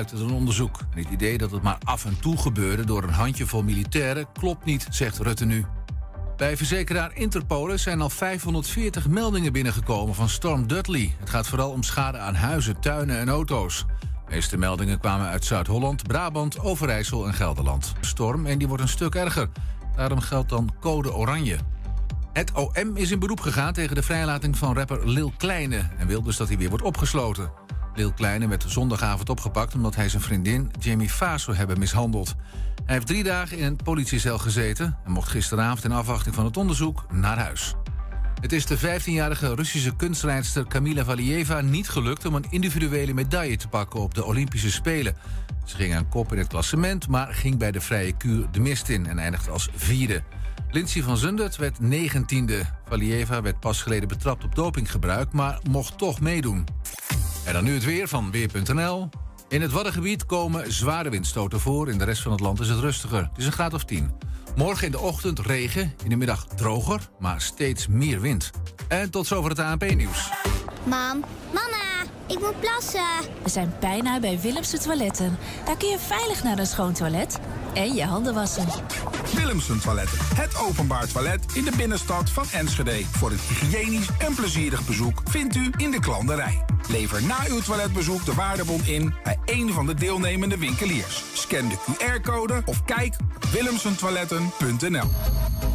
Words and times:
blijkt 0.00 0.12
uit 0.12 0.30
een 0.30 0.36
onderzoek. 0.36 0.78
Het 0.94 1.08
idee 1.10 1.38
dat 1.38 1.50
het 1.50 1.62
maar 1.62 1.78
af 1.84 2.04
en 2.04 2.20
toe 2.20 2.36
gebeurde 2.36 2.84
door 2.84 3.02
een 3.02 3.12
handjevol 3.12 3.62
militairen 3.62 4.26
klopt 4.32 4.64
niet, 4.64 4.86
zegt 4.90 5.18
Rutte 5.18 5.44
nu. 5.44 5.64
Bij 6.36 6.56
verzekeraar 6.56 7.16
Interpolis 7.16 7.82
zijn 7.82 8.00
al 8.00 8.10
540 8.10 9.08
meldingen 9.08 9.52
binnengekomen 9.52 10.14
van 10.14 10.28
storm 10.28 10.66
Dudley. 10.66 11.14
Het 11.18 11.30
gaat 11.30 11.48
vooral 11.48 11.70
om 11.70 11.82
schade 11.82 12.18
aan 12.18 12.34
huizen, 12.34 12.80
tuinen 12.80 13.18
en 13.18 13.28
auto's. 13.28 13.84
De 14.00 14.34
meeste 14.34 14.56
meldingen 14.56 15.00
kwamen 15.00 15.26
uit 15.26 15.44
Zuid-Holland, 15.44 16.02
Brabant, 16.02 16.60
Overijssel 16.60 17.26
en 17.26 17.34
Gelderland. 17.34 17.92
Storm 18.00 18.46
en 18.46 18.58
die 18.58 18.68
wordt 18.68 18.82
een 18.82 18.88
stuk 18.88 19.14
erger. 19.14 19.48
Daarom 19.96 20.20
geldt 20.20 20.48
dan 20.48 20.74
code 20.80 21.14
oranje. 21.14 21.58
Het 22.32 22.52
OM 22.52 22.96
is 22.96 23.10
in 23.10 23.18
beroep 23.18 23.40
gegaan 23.40 23.72
tegen 23.72 23.94
de 23.94 24.02
vrijlating 24.02 24.58
van 24.58 24.74
rapper 24.74 25.08
Lil 25.08 25.32
Kleine... 25.36 25.88
en 25.98 26.06
wil 26.06 26.22
dus 26.22 26.36
dat 26.36 26.48
hij 26.48 26.58
weer 26.58 26.68
wordt 26.68 26.84
opgesloten. 26.84 27.63
Lil 27.94 28.12
Kleine 28.12 28.48
werd 28.48 28.64
zondagavond 28.66 29.30
opgepakt 29.30 29.74
omdat 29.74 29.96
hij 29.96 30.08
zijn 30.08 30.22
vriendin 30.22 30.70
Jamie 30.78 31.08
Faas 31.08 31.46
hebben 31.46 31.78
mishandeld. 31.78 32.34
Hij 32.84 32.94
heeft 32.94 33.06
drie 33.06 33.22
dagen 33.22 33.58
in 33.58 33.64
een 33.64 33.76
politiecel 33.76 34.38
gezeten 34.38 34.98
en 35.04 35.12
mocht 35.12 35.30
gisteravond 35.30 35.84
in 35.84 35.92
afwachting 35.92 36.34
van 36.34 36.44
het 36.44 36.56
onderzoek 36.56 37.06
naar 37.12 37.38
huis. 37.38 37.74
Het 38.40 38.52
is 38.52 38.66
de 38.66 38.78
15-jarige 38.78 39.54
Russische 39.54 39.96
kunstrijdster 39.96 40.66
Kamila 40.66 41.04
Valieva 41.04 41.60
niet 41.60 41.88
gelukt 41.88 42.24
om 42.24 42.34
een 42.34 42.46
individuele 42.50 43.14
medaille 43.14 43.56
te 43.56 43.68
pakken 43.68 44.00
op 44.00 44.14
de 44.14 44.24
Olympische 44.24 44.70
Spelen. 44.70 45.16
Ze 45.64 45.76
ging 45.76 45.94
aan 45.94 46.08
kop 46.08 46.32
in 46.32 46.38
het 46.38 46.48
klassement, 46.48 47.08
maar 47.08 47.34
ging 47.34 47.58
bij 47.58 47.72
de 47.72 47.80
vrije 47.80 48.16
kuur 48.16 48.46
de 48.50 48.60
mist 48.60 48.88
in 48.88 49.06
en 49.06 49.18
eindigde 49.18 49.50
als 49.50 49.68
vierde. 49.74 50.22
Lindsay 50.70 51.02
van 51.02 51.16
Zundert 51.16 51.56
werd 51.56 51.80
negentiende. 51.80 52.64
Valieva 52.88 53.42
werd 53.42 53.60
pas 53.60 53.82
geleden 53.82 54.08
betrapt 54.08 54.44
op 54.44 54.54
dopinggebruik, 54.54 55.32
maar 55.32 55.58
mocht 55.70 55.98
toch 55.98 56.20
meedoen. 56.20 56.64
En 57.44 57.52
dan 57.52 57.64
nu 57.64 57.74
het 57.74 57.84
weer 57.84 58.08
van 58.08 58.30
Weer.nl. 58.30 59.08
In 59.48 59.62
het 59.62 59.72
Waddengebied 59.72 60.26
komen 60.26 60.72
zware 60.72 61.10
windstoten 61.10 61.60
voor. 61.60 61.88
In 61.88 61.98
de 61.98 62.04
rest 62.04 62.22
van 62.22 62.32
het 62.32 62.40
land 62.40 62.60
is 62.60 62.68
het 62.68 62.78
rustiger. 62.78 63.22
Het 63.22 63.38
is 63.38 63.46
een 63.46 63.52
graad 63.52 63.74
of 63.74 63.84
10. 63.84 64.10
Morgen 64.56 64.86
in 64.86 64.92
de 64.92 64.98
ochtend 64.98 65.38
regen, 65.38 65.94
in 66.02 66.10
de 66.10 66.16
middag 66.16 66.46
droger, 66.46 67.00
maar 67.18 67.40
steeds 67.40 67.86
meer 67.86 68.20
wind. 68.20 68.50
En 68.88 69.10
tot 69.10 69.26
zover 69.26 69.50
het 69.50 69.58
ANP-nieuws. 69.58 70.30
Mam, 70.84 71.24
mama, 71.52 71.93
ik 72.26 72.40
moet 72.40 72.60
plassen. 72.60 73.30
We 73.42 73.48
zijn 73.48 73.74
bijna 73.80 74.20
bij 74.20 74.40
Willemse 74.40 74.78
Toiletten. 74.78 75.38
Daar 75.64 75.76
kun 75.76 75.88
je 75.88 75.98
veilig 75.98 76.42
naar 76.42 76.58
een 76.58 76.66
schoon 76.66 76.92
toilet 76.92 77.38
en 77.74 77.94
je 77.94 78.04
handen 78.04 78.34
wassen. 78.34 78.66
Willemsen 79.34 79.80
Toiletten. 79.80 80.18
Het 80.34 80.58
openbaar 80.58 81.06
toilet 81.06 81.44
in 81.54 81.64
de 81.64 81.72
binnenstad 81.76 82.30
van 82.30 82.44
Enschede. 82.52 83.04
Voor 83.04 83.30
een 83.30 83.38
hygiënisch 83.48 84.08
en 84.18 84.34
plezierig 84.34 84.86
bezoek 84.86 85.22
vindt 85.24 85.56
u 85.56 85.70
in 85.76 85.90
de 85.90 86.00
klanderij. 86.00 86.64
Lever 86.88 87.22
na 87.22 87.36
uw 87.48 87.60
toiletbezoek 87.60 88.24
de 88.24 88.34
waardebon 88.34 88.80
in 88.84 89.14
bij 89.24 89.38
een 89.44 89.72
van 89.72 89.86
de 89.86 89.94
deelnemende 89.94 90.58
winkeliers. 90.58 91.24
Scan 91.32 91.68
de 91.68 91.76
QR-code 91.92 92.62
of 92.64 92.84
kijk 92.84 93.14
op 93.36 93.44
willemsentoiletten.nl. 93.44 95.08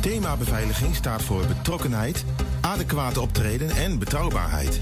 Thema 0.01 0.35
beveiliging 0.35 0.95
staat 0.95 1.21
voor 1.21 1.45
betrokkenheid, 1.45 2.25
adequate 2.61 3.21
optreden 3.21 3.69
en 3.69 3.99
betrouwbaarheid. 3.99 4.81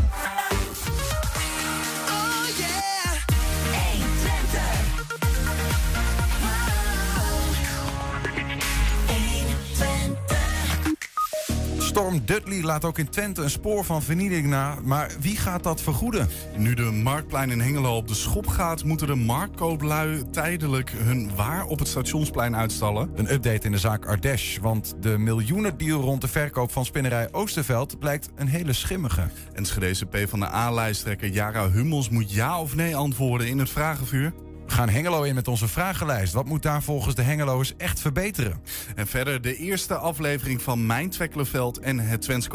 Storm 12.01 12.25
Dudley 12.25 12.61
laat 12.61 12.85
ook 12.85 12.97
in 12.97 13.09
Twente 13.09 13.41
een 13.41 13.49
spoor 13.49 13.85
van 13.85 14.01
vernieling 14.01 14.47
na. 14.47 14.77
Maar 14.83 15.11
wie 15.19 15.37
gaat 15.37 15.63
dat 15.63 15.81
vergoeden? 15.81 16.29
Nu 16.57 16.73
de 16.73 16.81
Marktplein 16.81 17.49
in 17.49 17.59
Hengelo 17.59 17.95
op 17.95 18.07
de 18.07 18.13
schop 18.13 18.47
gaat... 18.47 18.83
moeten 18.83 19.07
de 19.07 19.15
marktkooplui 19.15 20.29
tijdelijk 20.29 20.89
hun 20.89 21.35
waar 21.35 21.65
op 21.65 21.79
het 21.79 21.87
stationsplein 21.87 22.55
uitstallen. 22.55 23.11
Een 23.15 23.33
update 23.33 23.65
in 23.65 23.71
de 23.71 23.77
zaak 23.77 24.05
Ardèche. 24.05 24.61
Want 24.61 24.95
de 24.99 25.17
miljoenendeal 25.17 26.01
rond 26.01 26.21
de 26.21 26.27
verkoop 26.27 26.71
van 26.71 26.85
spinnerij 26.85 27.33
Oosterveld... 27.33 27.99
blijkt 27.99 28.29
een 28.35 28.47
hele 28.47 28.73
schimmige. 28.73 29.29
Enschedeze 29.53 30.05
P 30.05 30.17
van 30.27 30.39
de 30.39 30.53
A-lijsttrekker 30.53 31.29
Jara 31.29 31.69
Hummels 31.69 32.09
moet 32.09 32.33
ja 32.33 32.61
of 32.61 32.75
nee 32.75 32.95
antwoorden 32.95 33.47
in 33.47 33.59
het 33.59 33.69
vragenvuur. 33.69 34.33
We 34.71 34.77
gaan 34.77 34.89
Hengelo 34.89 35.23
in 35.23 35.35
met 35.35 35.47
onze 35.47 35.67
vragenlijst. 35.67 36.33
Wat 36.33 36.45
moet 36.45 36.61
daar 36.61 36.83
volgens 36.83 37.15
de 37.15 37.21
Hengeloers 37.21 37.73
echt 37.77 37.99
verbeteren? 37.99 38.61
En 38.95 39.07
verder 39.07 39.41
de 39.41 39.57
eerste 39.57 39.95
aflevering 39.95 40.61
van 40.61 40.85
Mijn 40.85 41.09
Twekkelenveld 41.09 41.79
en 41.79 41.99
het 41.99 42.21
Twents. 42.21 42.47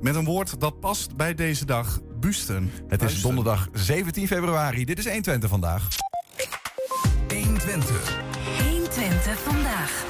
Met 0.00 0.14
een 0.14 0.24
woord 0.24 0.60
dat 0.60 0.80
past 0.80 1.16
bij 1.16 1.34
deze 1.34 1.64
dag, 1.64 2.00
busten. 2.20 2.70
Het 2.88 3.02
is 3.02 3.22
donderdag 3.22 3.68
17 3.72 4.26
februari. 4.26 4.84
Dit 4.84 4.98
is 4.98 5.04
120 5.04 5.50
vandaag. 5.50 5.88
120. 7.28 8.18
120 8.58 9.38
vandaag. 9.38 10.06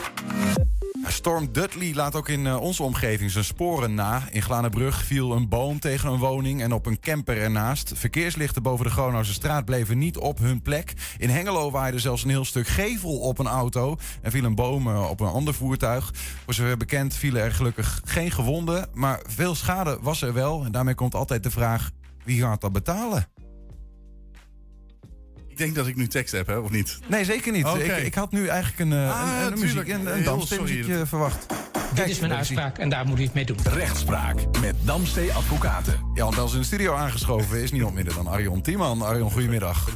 Storm 1.12 1.52
Dudley 1.52 1.94
laat 1.94 2.14
ook 2.14 2.28
in 2.28 2.44
uh, 2.44 2.60
onze 2.60 2.82
omgeving 2.82 3.30
zijn 3.30 3.44
sporen 3.44 3.94
na. 3.94 4.22
In 4.30 4.42
Glanenbrug 4.42 5.04
viel 5.04 5.32
een 5.32 5.48
boom 5.48 5.80
tegen 5.80 6.10
een 6.10 6.18
woning 6.18 6.62
en 6.62 6.72
op 6.72 6.86
een 6.86 7.00
camper 7.00 7.38
ernaast. 7.38 7.92
Verkeerslichten 7.94 8.62
boven 8.62 8.84
de 8.84 8.90
Gronose 8.90 9.32
straat 9.32 9.64
bleven 9.64 9.98
niet 9.98 10.16
op 10.16 10.38
hun 10.38 10.62
plek. 10.62 10.92
In 11.18 11.30
Hengelo 11.30 11.70
waaide 11.70 11.98
zelfs 11.98 12.22
een 12.22 12.30
heel 12.30 12.44
stuk 12.44 12.66
gevel 12.66 13.18
op 13.18 13.38
een 13.38 13.46
auto 13.46 13.96
en 14.22 14.30
viel 14.30 14.44
een 14.44 14.54
boom 14.54 14.86
uh, 14.86 15.10
op 15.10 15.20
een 15.20 15.26
ander 15.26 15.54
voertuig. 15.54 16.10
Voor 16.44 16.54
zover 16.54 16.76
bekend 16.76 17.14
vielen 17.14 17.42
er 17.42 17.52
gelukkig 17.52 18.00
geen 18.04 18.30
gewonden, 18.30 18.88
maar 18.94 19.20
veel 19.26 19.54
schade 19.54 19.98
was 20.00 20.22
er 20.22 20.32
wel. 20.32 20.64
En 20.64 20.72
daarmee 20.72 20.94
komt 20.94 21.14
altijd 21.14 21.42
de 21.42 21.50
vraag: 21.50 21.90
wie 22.24 22.40
gaat 22.40 22.60
dat 22.60 22.72
betalen? 22.72 23.37
Ik 25.58 25.64
denk 25.64 25.76
dat 25.76 25.86
ik 25.86 25.96
nu 25.96 26.06
tekst 26.06 26.32
heb, 26.32 26.46
hè, 26.46 26.56
of 26.56 26.70
niet? 26.70 26.98
Nee, 27.06 27.24
zeker 27.24 27.52
niet. 27.52 27.64
Oké. 27.64 27.78
Ik, 27.78 28.04
ik 28.04 28.14
had 28.14 28.32
nu 28.32 28.46
eigenlijk 28.46 28.78
een, 28.78 28.92
uh, 28.98 29.10
Ah, 29.10 29.44
een, 29.46 29.52
een, 29.52 29.58
muziek, 29.58 29.88
een, 29.88 30.16
een 30.16 30.24
dansmuziekje 30.24 31.06
verwacht. 31.06 31.46
Dit 31.94 32.08
is 32.08 32.18
mijn 32.20 32.32
uitspraak 32.32 32.78
en 32.78 32.88
daar 32.88 33.06
moet 33.06 33.18
u 33.18 33.22
het 33.22 33.34
mee 33.34 33.44
doen. 33.44 33.56
Rechtspraak 33.64 34.60
met 34.60 34.74
Damstee 34.80 35.32
Advocaten. 35.32 35.94
Ja, 36.14 36.24
want 36.24 36.38
als 36.38 36.52
in 36.52 36.58
de 36.58 36.64
studio 36.64 36.94
aangeschoven 36.94 37.62
is 37.62 37.72
niemand 37.72 37.94
minder 37.94 38.14
dan 38.14 38.26
Arjon 38.26 38.60
Tiemann. 38.62 39.02
Arjon, 39.02 39.30
goedemiddag. 39.30 39.88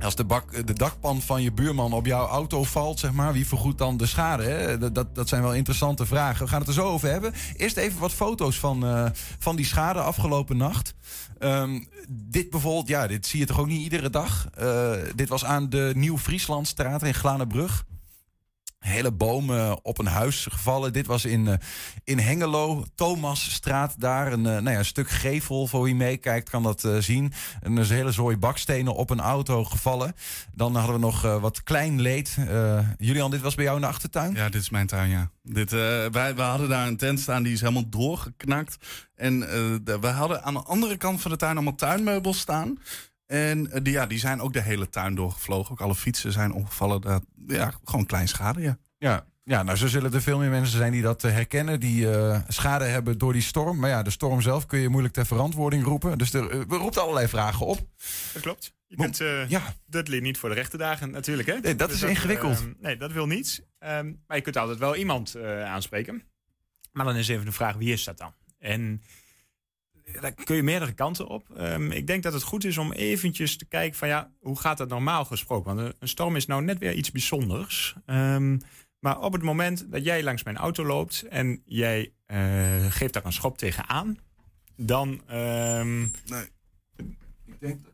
Als 0.00 0.14
de, 0.14 0.24
bak, 0.24 0.66
de 0.66 0.72
dakpan 0.72 1.22
van 1.22 1.42
je 1.42 1.52
buurman 1.52 1.92
op 1.92 2.06
jouw 2.06 2.26
auto 2.26 2.64
valt, 2.64 2.98
zeg 2.98 3.12
maar, 3.12 3.32
wie 3.32 3.46
vergoedt 3.46 3.78
dan 3.78 3.96
de 3.96 4.06
schade? 4.06 4.42
Hè? 4.42 4.78
Dat, 4.78 5.14
dat, 5.14 5.28
zijn 5.28 5.42
wel 5.42 5.54
interessante 5.54 6.06
vragen. 6.06 6.44
We 6.44 6.50
gaan 6.50 6.58
het 6.58 6.68
er 6.68 6.74
zo 6.74 6.86
over 6.86 7.10
hebben. 7.10 7.32
Eerst 7.56 7.76
even 7.76 8.00
wat 8.00 8.12
foto's 8.12 8.58
van, 8.58 8.84
eh, 8.84 9.06
van 9.38 9.56
die 9.56 9.64
schade 9.64 10.00
afgelopen 10.00 10.56
nacht. 10.56 10.94
Ehm, 11.38 11.80
dit 12.08 12.50
bijvoorbeeld, 12.50 12.88
ja, 12.88 13.06
dit 13.06 13.26
zie 13.26 13.40
je 13.40 13.46
toch 13.46 13.60
ook 13.60 13.66
niet 13.66 13.82
iedere 13.82 14.10
dag. 14.10 14.48
Eh, 14.54 14.92
dit 15.14 15.28
was 15.28 15.44
aan 15.44 15.70
de 15.70 15.92
Nieuw-Frieslandstraat 15.94 17.02
in 17.02 17.14
Glanenbrug. 17.14 17.84
Hele 18.78 19.12
bomen 19.12 19.84
op 19.84 19.98
een 19.98 20.06
huis 20.06 20.46
gevallen. 20.50 20.92
Dit 20.92 21.06
was 21.06 21.24
in, 21.24 21.48
eh, 21.48 21.54
in 22.04 22.18
Hengelo, 22.18 22.84
Thomasstraat 22.94 23.94
daar. 23.98 24.32
Een, 24.32 24.46
eh, 24.46 24.52
nou 24.52 24.70
ja, 24.70 24.78
een 24.78 24.84
stuk 24.84 25.10
gevel, 25.10 25.66
voor 25.66 25.82
wie 25.82 25.94
meekijkt 25.94 26.50
kan 26.50 26.62
dat 26.62 26.84
eh, 26.84 26.96
zien. 26.98 27.32
En 27.60 27.76
een 27.76 27.86
hele 27.86 28.12
zooi 28.12 28.36
bakstenen 28.36 28.94
op 28.94 29.10
een 29.10 29.20
auto 29.20 29.64
gevallen. 29.64 30.14
Dan 30.52 30.74
hadden 30.76 30.94
we 30.94 31.00
nog 31.00 31.22
wat 31.22 31.62
klein 31.62 32.00
leed. 32.00 32.36
Julian, 32.98 33.30
dit 33.30 33.40
was 33.40 33.54
bij 33.54 33.64
jou 33.64 33.76
in 33.76 33.82
de 33.82 33.88
achtertuin? 33.88 34.34
Ja, 34.34 34.48
dit 34.48 34.60
is 34.60 34.70
mijn 34.70 34.86
tuin, 34.86 35.10
ja. 35.10 35.30
Dit, 35.42 35.70
wij, 35.70 36.10
wij 36.10 36.46
hadden 36.46 36.68
daar 36.68 36.86
een 36.86 36.96
tent 36.96 37.20
staan, 37.20 37.42
die 37.42 37.52
is 37.52 37.60
helemaal 37.60 37.88
doorgeknakt. 37.88 38.76
En 39.14 39.40
we 40.00 40.06
hadden 40.06 40.42
aan 40.42 40.54
de 40.54 40.62
andere 40.62 40.96
kant 40.96 41.20
van 41.20 41.30
de 41.30 41.36
tuin 41.36 41.54
allemaal 41.54 41.74
tuinmeubels 41.74 42.38
staan. 42.38 42.78
En 43.28 43.70
eh, 43.70 43.80
die, 43.82 43.92
ja, 43.92 44.06
die 44.06 44.18
zijn 44.18 44.40
ook 44.40 44.52
de 44.52 44.62
hele 44.62 44.88
tuin 44.88 45.14
doorgevlogen. 45.14 45.72
Ook 45.72 45.80
alle 45.80 45.94
fietsen 45.94 46.32
zijn 46.32 46.52
omgevallen. 46.52 47.00
Dat, 47.00 47.24
ja, 47.46 47.72
gewoon 47.84 48.06
klein 48.06 48.28
schade, 48.28 48.60
ja. 48.60 48.78
Ja, 48.98 49.26
Ja, 49.44 49.62
nou, 49.62 49.78
zo 49.78 49.86
zullen 49.86 50.12
er 50.14 50.22
veel 50.22 50.38
meer 50.38 50.50
mensen 50.50 50.78
zijn 50.78 50.92
die 50.92 51.02
dat 51.02 51.24
eh, 51.24 51.32
herkennen. 51.32 51.80
Die 51.80 52.10
eh, 52.10 52.40
schade 52.48 52.84
hebben 52.84 53.18
door 53.18 53.32
die 53.32 53.42
storm. 53.42 53.78
Maar 53.78 53.90
ja, 53.90 54.02
de 54.02 54.10
storm 54.10 54.40
zelf 54.40 54.66
kun 54.66 54.78
je 54.78 54.88
moeilijk 54.88 55.14
ter 55.14 55.26
verantwoording 55.26 55.84
roepen. 55.84 56.18
Dus 56.18 56.32
er 56.32 56.54
uh, 56.54 56.62
roept 56.68 56.98
allerlei 56.98 57.28
vragen 57.28 57.66
op. 57.66 57.78
Dat 58.32 58.42
klopt. 58.42 58.76
Je 58.86 58.96
kunt 58.96 59.20
uh, 59.20 59.48
ja. 59.48 59.74
Dudley 59.86 60.20
niet 60.20 60.38
voor 60.38 60.48
de 60.48 60.54
rechte 60.54 60.76
dagen 60.76 61.10
natuurlijk. 61.10 61.48
Hè? 61.48 61.58
Nee, 61.58 61.74
dat 61.74 61.88
dus 61.88 62.02
is 62.02 62.08
ingewikkeld. 62.08 62.60
Uh, 62.60 62.66
nee, 62.80 62.96
dat 62.96 63.12
wil 63.12 63.26
niet. 63.26 63.66
Um, 63.80 64.22
maar 64.26 64.36
je 64.36 64.42
kunt 64.42 64.56
altijd 64.56 64.78
wel 64.78 64.96
iemand 64.96 65.36
uh, 65.36 65.64
aanspreken. 65.64 66.22
Maar 66.92 67.04
dan 67.04 67.16
is 67.16 67.28
even 67.28 67.44
de 67.44 67.52
vraag, 67.52 67.76
wie 67.76 67.92
is 67.92 68.04
dat 68.04 68.18
dan? 68.18 68.34
En 68.58 69.02
daar 70.20 70.32
kun 70.32 70.56
je 70.56 70.62
meerdere 70.62 70.92
kanten 70.92 71.26
op. 71.26 71.48
Um, 71.58 71.90
ik 71.90 72.06
denk 72.06 72.22
dat 72.22 72.32
het 72.32 72.42
goed 72.42 72.64
is 72.64 72.78
om 72.78 72.92
eventjes 72.92 73.56
te 73.56 73.64
kijken 73.66 73.98
van 73.98 74.08
ja, 74.08 74.30
hoe 74.40 74.58
gaat 74.58 74.78
dat 74.78 74.88
normaal 74.88 75.24
gesproken? 75.24 75.74
Want 75.74 75.94
een 75.98 76.08
storm 76.08 76.36
is 76.36 76.46
nou 76.46 76.62
net 76.62 76.78
weer 76.78 76.94
iets 76.94 77.10
bijzonders. 77.10 77.94
Um, 78.06 78.60
maar 78.98 79.20
op 79.20 79.32
het 79.32 79.42
moment 79.42 79.92
dat 79.92 80.04
jij 80.04 80.22
langs 80.22 80.42
mijn 80.42 80.56
auto 80.56 80.84
loopt 80.84 81.22
en 81.22 81.62
jij 81.64 82.12
geeft 82.88 83.12
daar 83.12 83.24
een 83.24 83.32
schop 83.32 83.58
tegenaan, 83.58 84.18
dan... 84.76 85.20
nee. 85.26 86.48
Ik 87.44 87.60
denk 87.60 87.84
dat 87.84 87.92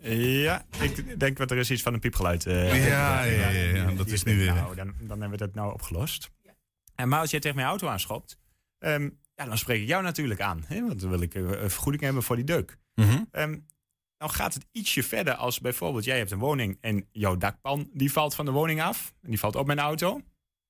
ja, 0.00 0.64
ik 0.80 1.20
denk 1.20 1.36
dat 1.36 1.50
er 1.50 1.56
is 1.56 1.70
iets 1.70 1.82
van 1.82 1.94
een 1.94 2.00
piepgeluid. 2.00 2.46
Uh, 2.46 2.86
ja, 2.88 3.22
ja, 3.22 3.48
ja, 3.48 3.76
ja, 3.76 3.90
dat 3.90 4.08
is 4.08 4.22
nu 4.22 4.36
weer. 4.36 4.54
Nou, 4.54 4.74
dan, 4.74 4.94
dan 5.00 5.20
hebben 5.20 5.38
we 5.38 5.44
dat 5.44 5.54
nou 5.54 5.72
opgelost. 5.72 6.30
En 6.94 7.08
maar 7.08 7.20
als 7.20 7.30
jij 7.30 7.40
tegen 7.40 7.56
mijn 7.56 7.68
auto 7.68 7.88
aanschopt, 7.88 8.38
um, 8.78 9.18
ja, 9.38 9.44
dan 9.44 9.58
spreek 9.58 9.80
ik 9.82 9.88
jou 9.88 10.02
natuurlijk 10.02 10.40
aan. 10.40 10.64
Hè? 10.66 10.86
Want 10.86 11.00
dan 11.00 11.10
wil 11.10 11.20
ik 11.20 11.34
een 11.34 11.70
vergoeding 11.70 12.02
hebben 12.02 12.22
voor 12.22 12.36
die 12.36 12.44
deuk. 12.44 12.78
Mm 12.94 13.04
-hmm. 13.04 13.28
um, 13.32 13.66
nou 14.18 14.32
gaat 14.32 14.54
het 14.54 14.66
ietsje 14.72 15.02
verder 15.02 15.34
als 15.34 15.60
bijvoorbeeld 15.60 16.04
jij 16.04 16.18
hebt 16.18 16.30
een 16.30 16.38
woning 16.38 16.78
en 16.80 17.06
jouw 17.12 17.36
dakpan 17.36 17.90
die 17.92 18.12
valt 18.12 18.34
van 18.34 18.44
de 18.44 18.50
woning 18.50 18.82
af. 18.82 19.14
En 19.22 19.30
die 19.30 19.38
valt 19.38 19.56
op 19.56 19.66
mijn 19.66 19.78
auto. 19.78 20.20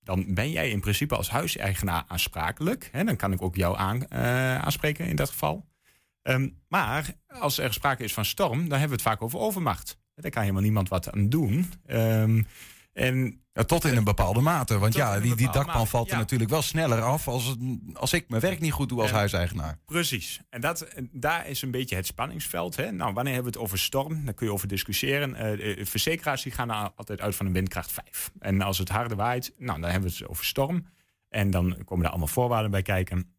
Dan 0.00 0.34
ben 0.34 0.50
jij 0.50 0.70
in 0.70 0.80
principe 0.80 1.16
als 1.16 1.30
huiseigenaar 1.30 2.04
aansprakelijk. 2.06 2.88
Hè? 2.92 3.04
Dan 3.04 3.16
kan 3.16 3.32
ik 3.32 3.42
ook 3.42 3.56
jou 3.56 3.76
aan, 3.76 4.04
uh, 4.12 4.58
aanspreken 4.58 5.06
in 5.06 5.16
dat 5.16 5.28
geval. 5.28 5.66
Um, 6.22 6.58
maar 6.68 7.14
als 7.28 7.58
er 7.58 7.72
sprake 7.72 8.04
is 8.04 8.14
van 8.14 8.24
storm, 8.24 8.58
dan 8.58 8.78
hebben 8.78 8.88
we 8.88 9.02
het 9.02 9.12
vaak 9.12 9.22
over 9.22 9.38
overmacht. 9.38 9.98
Daar 10.14 10.30
kan 10.30 10.42
helemaal 10.42 10.62
niemand 10.62 10.88
wat 10.88 11.12
aan 11.12 11.28
doen. 11.28 11.72
Um, 11.86 12.46
en, 12.98 13.42
ja, 13.52 13.64
tot 13.64 13.84
in 13.84 13.96
een 13.96 14.04
bepaalde 14.04 14.40
mate. 14.40 14.78
Want 14.78 14.94
ja, 14.94 15.20
die, 15.20 15.36
die 15.36 15.50
dakpan 15.50 15.86
valt 15.86 16.06
er 16.06 16.12
ja. 16.12 16.18
natuurlijk 16.18 16.50
wel 16.50 16.62
sneller 16.62 17.02
af 17.02 17.28
als, 17.28 17.56
als 17.92 18.12
ik 18.12 18.28
mijn 18.28 18.42
werk 18.42 18.60
niet 18.60 18.72
goed 18.72 18.88
doe 18.88 19.00
als 19.00 19.10
en, 19.10 19.16
huiseigenaar. 19.16 19.78
Precies. 19.84 20.40
En 20.50 20.60
dat, 20.60 20.88
daar 21.12 21.48
is 21.48 21.62
een 21.62 21.70
beetje 21.70 21.96
het 21.96 22.06
spanningsveld. 22.06 22.76
Hè? 22.76 22.92
Nou, 22.92 23.12
wanneer 23.12 23.34
hebben 23.34 23.52
we 23.52 23.58
het 23.58 23.66
over 23.66 23.78
storm? 23.78 24.24
Daar 24.24 24.34
kun 24.34 24.46
je 24.46 24.52
over 24.52 24.68
discussiëren. 24.68 25.58
Uh, 25.60 25.84
verzekeraars 25.84 26.42
die 26.42 26.52
gaan 26.52 26.96
altijd 26.96 27.20
uit 27.20 27.36
van 27.36 27.46
een 27.46 27.52
windkracht 27.52 27.92
5. 27.92 28.30
En 28.38 28.62
als 28.62 28.78
het 28.78 28.88
harder 28.88 29.16
waait, 29.16 29.52
nou, 29.58 29.80
dan 29.80 29.90
hebben 29.90 30.10
we 30.10 30.16
het 30.16 30.28
over 30.28 30.44
storm. 30.44 30.86
En 31.28 31.50
dan 31.50 31.84
komen 31.84 32.04
er 32.04 32.10
allemaal 32.10 32.28
voorwaarden 32.28 32.70
bij 32.70 32.82
kijken. 32.82 33.36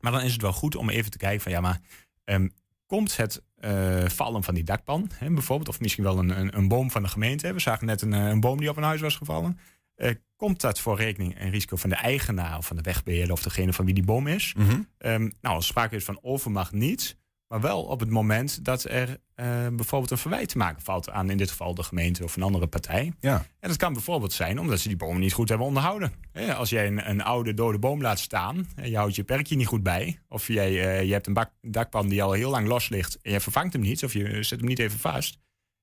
Maar 0.00 0.12
dan 0.12 0.22
is 0.22 0.32
het 0.32 0.42
wel 0.42 0.52
goed 0.52 0.76
om 0.76 0.90
even 0.90 1.10
te 1.10 1.18
kijken 1.18 1.40
van 1.40 1.52
ja, 1.52 1.60
maar 1.60 1.80
Um, 2.24 2.52
komt 2.86 3.16
het 3.16 3.42
uh, 3.60 4.08
vallen 4.08 4.42
van 4.42 4.54
die 4.54 4.64
dakpan, 4.64 5.10
hè, 5.14 5.30
bijvoorbeeld, 5.30 5.68
of 5.68 5.80
misschien 5.80 6.04
wel 6.04 6.18
een, 6.18 6.40
een, 6.40 6.56
een, 6.56 6.68
boom 6.68 6.90
van 6.90 7.02
de 7.02 7.08
gemeente. 7.08 7.52
We 7.52 7.60
zagen 7.60 7.86
net 7.86 8.02
een, 8.02 8.12
een, 8.12 8.40
boom 8.40 8.58
die 8.58 8.68
op 8.68 8.76
een 8.76 8.82
huis 8.82 9.00
was 9.00 9.16
gevallen. 9.16 9.58
Uh, 9.96 10.10
komt 10.36 10.60
dat 10.60 10.80
voor 10.80 10.96
rekening 10.96 11.34
en 11.34 11.50
risico 11.50 11.76
van 11.76 11.90
de 11.90 11.96
eigenaar 11.96 12.56
of 12.56 12.66
van 12.66 12.76
de 12.76 12.82
wegbeheerder 12.82 13.32
of 13.32 13.42
degene 13.42 13.72
van 13.72 13.84
wie 13.84 13.94
die 13.94 14.04
boom 14.04 14.26
is? 14.26 14.54
Mm 14.56 14.68
-hmm. 14.68 14.86
um, 14.98 15.32
nou, 15.40 15.54
als 15.54 15.66
sprake 15.66 15.96
is 15.96 16.04
van 16.04 16.18
overmacht 16.22 16.72
niet, 16.72 17.16
maar 17.50 17.60
wel 17.60 17.82
op 17.82 18.00
het 18.00 18.10
moment 18.10 18.64
dat 18.64 18.84
er 18.84 19.08
uh, 19.08 19.46
bijvoorbeeld 19.72 20.10
een 20.10 20.18
verwijt 20.18 20.48
te 20.48 20.58
maken 20.58 20.82
valt 20.82 21.10
aan 21.10 21.30
in 21.30 21.36
dit 21.36 21.50
geval 21.50 21.74
de 21.74 21.82
gemeente 21.82 22.24
of 22.24 22.36
een 22.36 22.42
andere 22.42 22.66
partij. 22.66 23.12
Ja. 23.20 23.44
En 23.60 23.68
dat 23.68 23.76
kan 23.76 23.92
bijvoorbeeld 23.92 24.32
zijn 24.32 24.60
omdat 24.60 24.80
ze 24.80 24.88
die 24.88 24.96
boom 24.96 25.18
niet 25.18 25.32
goed 25.32 25.48
hebben 25.48 25.66
onderhouden. 25.66 26.12
Als 26.56 26.70
jij 26.70 26.86
een, 26.86 27.10
een, 27.10 27.22
oude 27.22 27.54
dode 27.54 27.78
boom 27.78 28.00
laat 28.00 28.18
staan 28.18 28.68
en 28.74 28.90
je 28.90 28.96
houdt 28.96 29.14
je 29.14 29.24
perkje 29.24 29.56
niet 29.56 29.66
goed 29.66 29.82
bij, 29.82 30.18
of 30.28 30.46
jij, 30.46 30.70
uh, 30.70 31.02
je 31.02 31.12
hebt 31.12 31.26
een 31.26 31.32
bak, 31.32 31.50
dakpan 31.60 32.08
die 32.08 32.22
al 32.22 32.32
heel 32.32 32.50
lang 32.50 32.66
los 32.66 32.88
ligt 32.88 33.18
en 33.22 33.32
je 33.32 33.40
vervangt 33.40 33.72
hem 33.72 33.82
niet 33.82 34.04
of 34.04 34.12
je 34.12 34.42
zet 34.42 34.58
hem 34.58 34.68
niet 34.68 34.78
even 34.78 34.98
vast, 34.98 35.38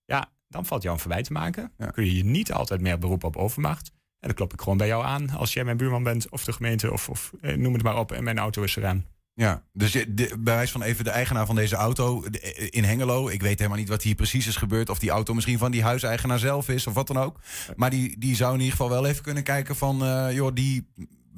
ja, 0.05 0.31
dan 0.47 0.65
valt 0.65 0.81
jou 0.81 0.93
een 0.93 1.01
verwijt 1.01 1.25
te 1.25 1.33
maken. 1.33 1.71
Ja. 1.77 1.85
Kun 1.85 2.05
je 2.05 2.15
je 2.15 2.25
niet 2.25 2.51
altijd 2.51 2.81
meer 2.81 2.99
beroepen 2.99 3.27
op 3.27 3.35
overmacht. 3.35 3.91
En 4.19 4.27
dan 4.27 4.33
klop 4.33 4.53
ik 4.53 4.61
gewoon 4.61 4.77
bij 4.77 4.87
jou 4.87 5.05
aan 5.05 5.29
als 5.29 5.53
jij 5.53 5.63
mijn 5.63 5.77
buurman 5.77 6.03
bent 6.03 6.29
of 6.29 6.43
de 6.43 6.53
gemeente 6.53 6.91
of, 6.91 7.09
of 7.09 7.33
eh, 7.41 7.55
noem 7.55 7.73
het 7.73 7.83
maar 7.83 7.97
op 7.97 8.11
en 8.11 8.23
mijn 8.23 8.37
auto 8.37 8.63
is 8.63 8.75
eraan. 8.75 9.05
Ja, 9.37 9.63
dus 9.73 9.91
de, 9.91 10.05
bij 10.39 10.55
wijze 10.55 10.71
van 10.71 10.81
even 10.81 11.03
de 11.03 11.09
eigenaar 11.09 11.45
van 11.45 11.55
deze 11.55 11.75
auto 11.75 12.29
de, 12.29 12.39
in 12.69 12.83
Hengelo. 12.83 13.29
Ik 13.29 13.41
weet 13.41 13.57
helemaal 13.57 13.79
niet 13.79 13.89
wat 13.89 14.01
hier 14.01 14.15
precies 14.15 14.47
is 14.47 14.55
gebeurd. 14.55 14.89
Of 14.89 14.99
die 14.99 15.09
auto 15.09 15.33
misschien 15.33 15.57
van 15.57 15.71
die 15.71 15.83
huiseigenaar 15.83 16.39
zelf 16.39 16.69
is 16.69 16.87
of 16.87 16.93
wat 16.93 17.07
dan 17.07 17.17
ook. 17.17 17.39
Maar 17.75 17.89
die, 17.89 18.19
die 18.19 18.35
zou 18.35 18.53
in 18.53 18.59
ieder 18.59 18.71
geval 18.71 18.89
wel 18.89 19.05
even 19.05 19.23
kunnen 19.23 19.43
kijken 19.43 19.75
van... 19.75 20.03
Uh, 20.03 20.33
joh, 20.33 20.53
die, 20.53 20.87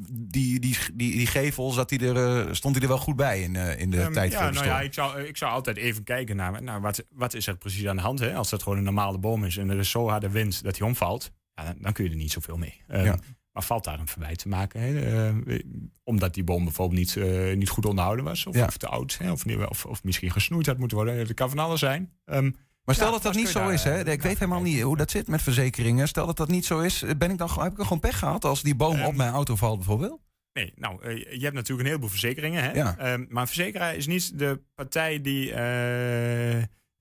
die, 0.10 0.60
die, 0.60 0.78
die, 0.94 1.12
die 1.12 1.28
gevel, 1.28 1.72
zat 1.72 1.90
die 1.90 2.14
er, 2.14 2.46
uh, 2.46 2.54
stond 2.54 2.74
hij 2.74 2.84
er 2.84 2.90
wel 2.90 2.98
goed 2.98 3.16
bij 3.16 3.42
in, 3.42 3.54
uh, 3.54 3.80
in 3.80 3.90
de 3.90 4.02
um, 4.02 4.14
tijd 4.14 4.32
ja, 4.32 4.38
voor 4.38 4.52
de 4.52 4.54
nou 4.54 4.68
ja, 4.68 4.82
ik 4.82 4.94
zou, 4.94 5.22
ik 5.22 5.38
zou 5.38 5.52
altijd 5.52 5.78
even 5.78 6.04
kijken 6.04 6.36
naar, 6.36 6.64
naar 6.64 6.82
wat, 6.82 7.06
wat 7.10 7.34
is 7.34 7.48
er 7.48 7.58
precies 7.58 7.88
aan 7.88 7.96
de 7.96 8.02
hand. 8.02 8.20
Hè? 8.20 8.34
Als 8.34 8.50
dat 8.50 8.64
gewoon 8.64 8.78
een 8.78 8.84
normale 8.84 9.18
boom 9.18 9.46
is 9.46 9.58
en 9.58 9.70
er 9.70 9.80
is 9.80 9.90
zo 9.90 10.10
harde 10.10 10.30
wind 10.30 10.64
dat 10.64 10.78
hij 10.78 10.88
omvalt... 10.88 11.32
Ja, 11.54 11.66
dan, 11.66 11.76
dan 11.80 11.94
kun 11.94 12.04
je 12.04 12.10
er 12.10 12.16
niet 12.16 12.32
zoveel 12.32 12.58
mee. 12.58 12.82
Um, 12.88 13.04
ja. 13.04 13.20
Maar 13.60 13.68
valt 13.68 13.84
daar 13.84 14.00
een 14.00 14.08
verwijt 14.08 14.38
te 14.38 14.48
maken? 14.48 14.82
Hè? 14.82 15.34
Uh, 15.46 15.60
omdat 16.04 16.34
die 16.34 16.44
boom 16.44 16.64
bijvoorbeeld 16.64 17.00
niet, 17.00 17.16
uh, 17.16 17.56
niet 17.56 17.70
goed 17.70 17.86
onderhouden 17.86 18.26
was? 18.26 18.46
Of, 18.46 18.56
ja. 18.56 18.66
of 18.66 18.78
te 18.78 18.88
oud? 18.88 19.18
Hè? 19.18 19.32
Of, 19.32 19.46
of, 19.46 19.86
of, 19.86 20.04
misschien 20.04 20.32
gesnoeid 20.32 20.66
had 20.66 20.78
moeten 20.78 20.98
worden? 20.98 21.28
Dat 21.28 21.34
kan 21.34 21.50
van 21.50 21.60
alles 21.60 21.80
zijn. 21.80 22.12
Um, 22.26 22.56
maar 22.84 22.96
stel 22.96 23.08
ja, 23.08 23.14
dat 23.14 23.24
dat 23.24 23.36
niet 23.36 23.48
zo 23.48 23.70
is, 23.70 23.84
hè? 23.84 24.12
Ik 24.12 24.22
weet 24.22 24.40
helemaal 24.40 24.62
niet 24.62 24.82
hoe 24.82 24.98
dat 24.98 25.12
zit 25.12 25.28
met 25.28 25.42
verzekeringen. 25.42 26.08
Stel 26.08 26.26
dat 26.26 26.38
dat 26.38 26.48
niet 26.48 26.66
zo 26.66 26.80
is, 26.80 27.04
ben 27.18 27.32
ik 27.32 27.38
dan, 27.38 27.50
heb 27.50 27.72
ik 27.72 27.78
dan 27.78 27.86
gewoon 27.86 28.00
pech 28.00 28.20
gehad 28.20 28.46
als 28.46 28.62
die 28.62 28.76
boom 28.76 29.00
um, 29.00 29.06
op 29.06 29.16
mijn 29.16 29.34
auto 29.34 29.56
valt 29.56 29.78
bijvoorbeeld? 29.78 30.20
Nee, 30.54 30.74
nou, 30.76 31.08
uh, 31.08 31.18
je 31.18 31.44
hebt 31.44 31.56
natuurlijk 31.56 31.80
een 31.80 31.86
heleboel 31.86 32.10
verzekeringen. 32.10 32.64
Hè? 32.64 32.72
Ja. 32.72 33.14
Um, 33.14 33.26
maar 33.30 33.42
een 33.42 33.48
verzekeraar 33.48 33.96
is 33.96 34.08
niet 34.08 34.40
de 34.40 34.62
partij 34.76 35.22
die 35.22 35.54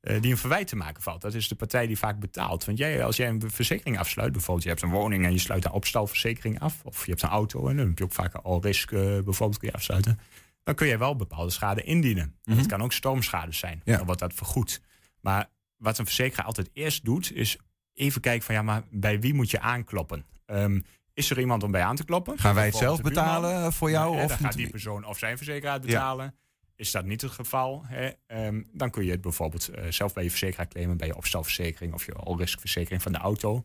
die 0.00 0.30
een 0.30 0.36
verwijt 0.36 0.66
te 0.66 0.76
maken 0.76 1.02
valt. 1.02 1.20
Dat 1.20 1.34
is 1.34 1.48
de 1.48 1.54
partij 1.54 1.86
die 1.86 1.98
vaak 1.98 2.20
betaalt. 2.20 2.64
Want 2.64 2.78
jij, 2.78 3.04
als 3.04 3.16
jij 3.16 3.28
een 3.28 3.42
verzekering 3.46 3.98
afsluit, 3.98 4.32
bijvoorbeeld 4.32 4.62
je 4.62 4.70
hebt 4.70 4.82
een 4.82 4.90
woning 4.90 5.24
en 5.24 5.32
je 5.32 5.38
sluit 5.38 5.64
een 5.64 5.70
opstalverzekering 5.70 6.60
af, 6.60 6.80
of 6.84 7.04
je 7.04 7.10
hebt 7.10 7.22
een 7.22 7.28
auto 7.28 7.68
en 7.68 7.76
dan 7.76 7.86
heb 7.86 7.98
je 7.98 8.04
ook 8.04 8.12
vaak 8.12 8.34
al 8.34 8.62
risk, 8.62 8.90
uh, 8.90 9.00
bijvoorbeeld 9.00 9.58
kun 9.58 9.68
je 9.68 9.74
afsluiten, 9.74 10.18
dan 10.62 10.74
kun 10.74 10.86
je 10.86 10.98
wel 10.98 11.16
bepaalde 11.16 11.50
schade 11.50 11.82
indienen. 11.82 12.24
Mm. 12.24 12.34
-hmm. 12.44 12.56
Dat 12.56 12.66
kan 12.66 12.82
ook 12.82 12.92
stormschade 12.92 13.52
zijn. 13.52 13.80
Ja. 13.84 13.96
Dan 13.96 14.06
wordt 14.06 14.20
dat 14.20 14.34
vergoed. 14.34 14.80
Maar 15.20 15.50
wat 15.76 15.98
een 15.98 16.04
verzekeraar 16.04 16.46
altijd 16.46 16.70
eerst 16.72 17.04
doet, 17.04 17.32
is 17.32 17.58
even 17.94 18.20
kijken 18.20 18.44
van 18.44 18.54
ja, 18.54 18.62
maar 18.62 18.82
bij 18.90 19.20
wie 19.20 19.34
moet 19.34 19.50
je 19.50 19.60
aankloppen? 19.60 20.24
Um, 20.46 20.84
is 21.14 21.30
er 21.30 21.40
iemand 21.40 21.62
om 21.62 21.70
bij 21.70 21.82
aan 21.82 21.96
te 21.96 22.04
kloppen? 22.04 22.38
Gaan 22.38 22.54
wij 22.54 22.66
het 22.66 22.76
zelf 22.76 23.00
betalen 23.00 23.72
voor 23.72 23.90
jou? 23.90 24.16
Ja, 24.16 24.22
of 24.22 24.28
dan 24.28 24.38
gaat 24.38 24.52
die 24.52 24.70
persoon 24.70 25.04
of 25.04 25.18
zijn 25.18 25.36
verzekeraar 25.36 25.80
betalen. 25.80 26.24
Ja. 26.24 26.47
Is 26.79 26.91
dat 26.91 27.05
niet 27.05 27.20
het 27.20 27.31
geval, 27.31 27.85
hè, 27.87 28.11
um, 28.47 28.69
dan 28.73 28.91
kun 28.91 29.05
je 29.05 29.11
het 29.11 29.20
bijvoorbeeld 29.20 29.70
uh, 29.70 29.85
zelf 29.91 30.13
bij 30.13 30.23
je 30.23 30.31
verzekeraar 30.31 30.69
claimen, 30.69 30.97
bij 30.97 31.06
je 31.06 31.17
opstalverzekering 31.17 31.94
of 31.94 32.06
je 32.06 32.13
all-risk-verzekering 32.13 33.03
van 33.03 33.13
de 33.13 33.19
auto. 33.19 33.65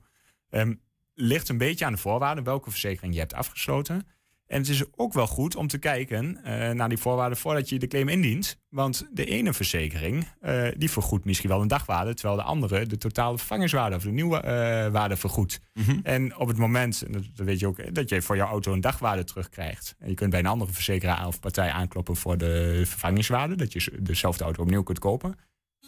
Um, 0.50 0.82
ligt 1.14 1.50
een 1.50 1.58
beetje 1.58 1.86
aan 1.86 1.94
de 1.94 2.00
voorwaarden 2.00 2.44
welke 2.44 2.70
verzekering 2.70 3.14
je 3.14 3.20
hebt 3.20 3.34
afgesloten. 3.34 4.08
En 4.54 4.60
het 4.60 4.70
is 4.70 4.84
ook 4.96 5.14
wel 5.14 5.28
goed 5.28 5.56
om 5.56 5.68
te 5.68 5.78
kijken 5.78 6.38
uh, 6.46 6.70
naar 6.70 6.90
die 6.90 6.98
voorwaarden 6.98 7.38
voordat 7.38 7.70
je 7.70 7.80
de 7.80 7.88
claim 7.88 8.08
indient. 8.08 8.58
Want 8.70 9.08
de 9.12 9.26
ene 9.26 9.54
verzekering 9.54 10.28
uh, 10.42 10.68
die 10.78 10.92
vergoedt 10.92 11.26
misschien 11.26 11.50
wel 11.50 11.62
een 11.62 11.68
dagwaarde, 11.68 12.14
terwijl 12.14 12.38
de 12.38 12.44
andere 12.44 12.86
de 12.86 12.98
totale 12.98 13.38
vervangingswaarde 13.38 13.96
of 13.96 14.04
de 14.04 14.12
nieuwe 14.12 14.36
uh, 14.36 14.92
waarde 14.92 15.16
vergoedt. 15.16 15.60
Mm 15.74 15.84
-hmm. 15.84 16.00
En 16.04 16.38
op 16.38 16.48
het 16.48 16.58
moment, 16.58 17.02
en 17.02 17.12
dat 17.12 17.24
weet 17.36 17.60
je 17.60 17.68
ook, 17.68 17.96
dat 17.96 18.10
je 18.10 18.22
voor 18.22 18.36
jouw 18.36 18.48
auto 18.48 18.74
een 18.74 18.82
dagwaarde 18.82 19.24
terugkrijgt. 19.24 19.96
En 20.00 20.10
je 20.10 20.16
kunt 20.16 20.30
bij 20.30 20.40
een 20.40 20.46
andere 20.46 20.74
verzekeraar 20.74 21.28
of 21.28 21.40
partij 21.40 21.70
aankloppen 21.72 22.16
voor 22.16 22.38
de 22.38 22.82
vervangingswaarde, 22.86 23.56
dat 23.56 23.74
je 23.74 23.92
dezelfde 24.00 24.44
auto 24.44 24.62
opnieuw 24.62 24.84
kunt 24.84 25.00
kopen. 25.00 25.36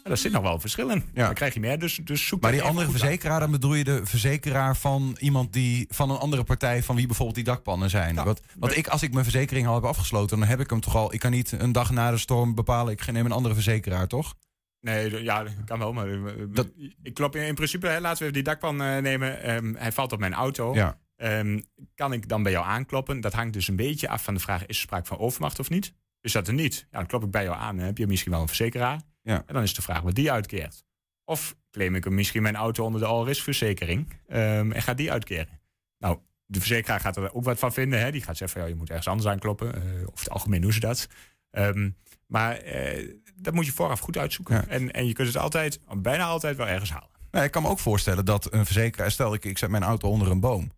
Daar 0.06 0.16
zit 0.16 0.32
nog 0.32 0.42
wel 0.42 0.60
verschil 0.60 0.88
in. 0.88 1.04
Ja. 1.14 1.24
Dan 1.24 1.34
krijg 1.34 1.54
je 1.54 1.60
meer, 1.60 1.78
dus, 1.78 2.00
dus 2.04 2.26
zoek 2.26 2.40
Maar 2.40 2.52
die 2.52 2.62
andere 2.62 2.90
verzekeraar, 2.90 3.40
dan 3.40 3.50
bedoel 3.50 3.74
je 3.74 3.84
de 3.84 4.00
verzekeraar 4.06 4.76
van 4.76 5.16
iemand 5.20 5.52
die 5.52 5.86
van 5.90 6.10
een 6.10 6.18
andere 6.18 6.44
partij, 6.44 6.82
van 6.82 6.96
wie 6.96 7.06
bijvoorbeeld 7.06 7.36
die 7.36 7.44
dakpannen 7.44 7.90
zijn. 7.90 8.14
Ja. 8.14 8.24
Want, 8.24 8.40
want 8.58 8.76
ik, 8.76 8.88
als 8.88 9.02
ik 9.02 9.12
mijn 9.12 9.24
verzekering 9.24 9.66
al 9.66 9.74
heb 9.74 9.84
afgesloten, 9.84 10.38
dan 10.38 10.48
heb 10.48 10.60
ik 10.60 10.70
hem 10.70 10.80
toch 10.80 10.96
al. 10.96 11.14
Ik 11.14 11.20
kan 11.20 11.30
niet 11.30 11.52
een 11.52 11.72
dag 11.72 11.90
na 11.90 12.10
de 12.10 12.18
storm 12.18 12.54
bepalen, 12.54 12.92
ik 12.92 13.12
neem 13.12 13.24
een 13.24 13.32
andere 13.32 13.54
verzekeraar, 13.54 14.06
toch? 14.06 14.34
Nee, 14.80 15.22
ja, 15.22 15.44
kan 15.64 15.78
wel. 15.78 15.92
Maar 15.92 16.06
dat... 16.48 16.68
ik 17.02 17.14
klop 17.14 17.36
in, 17.36 17.46
in 17.46 17.54
principe, 17.54 17.86
hè, 17.86 18.00
laten 18.00 18.18
we 18.18 18.22
even 18.22 18.32
die 18.32 18.42
dakpan 18.42 18.82
uh, 18.82 18.98
nemen. 18.98 19.54
Um, 19.54 19.76
hij 19.78 19.92
valt 19.92 20.12
op 20.12 20.18
mijn 20.18 20.34
auto. 20.34 20.74
Ja. 20.74 20.98
Um, 21.16 21.64
kan 21.94 22.12
ik 22.12 22.28
dan 22.28 22.42
bij 22.42 22.52
jou 22.52 22.66
aankloppen? 22.66 23.20
Dat 23.20 23.32
hangt 23.32 23.52
dus 23.52 23.68
een 23.68 23.76
beetje 23.76 24.08
af 24.08 24.24
van 24.24 24.34
de 24.34 24.40
vraag: 24.40 24.66
is 24.66 24.76
er 24.76 24.82
sprake 24.82 25.06
van 25.06 25.18
overmacht 25.18 25.58
of 25.58 25.70
niet? 25.70 25.92
Is 26.20 26.32
dat 26.32 26.48
er 26.48 26.54
niet? 26.54 26.86
Ja, 26.90 26.98
dan 26.98 27.06
klop 27.06 27.24
ik 27.24 27.30
bij 27.30 27.44
jou 27.44 27.56
aan. 27.56 27.78
Heb 27.78 27.98
je 27.98 28.06
misschien 28.06 28.32
wel 28.32 28.40
een 28.40 28.46
verzekeraar? 28.46 29.00
Ja. 29.26 29.42
En 29.46 29.54
dan 29.54 29.62
is 29.62 29.74
de 29.74 29.82
vraag 29.82 30.00
wat 30.00 30.14
die 30.14 30.32
uitkeert. 30.32 30.84
Of 31.24 31.56
claim 31.70 31.94
ik 31.94 32.04
hem 32.04 32.14
misschien 32.14 32.42
mijn 32.42 32.56
auto 32.56 32.84
onder 32.84 33.00
de 33.00 33.06
all-risk 33.06 33.42
verzekering 33.42 34.12
um, 34.28 34.72
en 34.72 34.82
gaat 34.82 34.96
die 34.96 35.12
uitkeren? 35.12 35.60
Nou, 35.98 36.18
de 36.46 36.58
verzekeraar 36.58 37.00
gaat 37.00 37.16
er 37.16 37.34
ook 37.34 37.44
wat 37.44 37.58
van 37.58 37.72
vinden. 37.72 38.00
Hè? 38.00 38.10
Die 38.10 38.22
gaat 38.22 38.36
zeggen 38.36 38.58
van 38.58 38.68
ja, 38.68 38.74
je 38.74 38.78
moet 38.80 38.88
ergens 38.88 39.08
anders 39.08 39.28
aankloppen. 39.28 39.66
Uh, 39.66 40.06
of 40.12 40.18
het 40.18 40.30
algemeen 40.30 40.60
doen 40.60 40.72
ze 40.72 40.80
dat. 40.80 41.08
Um, 41.50 41.96
maar 42.26 42.64
uh, 42.64 43.14
dat 43.34 43.54
moet 43.54 43.66
je 43.66 43.72
vooraf 43.72 44.00
goed 44.00 44.18
uitzoeken. 44.18 44.54
Ja. 44.54 44.66
En, 44.66 44.92
en 44.92 45.06
je 45.06 45.12
kunt 45.12 45.28
het 45.28 45.36
altijd, 45.36 45.80
bijna 45.96 46.24
altijd 46.24 46.56
wel 46.56 46.68
ergens 46.68 46.90
halen. 46.90 47.10
Nou, 47.30 47.44
ik 47.44 47.50
kan 47.50 47.62
me 47.62 47.68
ook 47.68 47.78
voorstellen 47.78 48.24
dat 48.24 48.52
een 48.52 48.64
verzekeraar... 48.66 49.10
Stel, 49.10 49.34
ik, 49.34 49.44
ik 49.44 49.58
zet 49.58 49.70
mijn 49.70 49.82
auto 49.82 50.08
onder 50.08 50.30
een 50.30 50.40
boom. 50.40 50.72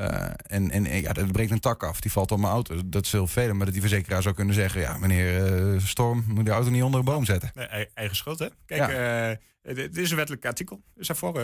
Eh, 0.00 0.30
en, 0.46 0.70
en 0.70 1.00
ja, 1.00 1.14
er 1.14 1.26
breekt 1.26 1.50
een 1.50 1.60
tak 1.60 1.82
af, 1.82 2.00
die 2.00 2.12
valt 2.12 2.32
op 2.32 2.38
mijn 2.38 2.52
auto. 2.52 2.76
Dat 2.86 3.04
is 3.04 3.12
heel 3.12 3.26
veel, 3.26 3.54
maar 3.54 3.64
dat 3.64 3.72
die 3.72 3.82
verzekeraar 3.82 4.22
zou 4.22 4.34
kunnen 4.34 4.54
zeggen... 4.54 4.80
ja, 4.80 4.98
meneer 4.98 5.74
uh, 5.74 5.80
Storm, 5.80 6.24
moet 6.26 6.44
de 6.44 6.50
auto 6.50 6.70
niet 6.70 6.82
onder 6.82 6.98
een 6.98 7.06
boom 7.06 7.24
zetten. 7.24 7.50
Nee, 7.54 7.88
eigen 7.94 8.16
schuld, 8.16 8.38
hè? 8.38 8.46
Kijk, 8.66 8.90
ja. 8.90 9.30
uh, 9.30 9.74
dit 9.74 9.96
is 9.96 10.10
een 10.10 10.16
wettelijk 10.16 10.44
artikel. 10.46 10.82
Is 10.96 11.06
daarvoor, 11.06 11.40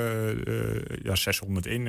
ja, 1.03 1.15
601 1.15 1.87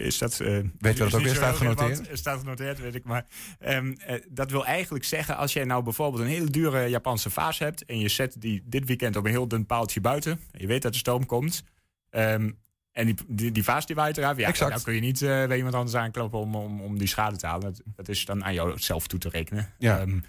is 0.00 0.18
dat... 0.18 0.36
weet 0.36 0.72
je 0.80 0.94
dat 0.94 1.14
ook 1.14 1.22
weer 1.22 1.34
staat 1.34 1.56
genoteerd? 1.56 2.08
Staat 2.12 2.38
genoteerd, 2.38 2.80
weet 2.80 2.94
ik. 2.94 3.04
Maar 3.04 3.26
um, 3.66 3.96
dat 4.28 4.50
wil 4.50 4.66
eigenlijk 4.66 5.04
zeggen, 5.04 5.36
als 5.36 5.52
jij 5.52 5.64
nou 5.64 5.82
bijvoorbeeld... 5.82 6.22
een 6.22 6.28
hele 6.28 6.50
dure 6.50 6.88
Japanse 6.88 7.30
vaas 7.30 7.58
hebt... 7.58 7.84
en 7.84 7.98
je 7.98 8.08
zet 8.08 8.40
die 8.40 8.62
dit 8.64 8.86
weekend 8.86 9.16
op 9.16 9.24
een 9.24 9.30
heel 9.30 9.48
dun 9.48 9.66
paaltje 9.66 10.00
buiten... 10.00 10.32
en 10.32 10.60
je 10.60 10.66
weet 10.66 10.82
dat 10.82 10.92
de 10.92 10.98
stoom 10.98 11.26
komt... 11.26 11.64
Um, 12.10 12.58
en 12.92 13.06
die, 13.06 13.14
die, 13.28 13.52
die 13.52 13.64
vaas 13.64 13.86
die 13.86 13.96
waait 13.96 14.16
eraf. 14.16 14.36
Ja, 14.36 14.48
exact. 14.48 14.72
dan 14.72 14.82
kun 14.82 14.94
je 14.94 15.00
niet 15.00 15.20
uh, 15.20 15.46
bij 15.46 15.56
iemand 15.56 15.74
anders 15.74 15.96
aankloppen 15.96 16.38
om, 16.38 16.54
om, 16.54 16.80
om 16.80 16.98
die 16.98 17.08
schade 17.08 17.36
te 17.36 17.46
halen. 17.46 17.62
Dat, 17.62 17.82
dat 17.84 18.08
is 18.08 18.24
dan 18.24 18.44
aan 18.44 18.54
jou 18.54 18.78
zelf 18.78 19.06
toe 19.06 19.18
te 19.18 19.28
rekenen. 19.28 19.74
Ja. 19.78 20.00
Um, 20.00 20.24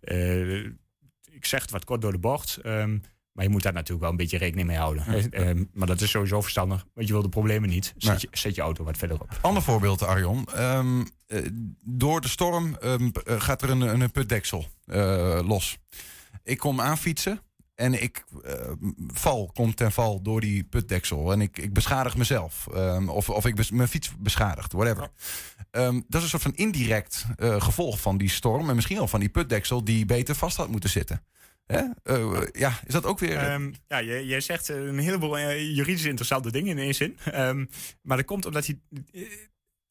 uh, 0.00 0.64
ik 1.30 1.44
zeg 1.46 1.62
het 1.62 1.70
wat 1.70 1.84
kort 1.84 2.00
door 2.00 2.12
de 2.12 2.18
bocht. 2.18 2.58
Um, 2.66 3.02
maar 3.32 3.44
je 3.44 3.50
moet 3.50 3.62
daar 3.62 3.72
natuurlijk 3.72 4.00
wel 4.00 4.10
een 4.10 4.16
beetje 4.16 4.38
rekening 4.38 4.66
mee 4.66 4.76
houden. 4.76 5.28
Ja. 5.30 5.48
Um, 5.48 5.70
maar 5.72 5.86
dat 5.86 6.00
is 6.00 6.10
sowieso 6.10 6.40
verstandig. 6.40 6.86
Want 6.94 7.06
je 7.06 7.12
wil 7.12 7.22
de 7.22 7.28
problemen 7.28 7.68
niet. 7.68 7.94
Zet, 7.96 8.20
je, 8.20 8.28
zet 8.30 8.54
je 8.54 8.60
auto 8.60 8.84
wat 8.84 8.96
verder 8.96 9.20
op. 9.20 9.38
Ander 9.40 9.62
voorbeeld, 9.62 10.02
Arjon. 10.02 10.48
Door 11.80 12.20
de 12.20 12.28
storm 12.28 12.76
gaat 13.24 13.62
er 13.62 13.70
een, 13.70 13.80
een 13.80 14.10
putdeksel 14.10 14.66
los. 15.44 15.78
Ik 16.42 16.58
kom 16.58 16.80
aanfietsen. 16.80 17.40
En 17.74 18.02
ik 18.02 18.24
uh, 18.44 18.52
val, 19.06 19.50
kom 19.54 19.74
ten 19.74 19.92
val 19.92 20.22
door 20.22 20.40
die 20.40 20.64
putdeksel. 20.64 21.32
En 21.32 21.40
ik, 21.40 21.58
ik 21.58 21.72
beschadig 21.72 22.16
mezelf. 22.16 22.66
Um, 22.74 23.08
of, 23.08 23.30
of 23.30 23.46
ik 23.46 23.70
mijn 23.70 23.88
fiets 23.88 24.12
beschadigt, 24.18 24.72
whatever. 24.72 25.08
Um, 25.70 26.04
dat 26.08 26.22
is 26.22 26.22
een 26.22 26.28
soort 26.28 26.42
van 26.42 26.54
indirect 26.54 27.24
uh, 27.36 27.62
gevolg 27.62 28.00
van 28.00 28.18
die 28.18 28.30
storm. 28.30 28.68
En 28.68 28.74
misschien 28.74 28.96
wel 28.96 29.08
van 29.08 29.20
die 29.20 29.28
putdeksel 29.28 29.84
die 29.84 30.06
beter 30.06 30.34
vast 30.34 30.56
had 30.56 30.68
moeten 30.68 30.90
zitten. 30.90 31.24
Uh, 31.66 32.42
ja, 32.52 32.80
is 32.86 32.92
dat 32.92 33.04
ook 33.04 33.18
weer. 33.18 33.52
Um, 33.52 33.74
ja, 33.88 34.02
jij, 34.02 34.40
zegt 34.40 34.68
een 34.68 34.98
heleboel 34.98 35.38
juridisch 35.50 36.04
interessante 36.04 36.52
dingen 36.52 36.78
in 36.78 36.84
één 36.84 36.94
zin. 36.94 37.18
maar 38.02 38.16
dat 38.16 38.26
komt 38.26 38.46
omdat 38.46 38.66
hij 38.66 38.78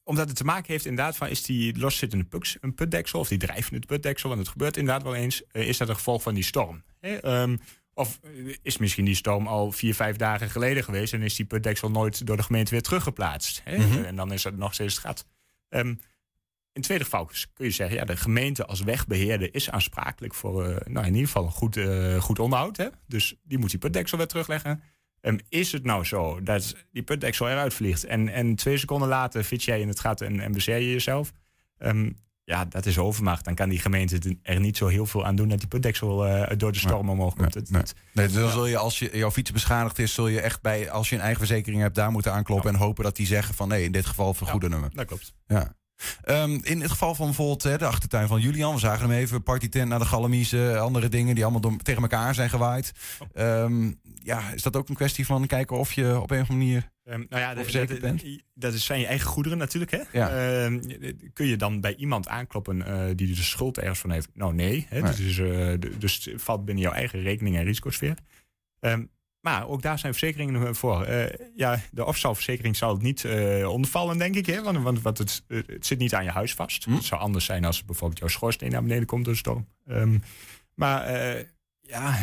omdat 0.04 0.28
het 0.28 0.36
te 0.36 0.44
maken 0.44 0.72
heeft 0.72 0.86
inderdaad 0.86 1.16
van... 1.16 1.28
is 1.28 1.42
die 1.42 1.78
loszittende 1.78 2.24
puks 2.24 2.56
een 2.60 2.74
putdeksel 2.74 3.20
of 3.20 3.28
die 3.28 3.38
drijvende 3.38 3.86
putdeksel... 3.86 4.28
want 4.28 4.40
het 4.40 4.50
gebeurt 4.50 4.76
inderdaad 4.76 5.02
wel 5.02 5.14
eens... 5.14 5.42
Uh, 5.52 5.68
is 5.68 5.76
dat 5.76 5.88
een 5.88 5.94
gevolg 5.94 6.22
van 6.22 6.34
die 6.34 6.44
storm. 6.44 6.82
Um, 7.22 7.60
of 7.94 8.20
is 8.62 8.76
misschien 8.76 9.04
die 9.04 9.14
storm 9.14 9.46
al 9.46 9.72
vier, 9.72 9.94
vijf 9.94 10.16
dagen 10.16 10.50
geleden 10.50 10.84
geweest... 10.84 11.12
en 11.12 11.22
is 11.22 11.34
die 11.34 11.46
putdeksel 11.46 11.90
nooit 11.90 12.26
door 12.26 12.36
de 12.36 12.42
gemeente 12.42 12.70
weer 12.70 12.82
teruggeplaatst. 12.82 13.60
Hè? 13.64 13.76
Mm 13.76 13.90
-hmm. 13.90 14.04
En 14.04 14.16
dan 14.16 14.32
is 14.32 14.44
het 14.44 14.56
nog 14.56 14.74
steeds 14.74 14.94
het 14.94 15.04
gat. 15.04 15.26
Um, 15.68 15.88
in 15.88 16.80
het 16.80 16.82
tweede 16.82 17.04
geval 17.04 17.30
kun 17.52 17.66
je 17.66 17.70
zeggen... 17.70 17.96
ja, 17.96 18.04
de 18.04 18.16
gemeente 18.16 18.66
als 18.66 18.80
wegbeheerder 18.80 19.54
is 19.54 19.70
aansprakelijk 19.70 20.34
voor... 20.34 20.68
Uh, 20.68 20.76
nou, 20.84 21.06
in 21.06 21.12
ieder 21.12 21.26
geval 21.26 21.44
een 21.44 21.50
goed, 21.50 21.76
uh, 21.76 22.20
goed 22.20 22.38
onderhoud. 22.38 22.76
Hè? 22.76 22.88
Dus 23.06 23.34
die 23.42 23.58
moet 23.58 23.70
die 23.70 23.78
putdeksel 23.78 24.18
weer 24.18 24.26
terugleggen... 24.26 24.82
Um, 25.26 25.38
is 25.48 25.72
het 25.72 25.84
nou 25.84 26.04
zo 26.04 26.42
dat 26.42 26.76
die 26.92 27.02
putdeksel 27.02 27.48
eruit 27.48 27.74
vliegt 27.74 28.04
en, 28.04 28.28
en 28.28 28.54
twee 28.54 28.78
seconden 28.78 29.08
later 29.08 29.44
fiets 29.44 29.64
jij 29.64 29.80
in 29.80 29.88
het 29.88 30.00
gat 30.00 30.20
en, 30.20 30.40
en 30.40 30.52
bezeer 30.52 30.78
je 30.78 30.90
jezelf? 30.90 31.32
Um, 31.78 32.16
ja, 32.44 32.64
dat 32.64 32.86
is 32.86 32.98
overmacht. 32.98 33.44
Dan 33.44 33.54
kan 33.54 33.68
die 33.68 33.78
gemeente 33.78 34.36
er 34.42 34.60
niet 34.60 34.76
zo 34.76 34.86
heel 34.86 35.06
veel 35.06 35.24
aan 35.24 35.36
doen 35.36 35.48
dat 35.48 35.58
die 35.58 35.68
putdeksel 35.68 36.26
uh, 36.26 36.46
door 36.56 36.72
de 36.72 36.78
storm 36.78 37.10
omhoog 37.10 37.34
komt. 37.34 37.54
Nee, 37.54 37.64
nee. 37.68 37.82
nee 38.12 38.28
dan 38.28 38.50
zul 38.50 38.66
je, 38.66 38.76
als 38.76 38.98
je, 38.98 39.10
jouw 39.12 39.30
fiets 39.30 39.52
beschadigd 39.52 39.98
is, 39.98 40.14
zul 40.14 40.28
je 40.28 40.40
echt 40.40 40.62
bij, 40.62 40.90
als 40.90 41.08
je 41.08 41.14
een 41.14 41.20
eigen 41.20 41.38
verzekering 41.38 41.80
hebt, 41.80 41.94
daar 41.94 42.10
moeten 42.10 42.32
aankloppen 42.32 42.70
en 42.70 42.78
hopen 42.78 43.04
dat 43.04 43.16
die 43.16 43.26
zeggen 43.26 43.54
van 43.54 43.68
nee, 43.68 43.84
in 43.84 43.92
dit 43.92 44.06
geval 44.06 44.34
vergoeden 44.34 44.70
ja, 44.70 44.88
Dat 44.92 45.06
klopt. 45.06 45.34
Ja. 45.46 45.74
Um, 46.28 46.60
in 46.62 46.80
het 46.80 46.90
geval 46.90 47.14
van 47.14 47.26
bijvoorbeeld 47.26 47.62
hè, 47.62 47.78
de 47.78 47.86
achtertuin 47.86 48.28
van 48.28 48.40
Julian, 48.40 48.74
we 48.74 48.80
zagen 48.80 49.10
hem 49.10 49.18
even, 49.18 49.42
partytent 49.42 49.88
naar 49.88 49.98
de 49.98 50.04
Galamiezen, 50.04 50.80
andere 50.80 51.08
dingen 51.08 51.34
die 51.34 51.44
allemaal 51.44 51.60
door, 51.60 51.76
tegen 51.76 52.02
elkaar 52.02 52.34
zijn 52.34 52.50
gewaaid. 52.50 52.92
Um, 53.34 54.00
ja, 54.22 54.50
is 54.50 54.62
dat 54.62 54.76
ook 54.76 54.88
een 54.88 54.94
kwestie 54.94 55.26
van 55.26 55.46
kijken 55.46 55.78
of 55.78 55.92
je 55.92 56.20
op 56.20 56.30
een 56.30 56.40
of 56.40 56.50
andere 56.50 56.66
manier 56.68 56.90
um, 57.04 57.26
nou 57.28 57.42
ja? 57.42 57.54
Dat 58.54 58.74
zijn 58.74 59.00
je 59.00 59.06
eigen 59.06 59.28
goederen 59.28 59.58
natuurlijk. 59.58 59.90
Hè? 59.90 60.00
Ja. 60.12 60.28
kun 61.32 61.46
je 61.46 61.56
dan 61.56 61.80
bij 61.80 61.94
iemand 61.94 62.28
aankloppen 62.28 62.76
uh, 62.78 63.04
die 63.14 63.34
de 63.34 63.42
schuld 63.42 63.78
ergens 63.78 63.98
van 63.98 64.10
heeft? 64.10 64.28
Nou 64.34 64.54
nee, 64.54 64.86
hè? 64.88 65.00
nee. 65.00 65.14
Dus, 65.14 65.36
uh, 65.36 65.72
dus 65.98 66.24
het 66.24 66.42
valt 66.42 66.64
binnen 66.64 66.84
jouw 66.84 66.92
eigen 66.92 67.22
rekening 67.22 67.56
en 67.56 67.64
risicosfeer. 67.64 68.16
Maar 69.44 69.68
ook 69.68 69.82
daar 69.82 69.98
zijn 69.98 70.14
verzekeringen 70.14 70.74
voor. 70.74 71.08
Uh, 71.08 71.24
ja, 71.56 71.80
de 71.90 72.04
opstalverzekering 72.04 72.76
zal 72.76 72.92
het 72.92 73.02
niet 73.02 73.22
uh, 73.22 73.68
ondervallen, 73.68 74.18
denk 74.18 74.34
ik. 74.34 74.46
Hè? 74.46 74.62
Want, 74.62 74.78
want, 74.78 75.02
want 75.02 75.18
het, 75.18 75.44
het, 75.48 75.86
zit 75.86 75.98
niet 75.98 76.14
aan 76.14 76.24
je 76.24 76.30
huis 76.30 76.54
vast. 76.54 76.84
Hm? 76.84 76.92
Het 76.92 77.04
zou 77.04 77.20
anders 77.20 77.44
zijn 77.44 77.64
als 77.64 77.84
bijvoorbeeld 77.84 78.18
jouw 78.18 78.28
schoorsteen 78.28 78.70
naar 78.70 78.82
beneden 78.82 79.06
komt 79.06 79.24
door 79.24 79.32
de 79.32 79.38
storm. 79.38 79.68
Um, 79.86 80.22
maar 80.74 81.10
uh, 81.10 81.42
ja, 81.80 82.20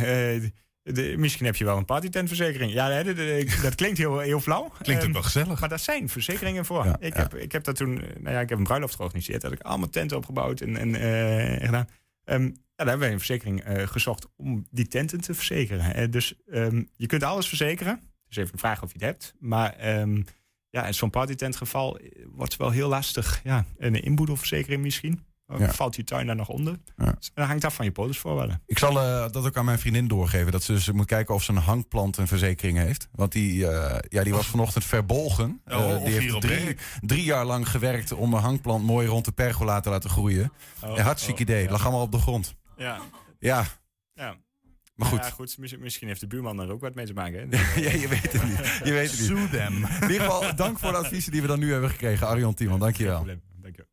de, 0.84 1.16
misschien 1.18 1.46
heb 1.46 1.56
je 1.56 1.66
wel 1.66 1.78
een 1.78 1.86
partytentverzekering. 1.86 2.74
Ja, 2.74 3.04
de, 3.04 3.14
de, 3.14 3.60
dat 3.62 3.76
klinkt 3.76 3.98
heel, 3.98 4.20
heel 4.20 4.40
flauw. 4.40 4.72
Klinkt 4.82 5.06
ook 5.06 5.14
wel 5.14 5.24
gezellig. 5.24 5.60
Maar 5.60 5.70
daar 5.70 5.80
zijn 5.80 6.10
verzekeringen 6.10 6.66
voor. 6.66 6.86
Ja, 6.86 6.98
ik, 7.00 7.14
ja. 7.14 7.22
Heb, 7.22 7.36
ik 7.36 7.52
heb 7.52 7.64
dat 7.64 7.76
toen, 7.76 7.94
nou 7.94 8.36
ja, 8.36 8.40
ik 8.40 8.50
heb 8.50 8.58
een 8.58 8.64
bruiloft 8.64 8.96
georganiseerd. 8.96 9.42
Daar 9.42 9.52
heb 9.52 9.60
ik 9.60 9.66
allemaal 9.66 9.90
tenten 9.90 10.18
opgebouwd 10.18 10.62
en, 10.62 10.78
en, 10.78 10.96
gedaan. 11.66 11.88
Um, 12.26 12.44
ja, 12.44 12.56
daar 12.84 12.90
hebben 12.90 13.08
wij 13.08 13.12
een 13.12 13.26
verzekering 13.26 13.68
uh, 13.68 13.88
gezocht 13.88 14.28
om 14.36 14.66
die 14.72 14.88
tenten 14.88 15.22
te 15.22 15.34
verzekeren. 15.34 16.12
Dus 16.12 16.34
um, 16.52 16.90
je 16.96 17.06
kunt 17.06 17.24
alles 17.24 17.48
verzekeren. 17.48 18.00
Dus 18.28 18.38
even 18.38 18.54
een 18.54 18.60
vraag 18.60 18.84
of 18.84 18.88
je 18.88 18.98
het 18.98 19.08
hebt. 19.08 19.34
Maar 19.40 20.00
um, 20.00 20.26
ja, 20.70 20.86
in 20.86 20.94
zo'n 20.94 21.10
partytentgeval 21.10 22.00
wordt 22.26 22.52
het 22.52 22.62
wel 22.62 22.72
heel 22.72 22.90
lastig. 22.90 23.42
Ja, 23.44 23.66
een 23.78 24.04
inboedelverzekering 24.04 24.82
misschien. 24.82 25.26
Ja. 25.58 25.74
Valt 25.74 25.96
je 25.96 26.04
tuin 26.04 26.26
daar 26.26 26.36
nog 26.36 26.50
onder? 26.50 26.80
Ja. 26.98 27.12
Dus 27.20 27.32
dat 27.34 27.48
hangt 27.48 27.66
af 27.66 27.76
van 27.76 27.86
je 27.86 27.92
polisvoorwaarden. 27.92 28.62
Ik 28.66 28.78
zal 28.78 28.96
uh, 28.96 29.30
dat 29.32 29.46
ook 29.46 29.58
aan 29.58 29.66
mijn 29.66 29.80
vriendin 29.80 30.08
doorgeven. 30.08 30.52
Dat 30.52 30.64
ze 30.64 30.74
dus 30.74 30.92
moet 30.92 31.06
kijken 31.06 31.36
of 31.36 31.44
ze 31.44 31.52
een 31.52 31.58
hangplant 31.58 32.18
een 32.18 32.28
verzekering 32.28 32.78
heeft. 32.78 33.08
Want 33.12 33.32
die, 33.32 33.54
uh, 33.56 33.96
ja, 34.10 34.24
die 34.24 34.34
was 34.34 34.48
vanochtend 34.48 34.84
verbolgen. 34.84 35.62
Uh, 35.68 36.04
die 36.04 36.14
heeft 36.14 36.42
drie, 36.42 36.78
drie, 37.02 37.24
jaar 37.24 37.46
lang 37.46 37.70
gewerkt 37.70 38.12
om 38.12 38.34
een 38.34 38.42
hangplant 38.42 38.84
mooi 38.84 39.08
rond 39.08 39.26
de 39.26 39.32
pergola 39.32 39.80
te 39.80 39.90
laten 39.90 40.10
groeien. 40.10 40.52
Oh, 40.84 40.98
een 40.98 41.04
hartstikke 41.04 41.44
oh, 41.44 41.50
idee. 41.50 41.64
Ja. 41.64 41.72
Lag 41.72 41.84
allemaal 41.84 42.02
op 42.02 42.12
de 42.12 42.20
grond. 42.20 42.56
Ja. 42.82 43.00
Ja. 43.40 43.66
ja. 44.14 44.36
Maar 44.96 45.08
goed. 45.08 45.20
Ja, 45.20 45.30
goed. 45.30 45.58
Misschien 45.58 46.08
heeft 46.08 46.20
de 46.20 46.28
buurman 46.28 46.60
er 46.60 46.72
ook 46.72 46.82
wat 46.82 46.96
mee 46.96 47.06
te 47.06 47.14
maken. 47.14 47.50
ja, 47.76 47.92
je 47.92 48.08
weet 48.08 48.32
het 48.32 48.44
niet. 48.44 48.58
Je 48.88 48.92
weet 48.92 49.12
het 49.12 49.20
niet. 49.20 49.28
Sue 49.28 49.50
them. 49.50 49.74
In 49.74 50.12
ieder 50.12 50.26
geval, 50.26 50.56
dank 50.56 50.80
voor 50.80 50.92
de 50.92 50.98
adviezen 50.98 51.32
die 51.32 51.42
we 51.42 51.48
dan 51.48 51.60
nu 51.60 51.72
hebben 51.72 51.90
gekregen. 51.90 52.28
Arjan 52.28 52.54
Timon, 52.54 52.80
dankjewel. 52.80 53.26
Dank 53.62 53.76
je. 53.76 53.86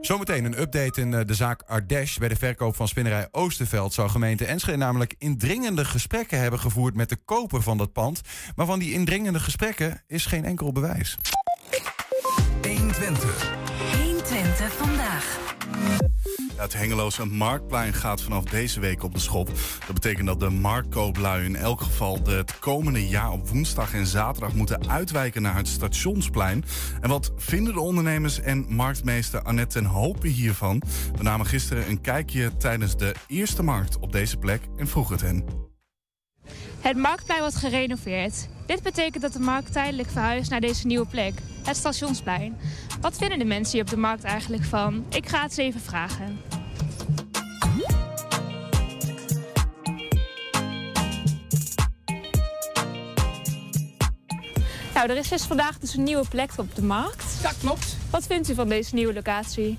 Zometeen 0.00 0.44
een 0.44 0.60
update 0.60 1.00
in 1.00 1.10
de 1.10 1.34
zaak 1.34 1.62
Ardesh. 1.62 2.16
Bij 2.16 2.28
de 2.28 2.36
verkoop 2.36 2.76
van 2.76 2.88
spinnerij 2.88 3.28
Oosterveld 3.30 3.92
zou 3.92 4.08
gemeente 4.08 4.44
Enschede 4.44 4.76
namelijk 4.76 5.14
indringende 5.18 5.84
gesprekken 5.84 6.38
hebben 6.38 6.60
gevoerd 6.60 6.94
met 6.94 7.08
de 7.08 7.16
koper 7.16 7.62
van 7.62 7.78
dat 7.78 7.92
pand. 7.92 8.20
Maar 8.56 8.66
van 8.66 8.78
die 8.78 8.92
indringende 8.92 9.40
gesprekken 9.40 10.02
is 10.06 10.26
geen 10.26 10.44
enkel 10.44 10.72
bewijs. 10.72 11.18
120. 12.62 13.56
120 14.02 14.72
vandaag. 14.72 15.38
Het 16.58 16.72
Hengeloze 16.72 17.26
Marktplein 17.26 17.92
gaat 17.92 18.22
vanaf 18.22 18.44
deze 18.44 18.80
week 18.80 19.02
op 19.02 19.14
de 19.14 19.20
schop. 19.20 19.46
Dat 19.86 19.94
betekent 19.94 20.26
dat 20.26 20.40
de 20.40 20.48
marktkooplui 20.48 21.44
in 21.44 21.56
elk 21.56 21.80
geval 21.80 22.18
het 22.24 22.58
komende 22.58 23.08
jaar 23.08 23.30
op 23.30 23.48
woensdag 23.48 23.94
en 23.94 24.06
zaterdag 24.06 24.54
moeten 24.54 24.88
uitwijken 24.88 25.42
naar 25.42 25.56
het 25.56 25.68
stationsplein. 25.68 26.64
En 27.00 27.08
wat 27.08 27.32
vinden 27.36 27.74
de 27.74 27.80
ondernemers 27.80 28.40
en 28.40 28.66
marktmeester 28.68 29.42
Annette 29.42 29.80
ten 29.80 29.88
Hopen 29.88 30.28
hiervan? 30.28 30.82
We 31.16 31.22
namen 31.22 31.46
gisteren 31.46 31.88
een 31.88 32.00
kijkje 32.00 32.56
tijdens 32.56 32.96
de 32.96 33.14
eerste 33.26 33.62
markt 33.62 33.98
op 33.98 34.12
deze 34.12 34.36
plek 34.36 34.62
en 34.76 34.88
vroegen 34.88 35.14
het 35.14 35.24
hen. 35.24 35.67
Het 36.80 36.96
marktplein 36.96 37.40
wordt 37.40 37.56
gerenoveerd. 37.56 38.48
Dit 38.66 38.82
betekent 38.82 39.22
dat 39.22 39.32
de 39.32 39.38
markt 39.38 39.72
tijdelijk 39.72 40.10
verhuist 40.10 40.50
naar 40.50 40.60
deze 40.60 40.86
nieuwe 40.86 41.06
plek, 41.06 41.32
het 41.64 41.76
stationsplein. 41.76 42.56
Wat 43.00 43.16
vinden 43.16 43.38
de 43.38 43.44
mensen 43.44 43.72
hier 43.72 43.82
op 43.82 43.90
de 43.90 43.96
markt 43.96 44.24
eigenlijk 44.24 44.64
van? 44.64 45.04
Ik 45.08 45.28
ga 45.28 45.42
het 45.42 45.54
ze 45.54 45.62
even 45.62 45.80
vragen. 45.80 46.40
Nou, 54.94 55.10
er 55.10 55.16
is 55.16 55.28
dus 55.28 55.42
vandaag 55.42 55.78
dus 55.78 55.94
een 55.94 56.02
nieuwe 56.02 56.28
plek 56.28 56.50
op 56.56 56.74
de 56.74 56.82
markt. 56.82 57.42
Dat 57.42 57.54
klopt. 57.60 57.96
Wat 58.10 58.26
vindt 58.26 58.50
u 58.50 58.54
van 58.54 58.68
deze 58.68 58.94
nieuwe 58.94 59.14
locatie? 59.14 59.78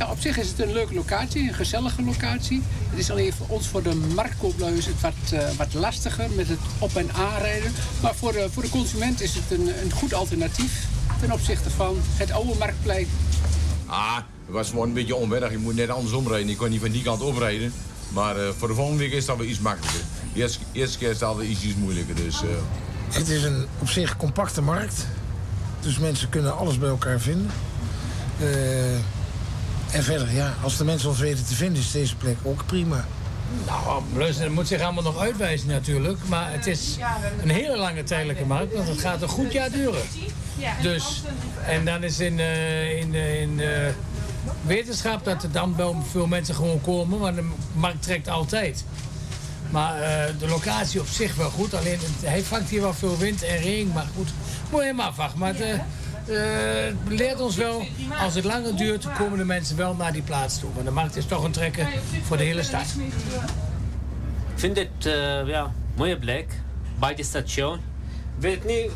Ja, 0.00 0.10
op 0.10 0.20
zich 0.20 0.38
is 0.38 0.48
het 0.48 0.60
een 0.60 0.72
leuke 0.72 0.94
locatie, 0.94 1.48
een 1.48 1.54
gezellige 1.54 2.02
locatie. 2.02 2.62
Het 2.90 2.98
is 2.98 3.10
alleen 3.10 3.32
voor 3.32 3.46
ons, 3.48 3.68
voor 3.68 3.82
de 3.82 3.94
marktkooplui, 3.94 4.76
is 4.76 4.86
het 4.86 5.00
wat, 5.00 5.12
uh, 5.32 5.50
wat 5.56 5.74
lastiger 5.74 6.30
met 6.30 6.48
het 6.48 6.58
op- 6.78 6.96
en 6.96 7.12
aanrijden. 7.12 7.72
Maar 8.02 8.14
voor 8.14 8.32
de, 8.32 8.48
voor 8.50 8.62
de 8.62 8.68
consument 8.68 9.20
is 9.20 9.34
het 9.34 9.58
een, 9.58 9.82
een 9.82 9.92
goed 9.92 10.14
alternatief 10.14 10.86
ten 11.20 11.32
opzichte 11.32 11.70
van 11.70 11.96
het 12.16 12.30
oude 12.30 12.54
marktplein. 12.58 13.06
Ah, 13.86 14.16
het 14.16 14.54
was 14.54 14.68
gewoon 14.68 14.88
een 14.88 14.94
beetje 14.94 15.14
onwennig. 15.14 15.50
Je 15.50 15.58
moet 15.58 15.74
net 15.74 15.88
andersom 15.88 16.28
rijden. 16.28 16.48
Je 16.48 16.56
kon 16.56 16.70
niet 16.70 16.80
van 16.80 16.90
die 16.90 17.02
kant 17.02 17.20
oprijden. 17.20 17.72
Maar 18.08 18.36
uh, 18.36 18.48
voor 18.58 18.68
de 18.68 18.74
volgende 18.74 18.98
week 18.98 19.12
is 19.12 19.24
dat 19.24 19.36
wel 19.36 19.46
iets 19.46 19.60
makkelijker. 19.60 20.00
De 20.32 20.40
eerste, 20.40 20.58
eerste 20.72 20.98
keer 20.98 21.08
is 21.08 21.14
het 21.14 21.22
altijd 21.22 21.48
iets 21.48 21.74
moeilijker. 21.76 22.14
Dus, 22.14 22.42
uh... 22.42 22.48
Het 23.08 23.28
is 23.28 23.42
een 23.42 23.66
op 23.78 23.88
zich 23.88 24.16
compacte 24.16 24.62
markt. 24.62 25.06
Dus 25.80 25.98
mensen 25.98 26.28
kunnen 26.28 26.56
alles 26.56 26.78
bij 26.78 26.88
elkaar 26.88 27.20
vinden. 27.20 27.50
Eh, 28.40 28.48
en 29.92 30.02
verder, 30.02 30.32
ja, 30.32 30.54
als 30.62 30.76
de 30.76 30.84
mensen 30.84 31.08
ons 31.08 31.18
weten 31.18 31.44
te 31.46 31.54
vinden, 31.54 31.82
is 31.82 31.90
deze 31.90 32.16
plek 32.16 32.36
ook 32.42 32.66
prima. 32.66 33.04
Nou, 33.66 34.02
luister, 34.16 34.44
het 34.44 34.52
moet 34.52 34.68
zich 34.68 34.80
allemaal 34.80 35.02
nog 35.02 35.18
uitwijzen 35.18 35.68
natuurlijk. 35.68 36.18
Maar 36.28 36.52
het 36.52 36.66
is 36.66 36.96
een 37.42 37.48
hele 37.50 37.76
lange 37.76 38.02
tijdelijke 38.02 38.44
markt, 38.44 38.74
want 38.74 38.88
het 38.88 39.00
gaat 39.00 39.22
een 39.22 39.28
goed 39.28 39.52
jaar 39.52 39.70
duren. 39.70 40.02
Dus, 40.82 41.22
en 41.66 41.84
dan 41.84 42.02
is 42.02 42.20
in, 42.20 42.40
eh, 42.40 42.98
in, 42.98 43.14
eh, 43.14 43.40
in 43.40 43.60
eh, 43.60 43.68
wetenschap 44.62 45.24
dat 45.24 45.42
er 45.42 45.52
dan 45.52 45.76
wel 45.76 46.02
veel 46.10 46.26
mensen 46.26 46.54
gewoon 46.54 46.80
komen, 46.80 47.18
want 47.18 47.36
de 47.36 47.48
markt 47.72 48.02
trekt 48.02 48.28
altijd. 48.28 48.84
Maar 49.70 49.94
de 50.38 50.48
locatie 50.48 51.00
op 51.00 51.06
zich 51.06 51.34
wel 51.34 51.50
goed, 51.50 51.74
alleen 51.74 51.98
het- 51.98 52.28
hij 52.30 52.42
vangt 52.42 52.70
hier 52.70 52.80
wel 52.80 52.94
veel 52.94 53.18
wind 53.18 53.42
en 53.42 53.56
regen, 53.56 53.92
maar 53.92 54.06
goed, 54.16 54.28
moet 54.70 54.80
je 54.80 54.86
hem 54.86 55.00
afwachten. 55.00 55.38
Maar 55.38 55.54
het 56.30 56.94
leert 57.08 57.40
ons 57.40 57.56
wel, 57.56 57.86
als 58.20 58.34
het 58.34 58.44
langer 58.44 58.76
duurt, 58.76 59.12
komen 59.12 59.38
de 59.38 59.44
mensen 59.44 59.76
wel 59.76 59.94
naar 59.94 60.12
die 60.12 60.22
plaats 60.22 60.58
toe. 60.58 60.72
Want 60.74 60.86
de 60.86 60.92
markt 60.92 61.16
is 61.16 61.26
toch 61.26 61.44
een 61.44 61.52
trekker 61.52 61.88
voor 62.22 62.36
de 62.36 62.42
hele 62.42 62.62
stad. 62.62 62.84
Ik 64.54 64.58
vind 64.66 64.76
het 64.76 65.06
eh, 65.06 65.46
ja, 65.46 65.72
mooie 65.96 66.18
plek 66.18 66.46
bij 66.98 67.14
de 67.14 67.22
station. 67.22 67.74
Ik 67.74 67.80
weet 68.38 68.64
niet 68.64 68.90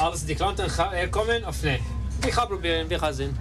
als 0.00 0.24
de 0.24 0.34
klanten 0.34 0.70
gaan 0.70 0.92
er 0.92 1.08
komen 1.08 1.46
of 1.46 1.62
nee. 1.62 1.82
Ik 2.26 2.32
ga 2.32 2.44
proberen, 2.44 2.88
we 2.88 2.98
gaan 2.98 3.14
zien. 3.14 3.36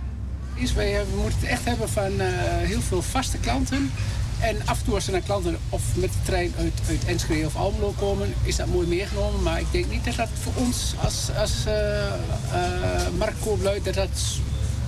Is, 0.54 0.74
wij, 0.74 1.06
we 1.12 1.22
moeten 1.22 1.40
het 1.40 1.50
echt 1.50 1.66
hebben 1.66 1.90
van 1.90 2.20
eh, 2.20 2.28
heel 2.42 2.82
veel 2.82 3.02
vaste 3.02 3.38
klanten. 3.38 3.92
En 4.40 4.58
af 4.66 4.80
en 4.80 4.86
toe 4.86 4.94
als 4.94 5.06
er 5.06 5.12
naar 5.12 5.22
klanten 5.22 5.58
of 5.70 5.82
met 5.96 6.10
de 6.12 6.18
trein 6.26 6.54
uit, 6.58 6.82
uit 6.90 7.06
Enschede 7.06 7.46
of 7.46 7.56
Almelo 7.56 7.94
komen, 8.00 8.34
is 8.44 8.56
dat 8.56 8.68
mooi 8.68 8.88
meegenomen. 8.88 9.44
Maar 9.44 9.60
ik 9.60 9.72
denk 9.72 9.86
niet 9.90 10.06
dat 10.06 10.16
dat 10.16 10.30
voor 10.42 10.54
ons 10.56 10.94
als, 11.04 11.30
als 11.38 11.66
eh 11.66 12.06
eh, 12.08 13.08
marktkooplui 13.18 13.82
dat 13.84 13.94
dat 13.94 14.40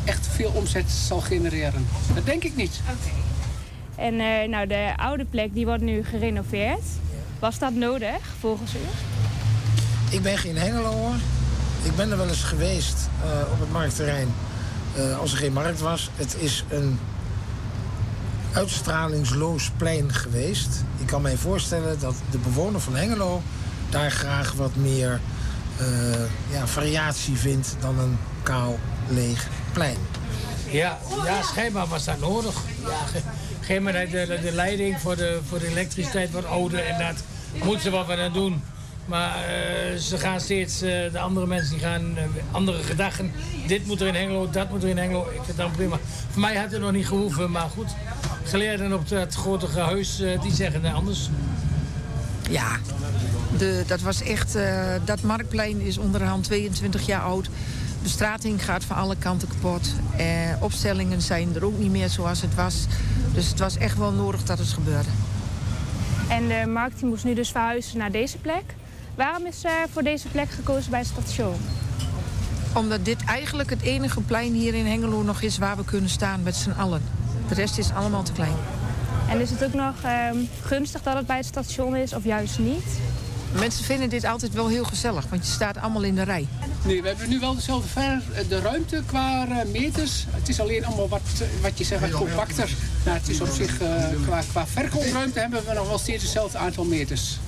echt 0.05 0.27
veel 0.27 0.51
omzet 0.55 0.91
zal 0.91 1.19
genereren. 1.19 1.87
Dat 2.13 2.25
denk 2.25 2.43
ik 2.43 2.55
niet. 2.55 2.79
En 3.95 4.19
eh, 4.19 4.49
nou, 4.49 4.67
de 4.67 4.93
oude 4.95 5.25
plek 5.25 5.53
die 5.53 5.65
wordt 5.65 5.83
nu 5.83 6.03
gerenoveerd. 6.03 6.83
Was 7.39 7.59
dat 7.59 7.73
nodig 7.73 8.17
volgens 8.39 8.73
u? 8.73 8.79
Ik 10.09 10.21
ben 10.21 10.37
geen 10.37 10.57
Hengelo 10.57 10.91
hoor. 10.91 11.15
Ik 11.83 11.95
ben 11.95 12.11
er 12.11 12.17
wel 12.17 12.27
eens 12.27 12.43
geweest 12.43 13.09
eh, 13.23 13.51
op 13.51 13.59
het 13.59 13.71
marktterrein 13.71 14.27
eh, 14.95 15.19
als 15.19 15.31
er 15.31 15.37
geen 15.37 15.53
markt 15.53 15.79
was. 15.79 16.09
Het 16.15 16.35
is 16.39 16.63
een 16.69 16.99
uitstralingsloos 18.53 19.71
plein 19.77 20.13
geweest. 20.13 20.83
Ik 20.97 21.05
kan 21.05 21.21
mij 21.21 21.37
voorstellen 21.37 21.99
dat 21.99 22.15
de 22.31 22.37
bewoner 22.37 22.81
van 22.81 22.95
Hengelo 22.95 23.41
daar 23.89 24.11
graag 24.11 24.53
wat 24.53 24.75
meer 24.75 25.19
eh, 25.77 25.85
ja, 26.51 26.67
variatie 26.67 27.37
vindt 27.37 27.75
dan 27.79 27.99
een 27.99 28.17
kaal 28.43 28.79
leeg 29.07 29.47
plein. 29.73 29.97
Ja, 30.71 30.97
ja, 31.25 31.41
schijnbaar 31.41 31.87
was 31.87 32.05
dat 32.05 32.19
nodig. 32.19 32.55
Ja, 33.67 33.81
maar 33.81 33.93
de, 33.93 34.07
de, 34.09 34.39
de 34.41 34.51
leiding 34.51 34.99
voor 34.99 35.15
de, 35.15 35.39
voor 35.47 35.59
de 35.59 35.67
elektriciteit 35.67 36.31
wordt 36.31 36.47
ouder 36.47 36.85
en 36.85 36.97
dat 36.97 37.23
moeten 37.63 37.81
ze 37.81 37.89
wat 37.89 38.07
wat 38.07 38.17
aan 38.17 38.33
doen. 38.33 38.61
Maar 39.09 39.35
eh, 39.35 39.95
ze 39.97 40.17
gaan 40.17 40.39
steeds, 40.39 40.81
eh, 40.81 41.11
de 41.11 41.19
andere 41.19 41.47
mensen 41.47 41.71
die 41.71 41.79
gaan 41.85 42.17
eh, 42.17 42.23
andere 42.51 42.83
gedachten. 42.83 43.31
Dit 43.67 43.85
moet 43.85 44.01
er 44.01 44.07
in 44.07 44.15
Hengelo, 44.15 44.49
dat 44.49 44.69
moet 44.69 44.83
er 44.83 44.89
in 44.89 44.97
Hengelo. 44.97 45.21
Ik 45.21 45.31
vind 45.33 45.47
het 45.47 45.57
dan 45.57 45.71
prima. 45.71 45.97
Voor 46.29 46.41
mij 46.41 46.55
had 46.55 46.71
het 46.71 46.81
nog 46.81 46.91
niet 46.91 47.07
gehoeven, 47.07 47.51
maar 47.51 47.69
goed. 47.69 47.87
Geleerden 48.43 48.93
op 48.93 49.09
het 49.09 49.35
grote 49.35 49.79
huis, 49.79 50.19
eh, 50.21 50.41
die 50.41 50.53
zeggen 50.53 50.85
anders. 50.93 51.29
Ja, 52.49 52.77
de, 53.57 53.83
dat 53.87 54.01
was 54.01 54.21
echt. 54.21 54.55
eh, 54.55 54.93
dat 55.05 55.21
marktplein 55.21 55.81
is 55.81 55.97
onderhand 55.97 56.43
22 56.43 57.05
jaar 57.05 57.21
oud. 57.21 57.49
Bestrating 58.03 58.65
gaat 58.65 58.83
van 58.83 58.95
alle 58.95 59.15
kanten 59.15 59.47
kapot. 59.47 59.93
Opstellingen 60.59 61.21
zijn 61.21 61.55
er 61.55 61.65
ook 61.65 61.77
niet 61.77 61.91
meer 61.91 62.09
zoals 62.09 62.41
het 62.41 62.55
was. 62.55 62.85
Dus 63.33 63.47
het 63.49 63.59
was 63.59 63.77
echt 63.77 63.97
wel 63.97 64.11
nodig 64.11 64.43
dat 64.43 64.57
het 64.57 64.67
gebeurde. 64.67 65.09
En 66.29 66.47
de 66.47 66.71
markt 66.71 66.99
die 66.99 67.07
moest 67.07 67.23
nu 67.23 67.33
dus 67.33 67.49
verhuizen 67.51 67.97
naar 67.97 68.11
deze 68.11 68.37
plek. 68.37 68.63
Waarom 69.19 69.45
is 69.45 69.63
er 69.63 69.89
voor 69.91 70.03
deze 70.03 70.27
plek 70.27 70.49
gekozen 70.49 70.91
bij 70.91 70.99
het 70.99 71.07
station? 71.07 71.55
Omdat 72.73 73.05
dit 73.05 73.23
eigenlijk 73.25 73.69
het 73.69 73.81
enige 73.81 74.21
plein 74.21 74.53
hier 74.53 74.73
in 74.73 74.85
Hengelo 74.85 75.21
nog 75.21 75.41
is 75.41 75.57
waar 75.57 75.77
we 75.77 75.85
kunnen 75.85 76.09
staan 76.09 76.43
met 76.43 76.55
z'n 76.55 76.71
allen. 76.71 77.01
De 77.47 77.53
rest 77.53 77.77
is 77.77 77.91
allemaal 77.91 78.23
te 78.23 78.31
klein. 78.31 78.55
En 79.29 79.39
is 79.39 79.49
het 79.49 79.63
ook 79.63 79.73
nog 79.73 79.93
ehm, 80.03 80.37
gunstig 80.61 81.01
dat 81.03 81.15
het 81.15 81.27
bij 81.27 81.37
het 81.37 81.45
station 81.45 81.95
is 81.95 82.13
of 82.13 82.23
juist 82.23 82.59
niet? 82.59 82.99
Mensen 83.59 83.83
vinden 83.83 84.09
dit 84.09 84.25
altijd 84.25 84.53
wel 84.53 84.67
heel 84.67 84.83
gezellig, 84.83 85.25
want 85.29 85.45
je 85.45 85.51
staat 85.51 85.77
allemaal 85.77 86.03
in 86.03 86.15
de 86.15 86.23
rij. 86.23 86.47
Nee, 86.85 87.01
we 87.01 87.07
hebben 87.07 87.29
nu 87.29 87.39
wel 87.39 87.55
dezelfde 87.55 87.87
ver, 87.87 88.21
de 88.49 88.59
ruimte 88.59 89.03
qua 89.05 89.47
eh, 89.47 89.71
meters. 89.71 90.25
Het 90.29 90.49
is 90.49 90.59
alleen 90.59 90.85
allemaal 90.85 91.09
wat, 91.09 91.21
eh, 91.41 91.47
wat 91.61 91.77
je 91.77 91.83
zegt, 91.83 92.01
wat 92.01 92.11
compacter. 92.11 92.69
Nou, 93.05 93.17
het 93.17 93.29
is 93.29 93.41
op 93.41 93.49
zich, 93.49 93.81
eh, 93.81 94.03
qua, 94.25 94.41
qua 94.51 94.67
verkoopruimte 94.67 95.39
hebben 95.39 95.65
we 95.65 95.73
nog 95.73 95.87
wel 95.87 95.97
steeds 95.97 96.23
hetzelfde 96.23 96.57
aantal 96.57 96.85
meters. 96.85 97.39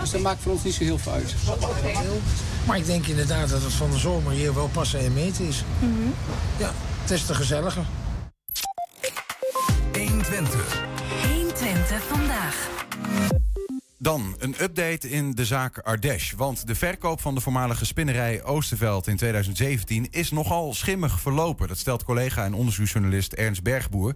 Dus 0.00 0.10
dat 0.10 0.20
maakt 0.20 0.42
voor 0.42 0.52
ons 0.52 0.64
niet 0.64 0.74
zo 0.74 0.84
heel 0.84 0.98
veel 0.98 1.12
uit. 1.12 1.34
Maar 2.66 2.76
ik 2.76 2.86
denk 2.86 3.06
inderdaad 3.06 3.48
dat 3.48 3.62
het 3.62 3.72
van 3.72 3.90
de 3.90 3.98
zomer 3.98 4.32
hier 4.32 4.54
wel 4.54 4.68
passen 4.68 5.00
en 5.00 5.12
meten 5.12 5.46
is. 5.46 5.64
Ja, 6.58 6.72
het 7.00 7.10
is 7.10 7.26
te 7.26 7.34
gezelliger. 7.34 7.84
120. 9.92 10.82
120 11.22 12.02
vandaag. 12.02 12.68
Dan 14.00 14.36
een 14.38 14.54
update 14.62 15.10
in 15.10 15.34
de 15.34 15.44
zaak 15.44 15.78
Ardèche. 15.78 16.36
Want 16.36 16.66
de 16.66 16.74
verkoop 16.74 17.20
van 17.20 17.34
de 17.34 17.40
voormalige 17.40 17.84
spinnerij 17.84 18.44
Oosterveld 18.44 19.06
in 19.06 19.16
2017 19.16 20.06
is 20.10 20.30
nogal 20.30 20.74
schimmig 20.74 21.20
verlopen. 21.20 21.68
Dat 21.68 21.78
stelt 21.78 22.04
collega 22.04 22.44
en 22.44 22.54
onderzoeksjournalist 22.54 23.32
Ernst 23.32 23.62
Bergboer. 23.62 24.14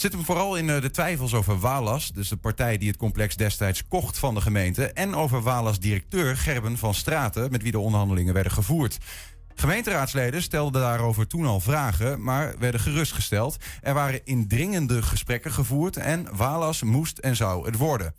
Zit 0.00 0.12
hem 0.12 0.24
vooral 0.24 0.56
in 0.56 0.70
eh, 0.70 0.80
de 0.80 0.90
twijfels 0.90 1.34
over 1.34 1.58
Walas, 1.58 2.12
dus 2.12 2.28
de 2.28 2.36
partij 2.36 2.78
die 2.78 2.88
het 2.88 2.96
complex 2.96 3.36
destijds 3.36 3.86
kocht 3.88 4.18
van 4.18 4.34
de 4.34 4.40
gemeente. 4.40 4.92
En 4.92 5.14
over 5.14 5.42
Walas 5.42 5.78
directeur 5.78 6.36
Gerben 6.36 6.78
van 6.78 6.94
Straten, 6.94 7.50
met 7.50 7.62
wie 7.62 7.72
de 7.72 7.78
onderhandelingen 7.78 8.34
werden 8.34 8.52
gevoerd. 8.52 8.98
Gemeenteraadsleden 9.54 10.42
stelden 10.42 10.80
daarover 10.80 11.26
toen 11.26 11.46
al 11.46 11.60
vragen, 11.60 12.22
maar 12.22 12.58
werden 12.58 12.80
gerustgesteld. 12.80 13.56
Er 13.80 13.94
waren 13.94 14.24
indringende 14.24 15.02
gesprekken 15.02 15.52
gevoerd 15.52 15.96
en 15.96 16.36
Walas 16.36 16.82
moest 16.82 17.18
en 17.18 17.36
zou 17.36 17.66
het 17.66 17.76
worden. 17.76 18.14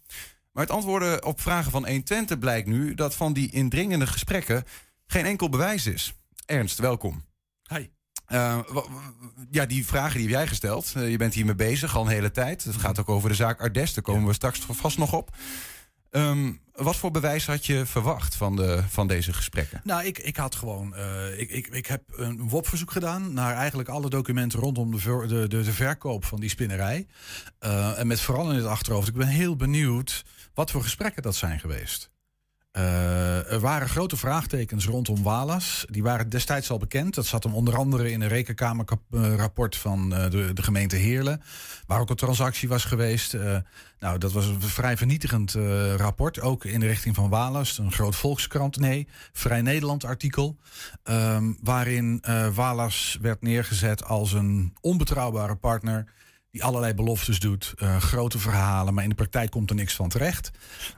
Maar 0.51 0.63
het 0.63 0.73
antwoorden 0.73 1.25
op 1.25 1.41
vragen 1.41 1.71
van 1.71 1.85
120 1.85 2.39
blijkt 2.39 2.67
nu 2.67 2.93
dat 2.93 3.15
van 3.15 3.33
die 3.33 3.51
indringende 3.51 4.07
gesprekken 4.07 4.63
geen 5.07 5.25
enkel 5.25 5.49
bewijs 5.49 5.85
is. 5.85 6.13
Ernst, 6.45 6.79
welkom. 6.79 7.23
Hi. 7.67 7.87
Eh, 8.31 8.59
ja, 9.51 9.65
die 9.65 9.85
vragen 9.85 10.13
die 10.17 10.27
heb 10.27 10.37
jij 10.37 10.47
gesteld. 10.47 10.93
Eh, 10.95 11.09
je 11.09 11.17
bent 11.17 11.33
hiermee 11.33 11.55
bezig 11.55 11.95
al 11.95 12.01
een 12.01 12.11
hele 12.11 12.31
tijd. 12.31 12.63
Het 12.63 12.75
gaat 12.75 12.99
ook 12.99 13.09
over 13.09 13.29
de 13.29 13.35
zaak 13.35 13.61
Ardes. 13.61 13.93
Daar 13.93 14.03
komen 14.03 14.27
we 14.27 14.33
straks 14.33 14.59
vast 14.69 14.97
nog 14.97 15.13
op. 15.13 15.35
Ehm, 16.09 16.51
wat 16.73 16.95
voor 16.95 17.11
bewijs 17.11 17.45
had 17.45 17.65
je 17.65 17.85
verwacht 17.85 18.35
van, 18.35 18.55
de, 18.55 18.83
van 18.89 19.07
deze 19.07 19.33
gesprekken? 19.33 19.81
Nou, 19.83 20.05
ik, 20.05 20.19
ik 20.19 20.35
had 20.37 20.55
gewoon. 20.55 20.95
eh, 20.95 21.39
ik, 21.39 21.49
ik, 21.49 21.67
ik 21.67 21.85
heb 21.85 22.01
een 22.15 22.49
WOP-verzoek 22.49 22.91
gedaan 22.91 23.33
naar 23.33 23.55
eigenlijk 23.55 23.89
alle 23.89 24.09
documenten 24.09 24.59
rondom 24.59 24.91
de, 24.91 24.97
ver- 24.97 25.27
de, 25.27 25.47
de, 25.47 25.63
de 25.63 25.73
verkoop 25.73 26.25
van 26.25 26.39
die 26.39 26.49
spinnerij. 26.49 27.07
En 27.95 28.07
met 28.07 28.21
vooral 28.21 28.49
in 28.51 28.57
het 28.57 28.65
achterhoofd. 28.65 29.07
Ik 29.07 29.13
ben 29.13 29.27
heel 29.27 29.55
benieuwd 29.55 30.25
wat 30.53 30.71
voor 30.71 30.83
gesprekken 30.83 31.21
dat 31.23 31.35
zijn 31.35 31.59
geweest. 31.59 32.10
Eh, 32.71 33.51
er 33.51 33.59
waren 33.59 33.89
grote 33.89 34.17
vraagtekens 34.17 34.85
rondom 34.85 35.23
Walas. 35.23 35.85
Die 35.89 36.03
waren 36.03 36.29
destijds 36.29 36.69
al 36.69 36.77
bekend. 36.77 37.15
Dat 37.15 37.25
zat 37.25 37.43
hem 37.43 37.53
onder 37.53 37.75
andere 37.77 38.11
in 38.11 38.21
een 38.21 38.27
rekenkamerrapport 38.27 39.77
van 39.77 40.15
eh, 40.15 40.29
de, 40.29 40.53
de 40.53 40.63
gemeente 40.63 40.95
Heerlen. 40.95 41.41
Waar 41.87 41.99
ook 41.99 42.09
een 42.09 42.15
transactie 42.15 42.69
was 42.69 42.85
geweest. 42.85 43.33
Eh, 43.33 43.57
nou, 43.99 44.17
dat 44.17 44.31
was 44.31 44.45
een 44.45 44.61
vrij 44.61 44.97
vernietigend 44.97 45.51
rapport. 45.97 46.41
Ook 46.41 46.65
in 46.65 46.79
de 46.79 46.87
richting 46.87 47.15
van 47.15 47.29
Walas. 47.29 47.77
Een 47.77 47.91
groot 47.91 48.15
volkskrant, 48.15 48.79
nee. 48.79 49.07
Vrij 49.31 49.61
Nederland 49.61 50.03
artikel. 50.03 50.57
ehm, 51.03 51.53
waarin 51.61 52.23
Walas 52.53 53.17
werd 53.21 53.41
neergezet 53.41 54.03
als 54.03 54.33
een 54.33 54.73
onbetrouwbare 54.81 55.55
partner 55.55 56.05
die 56.51 56.63
allerlei 56.63 56.93
beloftes 56.93 57.39
doet, 57.39 57.73
eh, 57.75 57.97
grote 57.97 58.39
verhalen, 58.39 58.93
maar 58.93 59.03
in 59.03 59.09
de 59.09 59.15
praktijk 59.15 59.51
komt 59.51 59.69
er 59.69 59.75
niks 59.75 59.95
van 59.95 60.09
terecht. 60.09 60.51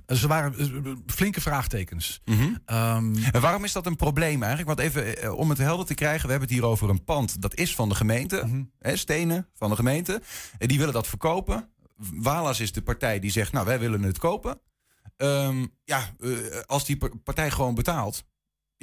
Uh, 0.07 0.17
ze 0.17 0.27
waren 0.27 0.57
eh, 0.85 0.91
flinke 1.05 1.41
vraagtekens. 1.41 2.21
Ehm, 2.65 3.15
En 3.31 3.41
waarom 3.41 3.63
is 3.63 3.71
dat 3.71 3.85
een 3.85 3.95
probleem 3.95 4.43
eigenlijk? 4.43 4.67
Want 4.77 4.79
even 4.89 5.17
eh, 5.21 5.33
om 5.37 5.49
het 5.49 5.57
helder 5.57 5.85
te 5.85 5.93
krijgen, 5.93 6.25
we 6.25 6.31
hebben 6.31 6.49
het 6.49 6.57
hier 6.57 6.67
over 6.67 6.89
een 6.89 7.03
pand. 7.03 7.41
Dat 7.41 7.55
is 7.55 7.75
van 7.75 7.89
de 7.89 7.95
gemeente, 7.95 8.65
hè, 8.79 8.95
stenen 8.95 9.47
van 9.53 9.69
de 9.69 9.75
gemeente. 9.75 10.21
En 10.57 10.67
die 10.67 10.77
willen 10.77 10.93
dat 10.93 11.07
verkopen. 11.07 11.69
Walas 12.13 12.59
is 12.59 12.71
de 12.71 12.81
partij 12.81 13.19
die 13.19 13.31
zegt, 13.31 13.51
nou 13.51 13.65
wij 13.65 13.79
willen 13.79 14.01
het 14.03 14.17
kopen. 14.17 14.59
Ehm, 15.17 15.65
ja, 15.83 16.13
eh, 16.19 16.29
als 16.65 16.85
die 16.85 16.97
par- 16.97 17.17
partij 17.17 17.51
gewoon 17.51 17.75
betaalt, 17.75 18.23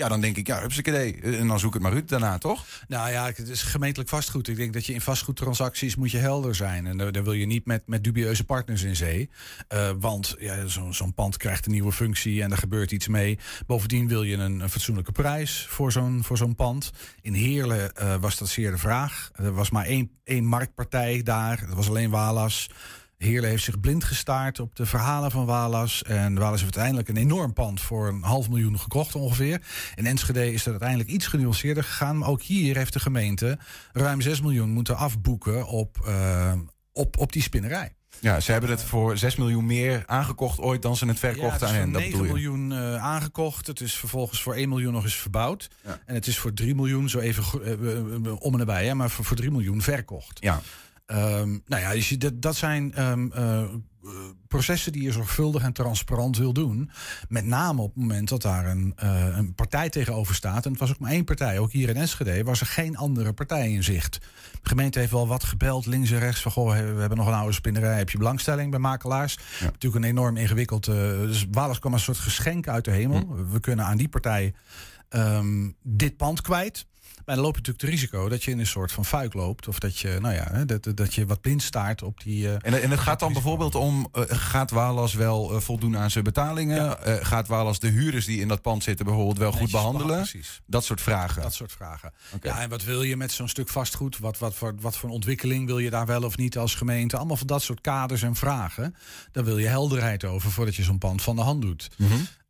Ja, 0.01 0.09
dan 0.09 0.21
denk 0.21 0.37
ik, 0.37 0.47
ja, 0.47 0.61
hupsakee. 0.61 1.21
En 1.21 1.47
dan 1.47 1.59
zoek 1.59 1.75
het 1.75 1.83
maar 1.83 1.93
uit 1.93 2.09
daarna, 2.09 2.39
toch? 2.39 2.65
Nou 2.89 3.11
ja, 3.11 3.27
het 3.27 3.49
is 3.49 3.63
gemeentelijk 3.63 4.09
vastgoed. 4.11 4.49
Ik 4.49 4.57
denk 4.57 4.73
dat 4.73 4.87
je 4.87 4.93
in 4.93 5.01
vastgoedtransacties 5.01 5.97
moet 5.97 6.11
je 6.11 6.19
helder 6.19 6.55
zijn. 6.55 6.87
En 6.87 6.97
dan 6.97 7.25
wil 7.25 7.33
je 7.33 7.47
niet 7.47 7.67
met, 7.67 7.83
met 7.87 8.05
dubieuze 8.05 8.45
partners 8.45 8.83
in 8.83 8.97
zee. 8.97 9.31
Eh, 9.69 9.91
want 9.99 10.35
ja, 10.39 10.67
zo- 10.67 10.93
zo'n 10.93 11.15
pand 11.15 11.37
krijgt 11.37 11.67
een 11.67 11.73
nieuwe 11.73 11.93
functie 11.93 12.43
en 12.43 12.51
er 12.51 12.59
gebeurt 12.59 12.91
iets 12.93 13.09
mee. 13.09 13.39
Bovendien 13.67 14.09
wil 14.09 14.23
je 14.23 14.37
een, 14.37 14.61
een 14.61 14.71
fatsoenlijke 14.71 15.13
prijs 15.13 15.67
voor 15.69 15.93
zo'n 15.93 16.25
voor 16.25 16.37
zo'n 16.37 16.55
pand. 16.55 16.91
In 17.21 17.33
Heerlen 17.35 17.95
eh, 17.97 18.15
was 18.21 18.39
dat 18.39 18.49
zeer 18.49 18.71
de 18.71 18.79
vraag. 18.79 19.31
Er 19.35 19.53
was 19.53 19.71
maar 19.71 19.85
één, 19.87 20.11
één 20.25 20.45
marktpartij 20.45 21.23
daar. 21.23 21.65
Dat 21.67 21.77
was 21.77 21.89
alleen 21.89 22.11
Walas. 22.11 22.71
Heerlen 23.21 23.51
heeft 23.51 23.65
zich 23.65 23.81
blind 23.81 24.05
gestaard 24.05 24.61
op 24.61 24.77
de 24.77 24.87
verhalen 24.87 25.31
van 25.31 25.47
Walas. 25.47 26.03
En 26.03 26.35
Walas 26.35 26.61
heeft 26.61 26.77
uiteindelijk 26.77 27.09
een 27.09 27.17
enorm 27.17 27.53
pand 27.53 27.81
voor 27.81 28.09
een 28.09 28.23
half 28.23 28.49
miljoen 28.49 28.79
gekocht 28.79 29.15
ongeveer. 29.15 29.63
In 29.95 30.07
Enschede 30.07 30.53
is 30.53 30.63
dat 30.63 30.73
uiteindelijk 30.73 31.11
iets 31.11 31.27
genuanceerder 31.27 31.85
gegaan. 31.85 32.19
Maar 32.19 32.29
ook 32.29 32.43
hier 32.43 32.77
heeft 32.77 32.93
de 32.93 33.01
gemeente 33.01 33.59
ruim 33.93 34.21
6 34.21 34.41
miljoen 34.41 34.71
moeten 34.71 34.97
afboeken 34.97 35.67
op, 35.67 35.99
eh, 36.07 36.53
op, 36.93 37.19
op 37.19 37.33
die 37.33 37.43
spinnerij. 37.43 37.95
Ja, 38.21 38.41
ze 38.41 38.53
hebben 38.53 38.71
het 38.71 38.83
voor 38.83 39.19
6 39.19 39.37
miljoen 39.37 39.67
meer 39.67 40.03
aangekocht 40.07 40.59
ooit 40.59 40.83
dan 40.83 40.97
ze 40.97 41.07
het 41.07 41.19
verkochten 41.19 41.53
het 41.53 41.63
is 41.63 41.69
aan 41.69 41.75
hen. 41.75 41.93
Dat 41.93 42.01
9 42.03 42.19
bedoel 42.19 42.37
je. 42.37 42.43
miljoen 42.43 42.73
eh, 42.73 43.05
aangekocht. 43.05 43.67
Het 43.67 43.81
is 43.81 43.95
vervolgens 43.95 44.43
voor 44.43 44.55
1 44.55 44.69
miljoen 44.69 44.93
nog 44.93 45.05
eens 45.05 45.15
verbouwd. 45.15 45.71
En 46.07 46.15
het 46.15 46.27
is 46.27 46.39
voor 46.39 46.53
3 46.53 46.75
miljoen, 46.75 47.09
zo 47.09 47.19
even 47.19 47.45
eh, 48.25 48.43
om 48.43 48.53
en 48.53 48.59
nabij, 48.59 48.87
hè, 48.87 48.95
maar 48.95 49.11
voor, 49.11 49.25
voor 49.25 49.37
3 49.37 49.51
miljoen 49.51 49.83
verkocht. 49.83 50.39
Ja. 50.41 50.61
Ehm, 51.11 51.59
nou 51.67 51.83
ja, 51.83 51.93
dus 51.93 52.09
dat, 52.09 52.43
dat 52.43 52.57
zijn 52.57 52.95
ehm, 52.95 53.31
eh, 53.33 53.63
processen 54.49 54.93
die 54.93 55.03
je 55.03 55.13
zorgvuldig 55.13 55.63
en 55.63 55.73
transparant 55.73 56.37
wil 56.37 56.53
doen. 56.53 56.91
Met 57.29 57.45
name 57.45 57.83
op 57.83 57.95
het 57.95 58.03
moment 58.03 58.29
dat 58.29 58.43
daar 58.43 58.67
een, 58.67 58.93
eh, 58.97 59.37
een 59.37 59.55
partij 59.55 59.91
tegenover 59.91 60.35
staat. 60.35 60.65
En 60.65 60.71
het 60.71 60.81
was 60.81 60.91
ook 60.91 60.99
maar 60.99 61.11
één 61.11 61.25
partij. 61.25 61.59
Ook 61.59 61.73
hier 61.73 61.89
in 61.89 61.97
Enschede 61.97 62.45
was 62.45 62.61
er 62.61 62.67
geen 62.67 62.97
andere 62.97 63.33
partij 63.33 63.73
in 63.73 63.83
zicht. 63.83 64.19
De 64.63 64.69
gemeente 64.69 64.99
heeft 64.99 65.11
wel 65.11 65.27
wat 65.27 65.45
gebeld, 65.45 65.87
links 65.87 66.11
en 66.11 66.19
rechts. 66.19 66.41
Van, 66.41 66.53
goh, 66.53 66.71
we 66.71 67.01
hebben 67.01 67.19
nog 67.19 67.27
een 67.27 67.33
oude 67.33 67.55
spinnerij. 67.55 67.97
Heb 67.97 68.11
je 68.11 68.19
belangstelling 68.19 68.71
bij 68.71 68.81
makelaars? 68.81 69.39
Natuurlijk 69.61 70.05
een 70.05 70.11
enorm 70.11 70.37
ingewikkeld... 70.37 70.89
eh, 70.89 70.95
dus 71.21 71.47
kwam 71.79 71.93
een 71.93 72.01
soort 72.01 72.19
geschenk 72.19 72.69
uit 72.69 72.85
de 72.85 72.91
hemel. 72.91 73.37
We 73.51 73.61
kunnen 73.61 73.85
aan 73.85 73.97
die 73.97 74.09
partij 74.09 74.55
ehm, 75.09 75.71
dit 75.83 76.17
pand 76.17 76.41
kwijt. 76.41 76.87
Maar 77.31 77.39
dan 77.39 77.49
loop 77.49 77.59
je 77.59 77.63
natuurlijk 77.71 77.95
het 77.95 78.01
risico 78.01 78.29
dat 78.29 78.45
je 78.45 78.51
in 78.51 78.59
een 78.59 78.67
soort 78.67 78.93
van 78.93 79.05
fuik 79.05 79.35
loopt. 79.35 79.69
Of 79.69 79.79
dat 79.79 79.99
je, 79.99 80.19
nou 80.21 80.35
ja, 80.35 80.65
dat, 80.65 80.89
dat 80.95 81.15
je 81.15 81.27
wat 81.27 81.41
blind 81.41 81.63
staart 81.63 82.03
op 82.03 82.21
die... 82.23 82.49
eh, 82.49 82.55
En, 82.73 82.83
en 82.83 82.91
het 82.91 83.01
gaat 83.01 83.21
dan 83.21 83.33
bijvoorbeeld 83.33 83.75
om, 83.75 84.09
eh, 84.13 84.23
gaat 84.27 84.71
Walas 84.71 85.15
wel 85.15 85.55
eh, 85.55 85.61
voldoen 85.61 85.97
aan 85.97 86.11
zijn 86.11 86.25
betalingen? 86.25 87.05
Eh, 87.05 87.15
gaat 87.21 87.49
Walas 87.49 87.79
de 87.79 87.89
huurders 87.89 88.27
die 88.27 88.41
in 88.41 88.49
dat 88.49 88.63
pand 88.63 88.83
zitten 88.83 89.05
bijvoorbeeld 89.05 89.39
wel 89.39 89.51
goed 89.51 89.61
Netjes 89.61 89.79
behandelen? 89.81 90.07
behandelen, 90.07 90.41
precies. 90.41 90.61
Dat 90.67 90.85
soort 90.85 91.01
vragen. 91.01 91.43
Dat 91.43 91.55
soort 91.55 91.73
vragen. 91.73 92.13
Ja, 92.43 92.61
en 92.61 92.69
wat 92.69 92.85
wil 92.85 93.03
je 93.03 93.17
met 93.17 93.33
zo'n 93.33 93.49
stuk 93.49 93.69
vastgoed? 93.69 94.19
Wat, 94.19 94.39
wat, 94.39 94.55
voor, 94.55 94.75
wat 94.81 94.97
voor 94.97 95.09
een 95.09 95.15
ontwikkeling 95.15 95.67
wil 95.67 95.79
je 95.79 95.91
daar 95.91 96.07
wel 96.07 96.23
of 96.23 96.37
niet 96.37 96.59
als 96.59 96.75
gemeente? 96.75 97.17
Allemaal 97.17 97.37
van 97.37 97.47
dat 97.47 97.63
soort 97.63 97.81
kaders 97.81 98.23
en 98.23 98.35
vragen. 98.35 98.95
Daar 99.33 99.45
wil 99.45 99.59
je 99.59 99.67
helderheid 99.67 100.25
over 100.25 100.51
voordat 100.51 100.77
je 100.77 100.83
zo'n 100.83 100.99
pand 100.99 101.23
van 101.23 101.37
de 101.37 101.43
hand 101.43 101.63
doet. 101.63 101.89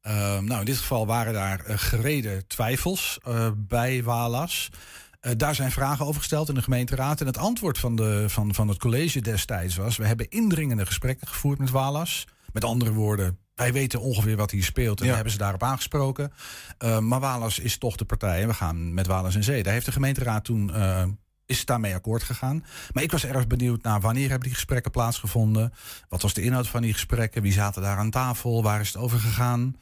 Ehm, 0.00 0.44
nou, 0.44 0.60
in 0.60 0.64
dit 0.66 0.76
geval 0.76 1.06
waren 1.06 1.32
daar 1.32 1.64
eh, 1.64 1.78
gereden 1.78 2.46
twijfels 2.46 3.18
eh, 3.22 3.50
bij 3.56 4.02
Walas. 4.02 4.70
Eh, 5.20 5.32
daar 5.36 5.54
zijn 5.54 5.70
vragen 5.70 6.06
over 6.06 6.20
gesteld 6.20 6.48
in 6.48 6.54
de 6.54 6.62
gemeenteraad. 6.62 7.20
En 7.20 7.26
het 7.26 7.38
antwoord 7.38 7.78
van, 7.78 7.96
de, 7.96 8.24
van, 8.28 8.54
van 8.54 8.68
het 8.68 8.78
college 8.78 9.20
destijds 9.20 9.76
was... 9.76 9.96
we 9.96 10.06
hebben 10.06 10.28
indringende 10.28 10.86
gesprekken 10.86 11.28
gevoerd 11.28 11.58
met 11.58 11.70
Walas. 11.70 12.26
Met 12.52 12.64
andere 12.64 12.92
woorden, 12.92 13.38
wij 13.54 13.72
weten 13.72 14.00
ongeveer 14.00 14.36
wat 14.36 14.50
hier 14.50 14.64
speelt... 14.64 15.00
en 15.00 15.06
Ja. 15.06 15.14
hebben 15.14 15.32
ze 15.32 15.38
daarop 15.38 15.62
aangesproken. 15.62 16.32
Eh, 16.78 16.98
maar 16.98 17.20
Walas 17.20 17.58
is 17.58 17.78
toch 17.78 17.96
de 17.96 18.04
partij 18.04 18.42
en 18.42 18.48
we 18.48 18.54
gaan 18.54 18.94
met 18.94 19.06
Walas 19.06 19.34
in 19.34 19.44
zee. 19.44 19.62
Daar 19.62 19.72
heeft 19.72 19.86
de 19.86 19.92
gemeenteraad 19.92 20.44
toen... 20.44 20.72
is 21.50 21.64
daarmee 21.64 21.94
akkoord 21.94 22.22
gegaan. 22.22 22.64
Maar 22.92 23.02
ik 23.02 23.10
was 23.10 23.24
erg 23.24 23.46
benieuwd 23.46 23.82
naar 23.82 24.00
wanneer 24.00 24.28
hebben 24.28 24.46
die 24.48 24.56
gesprekken 24.56 24.90
plaatsgevonden? 24.90 25.72
Wat 26.08 26.22
was 26.22 26.34
de 26.34 26.42
inhoud 26.42 26.68
van 26.68 26.82
die 26.82 26.92
gesprekken? 26.92 27.42
Wie 27.42 27.52
zaten 27.52 27.82
daar 27.82 27.96
aan 27.96 28.10
tafel? 28.10 28.62
Waar 28.62 28.80
is 28.80 28.88
het 28.88 28.96
over 28.96 29.18
gegaan? 29.18 29.76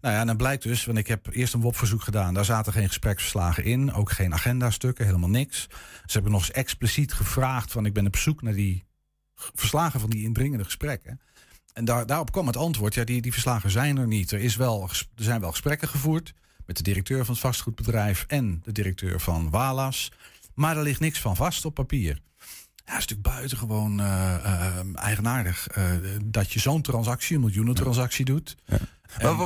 Nou 0.00 0.14
ja, 0.14 0.20
en 0.20 0.26
dan 0.26 0.36
blijkt 0.36 0.62
dus, 0.62 0.84
want 0.84 0.98
ik 0.98 1.06
heb 1.06 1.26
eerst 1.30 1.54
een 1.54 1.60
WOP-verzoek 1.60 2.02
gedaan. 2.02 2.34
Daar 2.34 2.44
zaten 2.44 2.72
geen 2.72 2.86
gespreksverslagen 2.86 3.64
in, 3.64 3.92
ook 3.92 4.10
geen 4.10 4.32
agendastukken, 4.32 5.06
helemaal 5.06 5.28
niks. 5.28 5.66
Ze 6.04 6.12
hebben 6.12 6.32
nog 6.32 6.40
eens 6.40 6.50
expliciet 6.50 7.12
gevraagd 7.12 7.72
van 7.72 7.86
ik 7.86 7.92
ben 7.92 8.06
op 8.06 8.16
zoek 8.16 8.42
naar 8.42 8.54
die 8.54 8.84
verslagen 9.34 10.00
van 10.00 10.10
die 10.10 10.24
indringende 10.24 10.64
gesprekken. 10.64 11.20
En 11.72 11.84
daar, 11.84 12.06
daarop 12.06 12.32
kwam 12.32 12.46
het 12.46 12.56
antwoord, 12.56 12.94
ja, 12.94 13.04
die, 13.04 13.22
die 13.22 13.32
verslagen 13.32 13.70
zijn 13.70 13.96
er 13.96 14.06
niet. 14.06 14.30
Er, 14.30 14.40
is 14.40 14.56
wel, 14.56 14.82
er 14.82 15.06
zijn 15.14 15.40
wel 15.40 15.50
gesprekken 15.50 15.88
gevoerd 15.88 16.34
met 16.66 16.76
de 16.76 16.82
directeur 16.82 17.24
van 17.24 17.34
het 17.34 17.42
vastgoedbedrijf 17.42 18.24
en 18.28 18.60
de 18.64 18.72
directeur 18.72 19.20
van 19.20 19.50
Walas. 19.50 20.12
Maar 20.54 20.76
er 20.76 20.82
ligt 20.82 21.00
niks 21.00 21.20
van 21.20 21.36
vast 21.36 21.64
op 21.64 21.74
papier. 21.74 22.20
Ja, 22.86 22.96
is 22.96 23.06
natuurlijk 23.06 23.28
buitengewoon 23.28 24.00
eh, 24.00 24.34
eh, 24.34 24.86
eigenaardig 24.94 25.66
eh, 25.68 25.84
dat 26.24 26.52
je 26.52 26.60
zo'n 26.60 26.82
transactie, 26.82 27.34
een 27.34 27.42
miljoenentransactie 27.42 28.24
doet. 28.24 28.56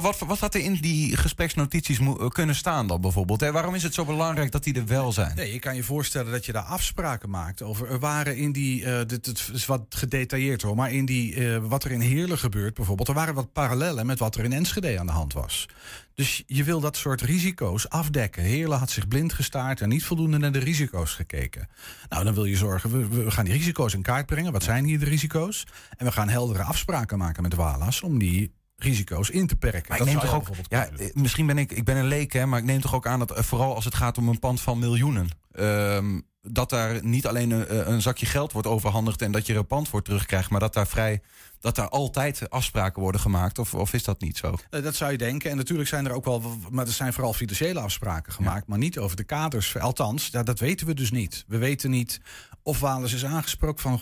Wat, 0.00 0.18
wat, 0.18 0.38
had 0.38 0.54
er 0.54 0.60
in 0.60 0.74
die 0.74 1.16
gespreksnotities 1.16 1.98
kunnen 2.28 2.54
staan 2.54 2.86
dan 2.86 3.00
bijvoorbeeld? 3.00 3.40
Hè? 3.40 3.52
Waarom 3.52 3.74
is 3.74 3.82
het 3.82 3.94
zo 3.94 4.04
belangrijk 4.04 4.52
dat 4.52 4.64
die 4.64 4.74
er 4.74 4.86
wel 4.86 5.12
zijn? 5.12 5.36
Nee, 5.36 5.52
je 5.52 5.58
kan 5.58 5.74
je 5.76 5.82
voorstellen 5.82 6.32
dat 6.32 6.46
je 6.46 6.52
daar 6.52 6.62
afspraken 6.62 7.30
maakt 7.30 7.62
over. 7.62 7.90
Er 7.90 7.98
waren 7.98 8.36
in 8.36 8.52
die, 8.52 9.06
dit, 9.06 9.24
dit 9.24 9.50
is 9.52 9.66
wat 9.66 9.82
gedetailleerd 9.88 10.62
hoor, 10.62 10.76
maar 10.76 10.92
in 10.92 11.04
die, 11.04 11.34
eh, 11.34 11.56
wat 11.62 11.84
er 11.84 11.90
in 11.90 12.00
Heerlen 12.00 12.38
gebeurt 12.38 12.74
bijvoorbeeld, 12.74 13.08
er 13.08 13.14
waren 13.14 13.34
wat 13.34 13.52
parallellen 13.52 14.06
met 14.06 14.18
wat 14.18 14.36
er 14.36 14.44
in 14.44 14.52
Enschede 14.52 14.98
aan 14.98 15.06
de 15.06 15.12
hand 15.12 15.32
was. 15.32 15.68
Dus 16.14 16.42
je 16.46 16.64
wil 16.64 16.80
dat 16.80 16.96
soort 16.96 17.20
risico's 17.20 17.88
afdekken. 17.88 18.42
Heerlen 18.42 18.78
had 18.78 18.90
zich 18.90 19.08
blind 19.08 19.32
gestaard 19.32 19.80
en 19.80 19.88
niet 19.88 20.04
voldoende 20.04 20.38
naar 20.38 20.52
de 20.52 20.58
risico's 20.58 21.14
gekeken. 21.14 21.68
Nou, 22.08 22.24
dan 22.24 22.34
wil 22.34 22.44
je 22.44 22.56
zorgen, 22.56 22.90
we, 22.90 23.24
we 23.24 23.30
gaan 23.30 23.44
die 23.44 23.54
risico's 23.54 23.94
in 23.94 24.02
kaart 24.02 24.26
brengen. 24.26 24.52
Wat 24.52 24.62
zijn 24.62 24.84
hier 24.84 24.98
de 24.98 25.04
risico's? 25.04 25.66
En 25.96 26.06
we 26.06 26.12
gaan 26.12 26.28
heldere 26.28 26.62
afspraken 26.62 27.18
maken 27.18 27.42
met 27.42 27.54
Walas 27.54 28.02
om 28.02 28.18
die 28.18 28.52
risico's 28.78 29.30
in 29.30 29.46
te 29.46 29.56
perken. 29.56 29.84
Maar 29.88 29.98
ik 29.98 30.04
Dat 30.04 30.14
neem 30.14 30.22
toch 30.22 30.34
ook, 30.34 30.56
ja, 30.68 30.88
eh, 30.88 31.14
misschien 31.14 31.46
ben 31.46 31.58
ik, 31.58 31.72
ik 31.72 31.84
ben 31.84 31.96
een 31.96 32.06
leek, 32.06 32.32
hè, 32.32 32.46
maar 32.46 32.58
ik 32.58 32.64
neem 32.64 32.80
toch 32.80 32.94
ook 32.94 33.06
aan 33.06 33.18
dat 33.18 33.32
eh, 33.32 33.42
vooral 33.42 33.74
als 33.74 33.84
het 33.84 33.94
gaat 33.94 34.18
om 34.18 34.28
een 34.28 34.38
pand 34.38 34.60
van 34.60 34.78
miljoenen, 34.78 35.28
ehm, 35.52 36.20
dat 36.42 36.70
daar 36.70 37.04
niet 37.04 37.26
alleen 37.26 37.50
een, 37.50 37.92
een 37.92 38.02
zakje 38.02 38.26
geld 38.26 38.52
wordt 38.52 38.68
overhandigd 38.68 39.22
en 39.22 39.32
dat 39.32 39.46
je 39.46 39.52
er 39.52 39.58
een 39.58 39.66
pand 39.66 39.88
voor 39.88 40.02
terugkrijgt, 40.02 40.50
maar 40.50 40.60
dat 40.60 40.74
daar 40.74 40.86
vrij, 40.86 41.20
dat 41.60 41.74
daar 41.74 41.88
altijd 41.88 42.50
afspraken 42.50 43.02
worden 43.02 43.20
gemaakt, 43.20 43.58
of, 43.58 43.74
of 43.74 43.92
is 43.92 44.04
dat 44.04 44.20
niet 44.20 44.36
zo? 44.36 44.54
Eh, 44.70 44.82
Dat 44.82 44.94
zou 44.94 45.12
je 45.12 45.18
denken. 45.18 45.50
En 45.50 45.56
natuurlijk 45.56 45.88
zijn 45.88 46.06
er 46.06 46.12
ook 46.12 46.24
wel, 46.24 46.42
maar 46.70 46.86
er 46.86 46.92
zijn 46.92 47.12
vooral 47.12 47.32
financiële 47.32 47.80
afspraken 47.80 48.32
gemaakt, 48.32 48.66
maar 48.66 48.78
niet 48.78 48.98
over 48.98 49.16
de 49.16 49.24
kaders. 49.24 49.78
Althans, 49.78 50.28
ja, 50.32 50.42
dat 50.42 50.58
weten 50.58 50.86
we 50.86 50.94
dus 50.94 51.10
niet. 51.10 51.44
We 51.46 51.58
weten 51.58 51.90
niet 51.90 52.20
of 52.62 52.80
Walas 52.80 53.12
is 53.12 53.24
aangesproken 53.24 53.82
van. 53.82 54.00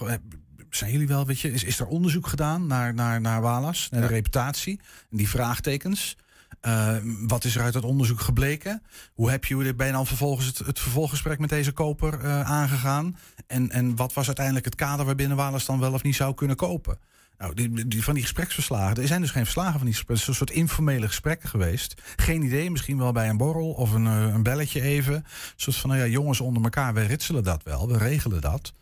Zijn 0.71 0.93
jullie 0.93 1.07
wel, 1.07 1.27
weet 1.27 1.41
je, 1.41 1.53
is, 1.53 1.65
is 1.65 1.81
er 1.81 1.87
onderzoek 1.87 2.27
gedaan 2.27 2.67
naar, 2.67 2.95
naar, 2.95 3.21
naar 3.21 3.41
Walas, 3.41 3.89
naar 3.91 4.01
de 4.01 4.07
reputatie 4.07 4.81
en 5.11 5.17
die 5.17 5.29
vraagtekens? 5.29 6.17
Eh, 6.61 6.97
wat 7.27 7.45
is 7.45 7.57
er 7.57 7.63
uit 7.63 7.73
dat 7.73 7.85
onderzoek 7.85 8.21
gebleken? 8.21 8.83
Hoe 9.15 9.31
heb 9.31 9.45
je, 9.45 9.75
ben 9.75 9.87
je 9.87 9.93
dan 9.93 10.07
vervolgens 10.07 10.47
het, 10.47 10.59
het 10.59 10.81
vervolggesprek 10.81 11.39
met 11.39 11.49
deze 11.49 11.73
koper 11.73 12.21
eh, 12.21 12.41
aangegaan? 12.41 13.17
En, 13.47 13.71
en 13.71 13.97
wat 13.97 14.13
was 14.13 14.27
uiteindelijk 14.27 14.65
het 14.65 14.75
kader 14.75 15.07
waarbinnen 15.07 15.37
Walas 15.37 15.65
dan 15.65 15.81
wel 15.81 15.93
of 15.93 16.03
niet 16.03 16.17
zou 16.17 16.35
kunnen 16.35 16.57
kopen? 16.57 16.99
Nou, 17.39 17.55
die, 17.55 17.89
die, 17.89 18.05
van 18.05 18.15
die 18.15 18.23
gespreksverslagen. 18.23 19.03
Er 19.03 19.07
zijn 19.07 19.21
dus 19.21 19.31
geen 19.31 19.43
verslagen 19.43 19.79
van 19.79 19.85
die 19.85 19.95
gesprekken. 19.95 20.27
Het 20.27 20.35
is 20.35 20.41
een 20.41 20.47
soort 20.47 20.59
informele 20.59 21.07
gesprekken 21.07 21.49
geweest. 21.49 22.03
Geen 22.17 22.43
idee, 22.43 22.71
misschien 22.71 22.99
wel 22.99 23.13
bij 23.13 23.29
een 23.29 23.37
borrel 23.37 23.71
of 23.71 23.93
een, 23.93 24.07
eh, 24.07 24.23
een 24.23 24.43
belletje 24.43 24.81
even. 24.81 25.15
Een 25.15 25.25
soort 25.57 25.77
van, 25.77 25.91
nou 25.91 26.03
ja, 26.03 26.09
jongens 26.09 26.41
onder 26.41 26.63
elkaar, 26.63 26.95
wij 26.95 27.07
ritselen 27.07 27.43
dat 27.43 27.63
wel, 27.63 27.89
we 27.89 27.99
regelen 27.99 28.41
dat. 28.41 28.73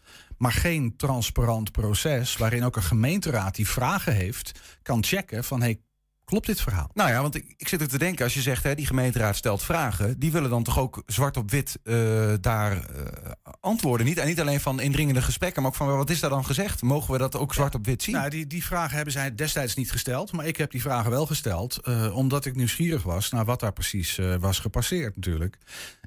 Maar 0.45 0.53
geen 0.53 0.97
transparant 0.97 1.73
proces 1.73 2.37
waarin 2.37 2.65
ook 2.65 2.77
een 2.77 2.83
gemeenteraad 2.83 3.55
die 3.55 3.69
vragen 3.69 4.13
heeft, 4.15 4.61
kan 4.83 5.05
checken 5.05 5.45
van, 5.45 5.61
hey, 5.61 5.81
klopt 6.25 6.47
dit 6.47 6.61
verhaal? 6.61 6.91
Nou 6.95 7.11
ja, 7.11 7.23
want 7.23 7.35
ik, 7.35 7.55
ik 7.57 7.69
zit 7.69 7.81
er 7.81 7.89
te 7.89 7.99
denken, 7.99 8.25
als 8.25 8.35
je 8.35 8.41
zegt, 8.41 8.63
hè, 8.63 8.75
die 8.75 8.87
gemeenteraad 8.87 9.37
stelt 9.37 9.63
vragen, 9.63 10.19
die 10.19 10.33
willen 10.33 10.51
dan 10.51 10.63
toch 10.63 10.79
ook 10.79 11.03
zwart 11.07 11.37
op 11.37 11.51
wit 11.51 11.79
eh, 11.83 11.95
daar 12.41 12.73
eh, 12.73 13.33
antwoorden. 13.61 14.07
Niet, 14.07 14.19
en 14.19 14.27
niet 14.27 14.41
alleen 14.41 14.61
van 14.61 14.81
indringende 14.81 15.23
gesprekken, 15.23 15.63
maar 15.63 15.71
ook 15.71 15.77
van 15.77 15.97
wat 15.97 16.11
is 16.11 16.21
daar 16.21 16.31
dan 16.31 16.45
gezegd? 16.45 16.83
Mogen 16.83 17.13
we 17.13 17.19
dat 17.19 17.37
ook 17.37 17.55
zwart 17.55 17.75
op 17.75 17.87
wit 17.87 18.03
zien? 18.03 18.15
Nou, 18.15 18.31
die, 18.31 18.47
die 18.47 18.65
vragen 18.65 18.95
hebben 18.95 19.13
zij 19.13 19.35
destijds 19.35 19.75
niet 19.75 19.91
gesteld. 19.91 20.33
Maar 20.33 20.47
ik 20.47 20.57
heb 20.57 20.71
die 20.71 20.83
vragen 20.83 21.11
wel 21.11 21.27
gesteld. 21.27 21.77
eh, 21.77 22.17
omdat 22.17 22.45
ik 22.45 22.57
nieuwsgierig 22.57 23.03
was 23.03 23.31
naar 23.31 23.45
wat 23.45 23.61
daar 23.61 23.73
precies 23.73 24.21
was 24.41 24.59
gepasseerd 24.59 25.17
natuurlijk. 25.17 25.59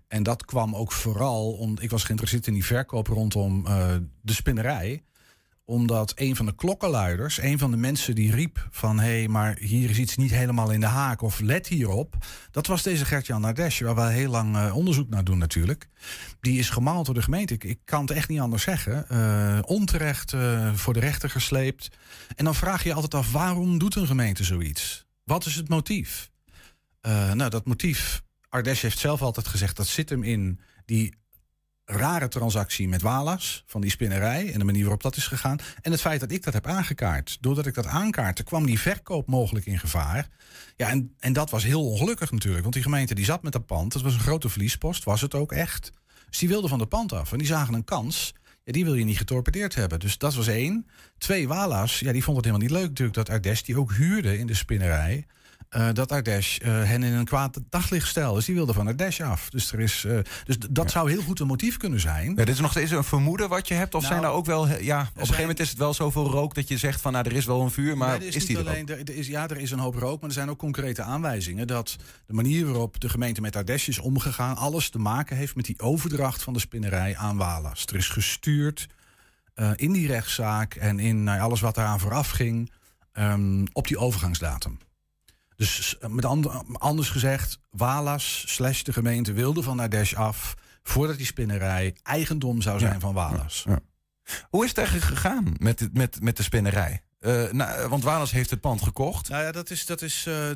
En 0.08 0.24
dat 0.24 0.46
kwam 0.46 0.76
ook 0.76 0.91
vooral 0.91 1.52
om. 1.52 1.76
Ik 1.80 1.89
was 1.89 2.04
geïnteresseerd 2.04 2.48
in 2.48 2.54
die 2.54 2.65
verkoop 2.65 3.08
rondom 3.08 3.65
eh, 3.65 3.96
de 4.22 4.34
spinnerij 4.34 5.02
omdat 5.70 6.12
een 6.15 6.36
van 6.36 6.46
de 6.46 6.56
klokkenluiders, 6.56 7.41
een 7.41 7.58
van 7.58 7.72
de 7.72 7.78
mensen 7.78 8.15
die 8.15 8.32
riep 8.32 8.67
van... 8.72 9.00
hé, 9.00 9.17
hey, 9.17 9.28
maar 9.28 9.58
hier 9.58 9.89
is 9.89 9.98
iets 9.98 10.17
niet 10.17 10.32
helemaal 10.32 10.72
in 10.72 10.80
de 10.80 10.86
haak 10.86 11.22
of 11.22 11.39
let 11.39 11.67
hierop... 11.67 12.15
dat 12.52 12.67
was 12.67 12.84
deze 12.84 13.06
Gert-Jan 13.06 13.41
waar 13.41 13.96
we 13.96 14.02
heel 14.02 14.32
lang 14.32 14.56
eh, 14.56 14.76
onderzoek 14.76 15.10
naar 15.10 15.24
doen 15.24 15.38
natuurlijk. 15.38 15.89
Die 16.39 16.60
is 16.60 16.70
gemaald 16.70 17.06
door 17.06 17.15
de 17.15 17.22
gemeente. 17.22 17.54
Ik, 17.54 17.63
ik 17.63 17.80
kan 17.86 18.02
het 18.02 18.12
echt 18.12 18.30
niet 18.30 18.39
anders 18.39 18.63
zeggen. 18.63 19.10
Eh, 19.10 19.60
onterecht 19.62 20.34
voor 20.74 20.93
de 20.93 21.00
rechter 21.00 21.30
gesleept. 21.30 21.89
En 22.36 22.46
dan 22.46 22.56
vraag 22.56 22.84
je 22.84 22.89
je 22.89 22.96
altijd 22.96 23.13
af, 23.13 23.32
waarom 23.32 23.78
doet 23.78 23.96
een 23.96 24.08
gemeente 24.08 24.43
zoiets? 24.43 25.06
Wat 25.24 25.46
is 25.46 25.56
het 25.56 25.70
motief? 25.70 26.30
Nou, 27.34 27.50
dat 27.50 27.65
motief 27.65 28.22
Ardesh 28.49 28.81
heeft 28.81 28.99
zelf 28.99 29.21
altijd 29.21 29.47
gezegd 29.47 29.75
dat 29.75 29.88
zit 29.88 30.10
hem 30.10 30.23
in 30.23 30.60
die 30.86 31.13
rare 31.86 32.27
transactie 32.27 32.88
met 32.88 33.01
Walas 33.01 33.63
van 33.65 33.81
die 33.81 33.89
spinnerij 33.89 34.53
en 34.53 34.60
de 34.60 34.65
manier 34.65 34.81
waarop 34.81 35.01
dat 35.03 35.15
is 35.15 35.27
gegaan. 35.27 35.60
En 35.81 35.91
het 35.91 36.01
feit 36.01 36.19
dat 36.19 36.31
ik 36.31 36.43
dat 36.43 36.53
heb 36.53 36.67
aangekaart. 36.67 37.38
Doordat 37.41 37.65
ik 37.65 37.73
dat 37.73 37.86
aankaartte, 37.86 38.43
kwam 38.43 38.65
die 38.65 38.79
verkoop 38.79 39.27
mogelijk 39.27 39.65
in 39.65 39.79
gevaar. 39.79 40.27
Ja, 40.75 40.89
en, 40.89 41.15
en 41.19 41.33
dat 41.33 41.49
was 41.49 41.63
heel 41.63 41.86
ongelukkig 41.86 42.31
natuurlijk. 42.31 42.62
Want 42.62 42.73
die 42.73 42.83
gemeente 42.83 43.15
die 43.15 43.25
zat 43.25 43.43
met 43.43 43.51
dat 43.51 43.65
pand. 43.65 43.93
Dat 43.93 44.01
was 44.01 44.13
een 44.13 44.19
grote 44.19 44.49
verliespost, 44.49 45.03
was 45.03 45.21
het 45.21 45.36
ook 45.36 45.51
echt. 45.51 45.91
Dus 46.29 46.39
die 46.39 46.49
wilden 46.49 46.69
van 46.69 46.79
de 46.79 46.86
pand 46.86 47.13
af. 47.13 47.31
En 47.31 47.38
die 47.38 47.47
zagen 47.47 47.73
een 47.73 47.83
kans. 47.83 48.33
Ja, 48.63 48.71
die 48.71 48.86
wil 48.86 48.95
je 48.95 49.03
niet 49.03 49.17
getorpedeerd 49.17 49.75
hebben. 49.75 49.99
Dus 49.99 50.17
dat 50.17 50.36
was 50.36 50.47
één. 50.47 50.88
Twee, 51.17 51.47
Walas, 51.47 51.99
ja, 51.99 52.12
die 52.12 52.23
vond 52.23 52.38
het 52.38 52.45
helemaal 52.45 52.67
niet 52.67 52.77
leuk 52.77 52.88
natuurlijk 52.88 53.17
dat 53.17 53.29
Ardes 53.29 53.63
die 53.63 53.79
ook 53.79 53.93
huurde 53.93 54.38
in 54.38 54.47
de 54.47 54.53
spinnerij. 54.53 55.25
Eh, 55.69 55.89
dat 55.93 56.12
Ardesh 56.12 56.58
eh, 56.58 56.84
hen 56.84 57.03
in 57.03 57.13
een 57.13 57.25
kwaad 57.25 57.60
daglicht 57.69 58.08
stelde. 58.08 58.36
Dus 58.36 58.45
die 58.45 58.56
wilde 58.56 58.73
van 58.73 58.88
Ardesh 58.88 59.21
af. 59.21 59.49
Dus, 59.49 59.71
er 59.71 59.80
is, 59.80 60.03
eh, 60.06 60.17
dus 60.45 60.58
dat 60.69 60.91
zou 60.91 61.10
heel 61.10 61.21
goed 61.21 61.39
een 61.39 61.47
motief 61.47 61.77
kunnen 61.77 61.99
zijn. 61.99 62.30
Ja, 62.30 62.36
dit 62.36 62.49
is 62.49 62.60
nog 62.60 62.71
steeds 62.71 62.91
een 62.91 63.03
vermoeden 63.03 63.49
wat 63.49 63.67
je 63.67 63.73
hebt? 63.73 63.95
Of 63.95 64.01
Nou, 64.01 64.13
zijn 64.13 64.25
er 64.25 64.32
ook 64.36 64.45
wel... 64.45 64.67
Ja, 64.67 65.01
op 65.01 65.08
een 65.08 65.19
gegeven 65.19 65.41
moment 65.41 65.60
is 65.60 65.69
het 65.69 65.77
wel 65.77 65.93
zoveel 65.93 66.30
rook 66.30 66.56
dat 66.56 66.67
je 66.67 66.77
zegt 66.77 67.01
van... 67.01 67.12
nou, 67.12 67.25
er 67.25 67.36
is 67.36 67.45
wel 67.45 67.62
een 67.62 67.71
vuur, 67.71 67.97
maar 67.97 68.19
Nee, 68.19 68.27
er 68.27 68.36
is, 68.36 68.45
die 68.45 68.58
er 68.58 68.67
alleen, 68.67 68.88
er, 68.88 68.99
er 68.99 69.15
is, 69.15 69.27
Ja, 69.27 69.47
er 69.47 69.58
is 69.58 69.71
een 69.71 69.80
hoop 69.80 69.95
rook, 69.95 70.19
maar 70.19 70.30
er 70.30 70.36
zijn 70.36 70.49
ook 70.49 70.58
concrete 70.58 71.01
aanwijzingen... 71.01 71.67
dat 71.67 71.95
de 72.25 72.34
manier 72.34 72.65
waarop 72.65 72.99
de 72.99 73.10
gemeente 73.10 73.41
met 73.41 73.56
Ardesh 73.56 73.88
is 73.88 73.99
omgegaan... 73.99 74.56
alles 74.56 74.89
te 74.89 74.99
maken 74.99 75.38
heeft 75.38 75.56
met 75.56 75.65
die 75.65 75.80
overdracht 75.80 76.43
van 76.43 76.53
de 76.53 76.60
spinnerij 76.60 77.17
aan 77.17 77.38
Walas. 77.38 77.86
Er 77.86 77.95
is 77.95 78.10
gestuurd 78.10 78.88
in 79.75 79.91
die 79.91 80.08
rechtszaak 80.08 80.75
en 80.75 80.99
in 80.99 81.23
nou, 81.23 81.39
alles 81.39 81.62
wat 81.62 81.77
eraan 81.77 81.99
vooraf 81.99 82.30
ging... 82.30 82.71
ehm, 83.12 83.65
op 83.73 83.88
die 83.88 83.97
overgangsdatum. 83.97 84.77
Dus 85.58 85.98
eh, 85.98 86.10
met 86.10 86.26
and- 86.26 86.80
anders 86.80 87.10
gezegd, 87.10 87.60
Walas 87.70 88.43
slash 88.48 88.82
de 88.82 88.93
gemeente 88.93 89.34
wilde 89.34 89.63
van 89.63 89.80
Ardesh 89.80 90.13
af... 90.13 90.54
voordat 90.84 91.17
die 91.17 91.26
spinnerij 91.26 91.96
eigendom 92.04 92.62
zou 92.62 92.80
zijn 92.80 93.00
van 93.00 93.13
Walas. 93.13 93.65
Hoe 94.50 94.63
is 94.63 94.70
het 94.70 94.78
eigenlijk 94.78 95.08
gegaan 95.08 95.54
met, 95.58 95.89
met, 95.93 96.22
met 96.22 96.38
de 96.38 96.43
spinnerij? 96.43 97.02
Eh, 97.19 97.51
nou, 97.51 97.88
want 97.89 98.03
Walas 98.03 98.32
heeft 98.32 98.49
het 98.49 98.62
pand 98.62 98.82
gekocht. 98.82 99.30
Nou 99.30 99.43
ja, 99.43 99.51
dat 99.51 99.69
is, 99.69 99.86
dat 99.86 100.01
is, 100.01 100.25
eh, 100.27 100.49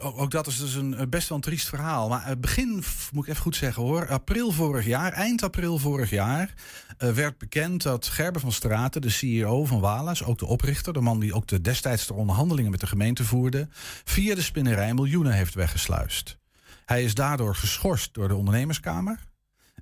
ook 0.00 0.30
dat 0.30 0.46
is 0.46 0.58
dus 0.58 0.74
een 0.74 0.94
eh, 0.94 1.06
best 1.08 1.28
wel 1.28 1.38
een 1.38 1.44
triest 1.44 1.68
verhaal. 1.68 2.08
Maar 2.08 2.26
eh, 2.26 2.36
begin, 2.38 2.84
moet 3.12 3.24
ik 3.24 3.30
even 3.30 3.42
goed 3.42 3.56
zeggen 3.56 3.82
hoor, 3.82 4.08
april 4.08 4.50
vorig 4.52 4.86
jaar, 4.86 5.12
eind 5.12 5.42
april 5.42 5.78
vorig 5.78 6.10
jaar, 6.10 6.54
eh, 6.98 7.10
werd 7.10 7.38
bekend 7.38 7.82
dat 7.82 8.06
Gerber 8.06 8.40
van 8.40 8.52
Straten, 8.52 9.00
de 9.00 9.10
CEO 9.10 9.64
van 9.64 9.80
Walas, 9.80 10.24
ook 10.24 10.38
de 10.38 10.46
oprichter, 10.46 10.92
de 10.92 11.00
man 11.00 11.20
die 11.20 11.34
ook 11.34 11.46
de, 11.46 11.60
destijds 11.60 12.06
de 12.06 12.14
onderhandelingen 12.14 12.70
met 12.70 12.80
de 12.80 12.86
gemeente 12.86 13.24
voerde, 13.24 13.68
via 14.04 14.34
de 14.34 14.42
spinnerij 14.42 14.94
miljoenen 14.94 15.32
heeft 15.32 15.54
weggesluist. 15.54 16.38
Hij 16.84 17.04
is 17.04 17.14
daardoor 17.14 17.54
geschorst 17.54 18.14
door 18.14 18.28
de 18.28 18.34
ondernemerskamer. 18.34 19.18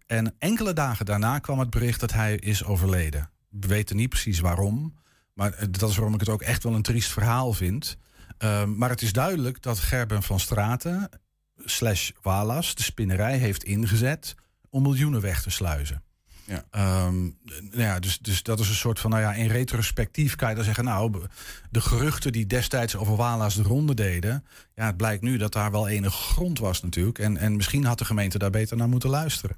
En 0.07 0.35
enkele 0.39 0.73
dagen 0.73 1.07
daarna 1.07 1.39
kwam 1.39 1.59
het 1.59 1.71
bericht 1.71 2.01
dat 2.01 2.13
hij 2.13 2.35
is 2.35 2.65
overleden. 2.65 3.31
We 3.49 3.67
weten 3.67 3.97
niet 3.97 4.09
precies 4.09 4.41
waarom. 4.41 4.95
Maar 5.39 5.53
eh, 5.53 5.67
dat 5.71 5.91
is 5.91 5.97
waarom 5.97 6.15
ik 6.15 6.21
het 6.21 6.29
ook 6.29 6.43
echt 6.43 6.63
wel 6.63 6.75
een 6.75 6.83
triest 6.83 7.11
verhaal 7.11 7.53
vind. 7.53 7.97
Ehm, 8.39 8.77
maar 8.77 8.91
het 8.91 9.03
is 9.03 9.13
duidelijk 9.13 9.63
dat 9.63 9.79
Gerben 9.79 10.23
van 10.23 10.41
Straten 10.41 11.09
slash 11.65 12.11
Walas 12.23 12.75
de 12.75 12.83
spinnerij 12.83 13.37
heeft 13.37 13.65
ingezet 13.65 14.35
om 14.71 14.83
miljoenen 14.83 15.21
weg 15.21 15.43
te 15.43 15.51
sluizen. 15.51 16.03
Ja. 16.45 16.65
Ehm, 16.71 17.21
nou 17.21 17.83
ja, 17.83 17.99
dus, 17.99 18.19
dus 18.19 18.43
dat 18.43 18.61
is 18.61 18.69
een 18.69 18.75
soort 18.75 19.01
van, 19.01 19.11
nou 19.11 19.23
ja, 19.23 19.35
in 19.35 19.47
retrospectief 19.47 20.37
kan 20.37 20.49
je 20.49 20.55
dan 20.55 20.65
zeggen, 20.65 20.85
nou, 20.85 21.27
de 21.71 21.81
geruchten 21.81 22.33
die 22.33 22.47
destijds 22.47 22.97
over 22.97 23.17
Walas 23.17 23.55
de 23.55 23.63
ronde 23.63 23.95
deden, 23.95 24.45
ja, 24.75 24.87
het 24.87 24.97
blijkt 24.97 25.23
nu 25.23 25.37
dat 25.37 25.53
daar 25.53 25.71
wel 25.71 25.89
enige 25.89 26.17
grond 26.17 26.59
was 26.59 26.83
natuurlijk. 26.83 27.19
En, 27.19 27.37
en 27.37 27.57
misschien 27.57 27.85
had 27.85 27.99
de 27.99 28.05
gemeente 28.05 28.39
daar 28.39 28.51
beter 28.51 28.77
naar 28.77 28.89
moeten 28.89 29.11
luisteren. 29.11 29.57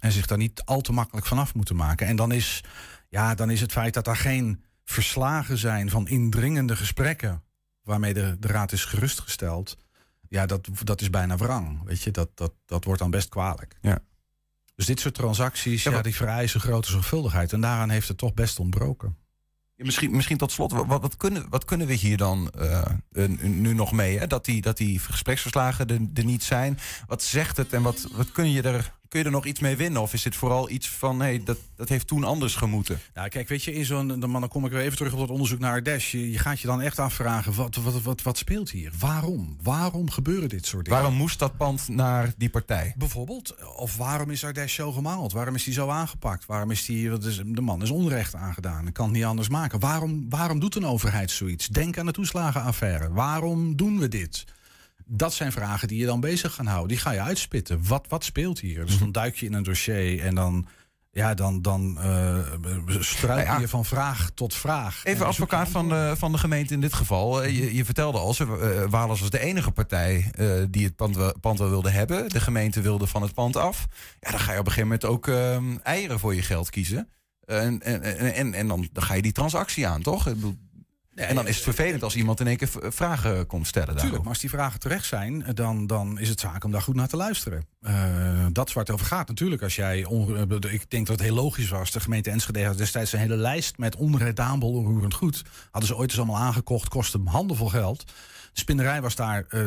En 0.00 0.12
zich 0.12 0.26
daar 0.26 0.38
niet 0.38 0.62
al 0.64 0.80
te 0.80 0.92
makkelijk 0.92 1.26
vanaf 1.26 1.54
moeten 1.54 1.76
maken. 1.76 2.06
En 2.06 2.16
dan 2.16 2.32
is, 2.32 2.64
ja, 3.08 3.34
dan 3.34 3.50
is 3.50 3.60
het 3.60 3.72
feit 3.72 3.94
dat 3.94 4.06
er 4.06 4.16
geen 4.16 4.66
verslagen 4.90 5.58
zijn 5.58 5.90
van 5.90 6.08
indringende 6.08 6.76
gesprekken 6.76 7.42
waarmee 7.82 8.14
de, 8.14 8.36
de 8.38 8.48
raad 8.48 8.72
is 8.72 8.84
gerustgesteld. 8.84 9.76
Ja, 10.28 10.46
dat, 10.46 10.68
dat 10.84 11.00
is 11.00 11.10
bijna 11.10 11.36
wrang. 11.36 11.82
Weet 11.84 12.02
je, 12.02 12.10
dat, 12.10 12.28
dat, 12.34 12.52
dat 12.66 12.84
wordt 12.84 13.00
dan 13.00 13.10
best 13.10 13.28
kwalijk. 13.28 13.76
Ja. 13.80 13.98
Dus 14.74 14.86
dit 14.86 15.00
soort 15.00 15.14
transacties, 15.14 15.82
Ja, 15.82 16.02
die 16.02 16.14
vereisen 16.14 16.60
grote 16.60 16.90
zorgvuldigheid. 16.90 17.52
En 17.52 17.60
daaraan 17.60 17.90
heeft 17.90 18.08
het 18.08 18.18
toch 18.18 18.34
best 18.34 18.58
ontbroken. 18.58 19.16
Ja, 19.74 19.84
Misschien, 19.84 20.10
misschien 20.10 20.36
tot 20.36 20.52
slot, 20.52 20.72
wat, 20.72 20.86
wat, 20.86 21.16
kunnen, 21.16 21.48
wat 21.48 21.64
kunnen 21.64 21.86
we 21.86 21.94
hier 21.94 22.16
dan 22.16 22.50
eh, 22.50 22.82
nu 23.40 23.74
nog 23.74 23.92
mee? 23.92 24.18
Hè? 24.18 24.26
Dat, 24.26 24.44
die, 24.44 24.60
dat 24.60 24.76
die 24.76 24.98
gespreksverslagen 24.98 25.86
er, 25.86 26.00
er 26.14 26.24
niet 26.24 26.44
zijn. 26.44 26.78
Wat 27.06 27.22
zegt 27.22 27.56
het 27.56 27.72
en 27.72 27.82
wat, 27.82 28.08
wat 28.12 28.32
kun, 28.32 28.50
je 28.50 28.62
er, 28.62 28.97
kun 29.08 29.18
je 29.18 29.24
er 29.24 29.30
nog 29.30 29.44
iets 29.44 29.60
mee 29.60 29.76
winnen? 29.76 30.02
Of 30.02 30.12
is 30.12 30.22
dit 30.22 30.36
vooral 30.36 30.70
iets 30.70 30.88
van, 30.88 31.20
hey, 31.20 31.42
dat, 31.44 31.58
dat 31.76 31.88
heeft 31.88 32.06
toen 32.06 32.24
anders 32.24 32.54
gemoeten? 32.54 33.00
Nou, 33.14 33.28
kijk, 33.28 33.48
weet 33.48 33.64
je, 33.64 33.74
in 33.74 33.84
zo'n, 33.84 34.08
dan 34.20 34.32
dan 34.32 34.48
kom 34.48 34.64
ik 34.64 34.70
weer 34.70 34.80
even 34.80 34.96
terug 34.96 35.12
op 35.12 35.18
dat 35.18 35.30
onderzoek 35.30 35.58
naar 35.58 35.72
Ardesh. 35.72 36.12
Je, 36.12 36.30
je 36.30 36.38
gaat 36.38 36.60
je 36.60 36.66
dan 36.66 36.80
echt 36.80 36.98
afvragen, 36.98 37.54
wat, 37.54 37.76
wat, 37.76 38.02
wat, 38.02 38.22
wat 38.22 38.38
speelt 38.38 38.70
hier? 38.70 38.92
Waarom? 38.98 39.56
Waarom 39.62 40.10
gebeuren 40.10 40.48
dit 40.48 40.66
soort 40.66 40.84
dingen? 40.84 41.00
Waarom 41.00 41.18
moest 41.18 41.38
dat 41.38 41.56
pand 41.56 41.88
naar 41.88 42.32
die 42.36 42.50
partij? 42.50 42.94
Bijvoorbeeld, 42.96 43.74
of 43.76 43.96
waarom 43.96 44.30
is 44.30 44.44
Ardesh 44.44 44.74
zo 44.74 44.92
gemaald? 44.92 45.32
Waarom 45.32 45.54
is 45.54 45.64
hij 45.64 45.74
zo 45.74 45.88
aangepakt? 45.88 46.46
Waarom 46.46 46.70
is 46.70 46.84
die, 46.84 47.10
wat 47.10 47.24
is, 47.24 47.42
de 47.44 47.60
man 47.60 47.82
is 47.82 47.90
onrecht 47.90 48.34
aangedaan. 48.34 48.86
Ik 48.86 48.92
kan 48.92 49.04
het 49.04 49.14
niet 49.14 49.24
anders 49.24 49.48
maken. 49.48 49.80
Waarom, 49.80 50.26
waarom 50.28 50.60
doet 50.60 50.76
een 50.76 50.86
overheid 50.86 51.30
zoiets? 51.30 51.66
Denk 51.66 51.98
aan 51.98 52.06
de 52.06 52.12
toeslagenaffaire. 52.12 53.12
Waarom 53.12 53.76
doen 53.76 53.98
we 53.98 54.08
dit? 54.08 54.44
Dat 55.10 55.34
zijn 55.34 55.52
vragen 55.52 55.88
die 55.88 55.98
je 55.98 56.06
dan 56.06 56.20
bezig 56.20 56.54
gaan 56.54 56.66
houden. 56.66 56.88
Die 56.88 56.98
ga 56.98 57.10
je 57.10 57.20
uitspitten. 57.20 57.86
Wat, 57.86 58.06
wat 58.08 58.24
speelt 58.24 58.60
hier? 58.60 58.86
Dus 58.86 58.98
dan 58.98 59.12
duik 59.12 59.36
je 59.36 59.46
in 59.46 59.52
een 59.52 59.62
dossier 59.62 60.20
en 60.20 60.34
dan, 60.34 60.66
ja, 61.10 61.34
dan, 61.34 61.62
dan 61.62 61.98
eh 61.98 62.38
struikel 62.98 63.26
Nou 63.26 63.40
ja. 63.40 63.58
je 63.58 63.68
van 63.68 63.84
vraag 63.84 64.30
tot 64.34 64.54
vraag. 64.54 65.00
Even 65.04 65.26
advocaat 65.26 65.68
van 65.68 65.88
de, 65.88 66.14
van 66.16 66.32
de 66.32 66.38
gemeente 66.38 66.74
in 66.74 66.80
dit 66.80 66.94
geval. 66.94 67.42
Eh, 67.42 67.58
Je, 67.58 67.74
je 67.74 67.84
vertelde 67.84 68.18
al, 68.18 68.34
ze, 68.34 68.44
eh, 68.44 68.90
Walas 68.90 69.20
was 69.20 69.30
de 69.30 69.40
enige 69.40 69.70
partij 69.70 70.30
die 70.70 70.84
het 70.84 70.96
pand, 70.96 71.40
pand 71.40 71.58
wel 71.58 71.68
wilde 71.68 71.90
hebben. 71.90 72.28
De 72.28 72.40
gemeente 72.40 72.80
wilde 72.80 73.06
van 73.06 73.22
het 73.22 73.34
pand 73.34 73.56
af. 73.56 73.86
Ja, 74.20 74.30
dan 74.30 74.40
ga 74.40 74.52
je 74.52 74.58
op 74.58 74.66
een 74.66 74.72
gegeven 74.72 74.88
moment 74.88 75.04
ook 75.04 75.28
ehm, 75.28 75.76
eieren 75.82 76.18
voor 76.18 76.34
je 76.34 76.42
geld 76.42 76.70
kiezen. 76.70 77.08
En, 77.44 77.82
en, 77.82 78.02
en, 78.02 78.34
en, 78.34 78.54
en 78.54 78.68
dan, 78.68 78.88
dan 78.92 79.02
ga 79.02 79.14
je 79.14 79.22
die 79.22 79.32
transactie 79.32 79.86
aan, 79.86 80.02
toch? 80.02 80.26
Ik 80.26 80.34
bedoel, 80.34 80.56
en 81.18 81.34
dan 81.34 81.46
is 81.46 81.54
het 81.54 81.64
vervelend 81.64 82.02
als 82.02 82.16
iemand 82.16 82.40
in 82.40 82.46
één 82.46 82.56
keer 82.56 82.68
v- 82.68 82.76
vragen 82.88 83.46
komt 83.46 83.66
stellen. 83.66 83.86
Tuurlijk, 83.86 83.98
daarover. 84.02 84.22
maar 84.22 84.32
als 84.32 84.40
die 84.42 84.50
vragen 84.50 84.80
terecht 84.80 85.06
zijn, 85.06 85.44
dan, 85.54 85.86
dan 85.86 86.18
is 86.18 86.28
het 86.28 86.40
zaak 86.40 86.64
om 86.64 86.70
daar 86.70 86.82
goed 86.82 86.94
naar 86.94 87.08
te 87.08 87.16
luisteren. 87.16 87.66
Eh, 87.80 88.46
dat 88.52 88.68
is 88.68 88.74
waar 88.74 88.84
het 88.84 88.92
over 88.92 89.06
gaat. 89.06 89.28
Natuurlijk, 89.28 89.62
als 89.62 89.76
jij. 89.76 90.04
eh, 90.04 90.72
ik 90.72 90.90
denk 90.90 91.06
dat 91.06 91.16
het 91.18 91.26
heel 91.26 91.34
logisch 91.34 91.68
was. 91.68 91.90
De 91.90 92.00
gemeente 92.00 92.30
Enschede 92.30 92.64
had 92.64 92.76
destijds 92.78 93.12
een 93.12 93.18
hele 93.18 93.36
lijst 93.36 93.78
met 93.78 93.96
onredabel 93.96 94.68
onroerend 94.72 95.14
goed. 95.14 95.42
Hadden 95.70 95.88
ze 95.90 95.96
ooit 95.96 96.10
eens 96.10 96.18
allemaal 96.18 96.40
aangekocht, 96.42 96.88
kostte 96.88 97.20
handenvol 97.24 97.68
geld. 97.68 98.04
De 98.58 98.64
spinnerij 98.64 99.00
was 99.00 99.14
daar 99.14 99.42
eh, 99.42 99.60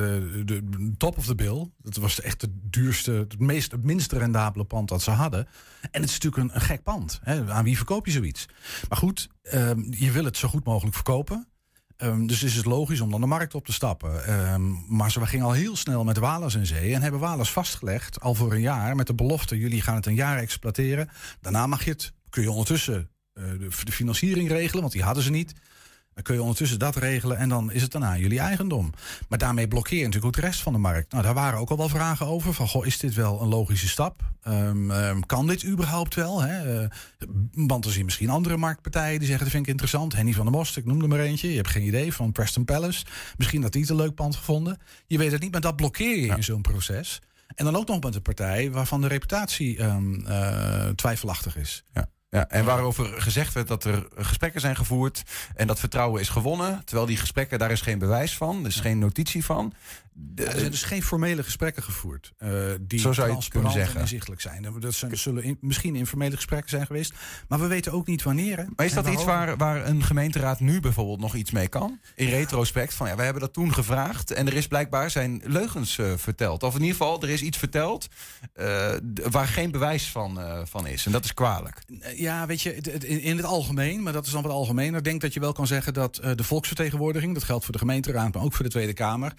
de 0.45 0.91
top 0.97 1.17
of 1.17 1.25
the 1.25 1.35
bill. 1.35 1.69
Dat 1.77 1.95
was 1.95 2.21
echt 2.21 2.41
het 2.41 2.51
duurste, 2.53 3.11
het, 3.11 3.39
meest, 3.39 3.71
het 3.71 3.83
minst 3.83 4.11
rendabele 4.11 4.63
pand 4.63 4.89
dat 4.89 5.01
ze 5.01 5.11
hadden. 5.11 5.47
En 5.91 6.01
het 6.01 6.09
is 6.09 6.19
natuurlijk 6.19 6.53
een, 6.53 6.61
gek 6.61 6.83
pand. 6.83 7.19
Hè? 7.23 7.51
Aan 7.51 7.63
wie 7.63 7.77
verkoop 7.77 8.05
je 8.05 8.11
zoiets? 8.11 8.45
Maar 8.89 8.97
goed, 8.97 9.29
ehm, 9.41 9.83
je 9.89 10.11
wil 10.11 10.25
het 10.25 10.37
zo 10.37 10.47
goed 10.47 10.65
mogelijk 10.65 10.95
verkopen. 10.95 11.47
Ehm, 11.97 12.25
dus 12.25 12.43
is 12.43 12.55
het 12.55 12.65
logisch 12.65 13.01
om 13.01 13.11
dan 13.11 13.21
de 13.21 13.27
markt 13.27 13.55
op 13.55 13.65
te 13.65 13.73
stappen. 13.73 14.25
Ehm, 14.25 14.95
maar 14.95 15.11
ze 15.11 15.25
gingen 15.25 15.45
al 15.45 15.51
heel 15.51 15.75
snel 15.75 16.03
met 16.03 16.17
Walas 16.17 16.55
in 16.55 16.65
zee. 16.65 16.93
En 16.93 17.01
hebben 17.01 17.19
Walas 17.19 17.51
vastgelegd, 17.51 18.19
al 18.19 18.35
voor 18.35 18.53
een 18.53 18.61
jaar, 18.61 18.95
met 18.95 19.07
de 19.07 19.15
belofte: 19.15 19.57
jullie 19.57 19.81
gaan 19.81 19.95
het 19.95 20.05
een 20.05 20.15
jaar 20.15 20.37
exploiteren. 20.37 21.09
Daarna 21.41 21.67
mag 21.67 21.83
je 21.83 21.91
het, 21.91 22.13
kun 22.29 22.41
je 22.41 22.51
ondertussen 22.51 23.09
eh, 23.33 23.43
de, 23.43 23.69
de 23.83 23.91
financiering 23.91 24.49
regelen, 24.49 24.81
want 24.81 24.93
die 24.93 25.03
hadden 25.03 25.23
ze 25.23 25.31
niet. 25.31 25.53
Dan 26.13 26.23
kun 26.23 26.35
je 26.35 26.41
ondertussen 26.41 26.79
dat 26.79 26.95
regelen 26.95 27.37
en 27.37 27.49
dan 27.49 27.71
is 27.71 27.81
het 27.81 27.91
daarna 27.91 28.17
jullie 28.17 28.39
eigendom. 28.39 28.93
Maar 29.29 29.37
daarmee 29.37 29.67
blokkeer 29.67 29.97
je 29.97 30.05
natuurlijk 30.05 30.35
ook 30.35 30.41
de 30.41 30.47
rest 30.47 30.61
van 30.61 30.73
de 30.73 30.79
markt. 30.79 31.11
Nou, 31.11 31.23
daar 31.23 31.33
waren 31.33 31.59
ook 31.59 31.69
al 31.69 31.77
wel 31.77 31.89
vragen 31.89 32.25
over. 32.25 32.53
Van, 32.53 32.67
goh, 32.67 32.85
is 32.85 32.99
dit 32.99 33.13
wel 33.13 33.41
een 33.41 33.47
logische 33.47 33.87
stap? 33.87 34.21
Ehm, 34.43 34.91
ehm, 34.91 35.19
kan 35.19 35.47
dit 35.47 35.65
überhaupt 35.65 36.15
wel? 36.15 36.41
Hè? 36.41 36.81
Eh, 36.81 36.89
want 37.51 37.85
er 37.85 37.91
zien 37.91 38.05
misschien 38.05 38.29
andere 38.29 38.57
marktpartijen 38.57 39.17
die 39.19 39.27
zeggen... 39.27 39.43
dat 39.43 39.53
vind 39.53 39.65
ik 39.65 39.71
interessant. 39.71 40.15
Henny 40.15 40.33
van 40.33 40.45
der 40.45 40.53
Most, 40.53 40.77
ik 40.77 40.85
noem 40.85 41.01
er 41.01 41.07
maar 41.07 41.19
eentje. 41.19 41.49
Je 41.49 41.55
hebt 41.55 41.67
geen 41.67 41.85
idee, 41.85 42.13
van 42.13 42.31
Preston 42.31 42.65
Palace. 42.65 43.05
Misschien 43.37 43.61
dat 43.61 43.71
die 43.71 43.81
het 43.81 43.89
een 43.89 43.95
leuk 43.95 44.15
pand 44.15 44.35
gevonden. 44.35 44.77
Je 45.07 45.17
weet 45.17 45.31
het 45.31 45.41
niet, 45.41 45.51
maar 45.51 45.61
dat 45.61 45.75
blokkeer 45.75 46.17
je 46.17 46.35
in 46.35 46.43
zo'n 46.43 46.61
proces. 46.61 47.21
En 47.55 47.65
dan 47.65 47.75
ook 47.75 47.87
nog 47.87 48.03
met 48.03 48.15
een 48.15 48.21
partij 48.21 48.71
waarvan 48.71 49.01
de 49.01 49.07
reputatie 49.07 49.77
ehm, 49.77 50.25
eh, 50.25 50.89
twijfelachtig 50.89 51.57
is. 51.57 51.83
Ja. 51.93 52.09
Ja, 52.31 52.49
en 52.49 52.65
waarover 52.65 53.21
gezegd 53.21 53.53
werd 53.53 53.67
dat 53.67 53.83
er 53.83 54.07
gesprekken 54.15 54.61
zijn 54.61 54.75
gevoerd 54.75 55.23
en 55.55 55.67
dat 55.67 55.79
vertrouwen 55.79 56.21
is 56.21 56.29
gewonnen. 56.29 56.81
Terwijl 56.85 57.07
die 57.07 57.17
gesprekken, 57.17 57.59
daar 57.59 57.71
is 57.71 57.81
geen 57.81 57.99
bewijs 57.99 58.37
van, 58.37 58.59
er 58.59 58.67
is 58.67 58.79
geen 58.79 58.99
notitie 58.99 59.45
van. 59.45 59.73
Ja, 60.35 60.45
er 60.45 60.59
zijn 60.59 60.71
dus 60.71 60.83
geen 60.83 61.03
formele 61.03 61.43
gesprekken 61.43 61.83
gevoerd. 61.83 62.31
eh, 62.37 62.49
die 62.81 62.99
Zo 62.99 63.13
zou 63.13 63.27
je 63.27 63.31
transparant 63.33 63.75
en 63.75 63.99
inzichtelijk 63.99 64.41
zijn. 64.41 64.67
Dat 64.79 64.93
zijn- 64.93 65.17
zullen 65.17 65.43
in- 65.43 65.57
misschien 65.61 65.95
informele 65.95 66.35
gesprekken 66.35 66.69
zijn 66.69 66.85
geweest. 66.85 67.13
Maar 67.47 67.59
we 67.59 67.67
weten 67.67 67.91
ook 67.91 68.07
niet 68.07 68.23
wanneer. 68.23 68.57
hè. 68.57 68.63
Maar 68.75 68.85
is 68.85 68.93
dat 68.93 69.07
iets 69.07 69.23
waar, 69.23 69.57
waar 69.57 69.85
een 69.87 70.03
gemeenteraad 70.03 70.59
nu 70.59 70.79
bijvoorbeeld 70.79 71.19
nog 71.19 71.35
iets 71.35 71.51
mee 71.51 71.67
kan? 71.67 71.99
In 72.15 72.29
retrospect 72.29 72.93
van 72.93 73.07
ja, 73.07 73.15
we 73.15 73.21
hebben 73.23 73.41
dat 73.41 73.53
toen 73.53 73.73
gevraagd 73.73 74.31
en 74.31 74.47
er 74.47 74.53
is 74.53 74.67
blijkbaar 74.67 75.09
zijn 75.09 75.41
leugens 75.45 75.97
eh, 75.97 76.13
verteld. 76.15 76.63
Of 76.63 76.73
in 76.75 76.81
ieder 76.81 76.95
geval, 76.97 77.21
er 77.21 77.29
is 77.29 77.41
iets 77.41 77.57
verteld 77.57 78.07
eh, 78.53 78.93
waar 79.31 79.47
geen 79.47 79.71
bewijs 79.71 80.09
van, 80.09 80.39
van 80.67 80.87
is. 80.87 81.05
En 81.05 81.11
dat 81.11 81.23
is 81.23 81.33
kwalijk. 81.33 81.81
Ja, 82.15 82.45
weet 82.45 82.61
je, 82.61 82.75
in 83.07 83.37
het 83.37 83.45
algemeen, 83.45 84.03
maar 84.03 84.13
dat 84.13 84.25
is 84.25 84.31
dan 84.31 84.41
wat 84.43 84.51
algemener. 84.51 84.97
Ik 84.97 85.03
denk 85.03 85.21
dat 85.21 85.33
je 85.33 85.39
wel 85.39 85.53
kan 85.53 85.67
zeggen 85.67 85.93
dat 85.93 86.15
de 86.35 86.43
volksvertegenwoordiging, 86.43 87.33
dat 87.33 87.43
geldt 87.43 87.63
voor 87.63 87.73
de 87.73 87.79
gemeenteraad, 87.79 88.33
maar 88.33 88.43
ook 88.43 88.53
voor 88.53 88.65
de 88.65 88.71
Tweede 88.71 88.93
Kamer, 88.93 89.33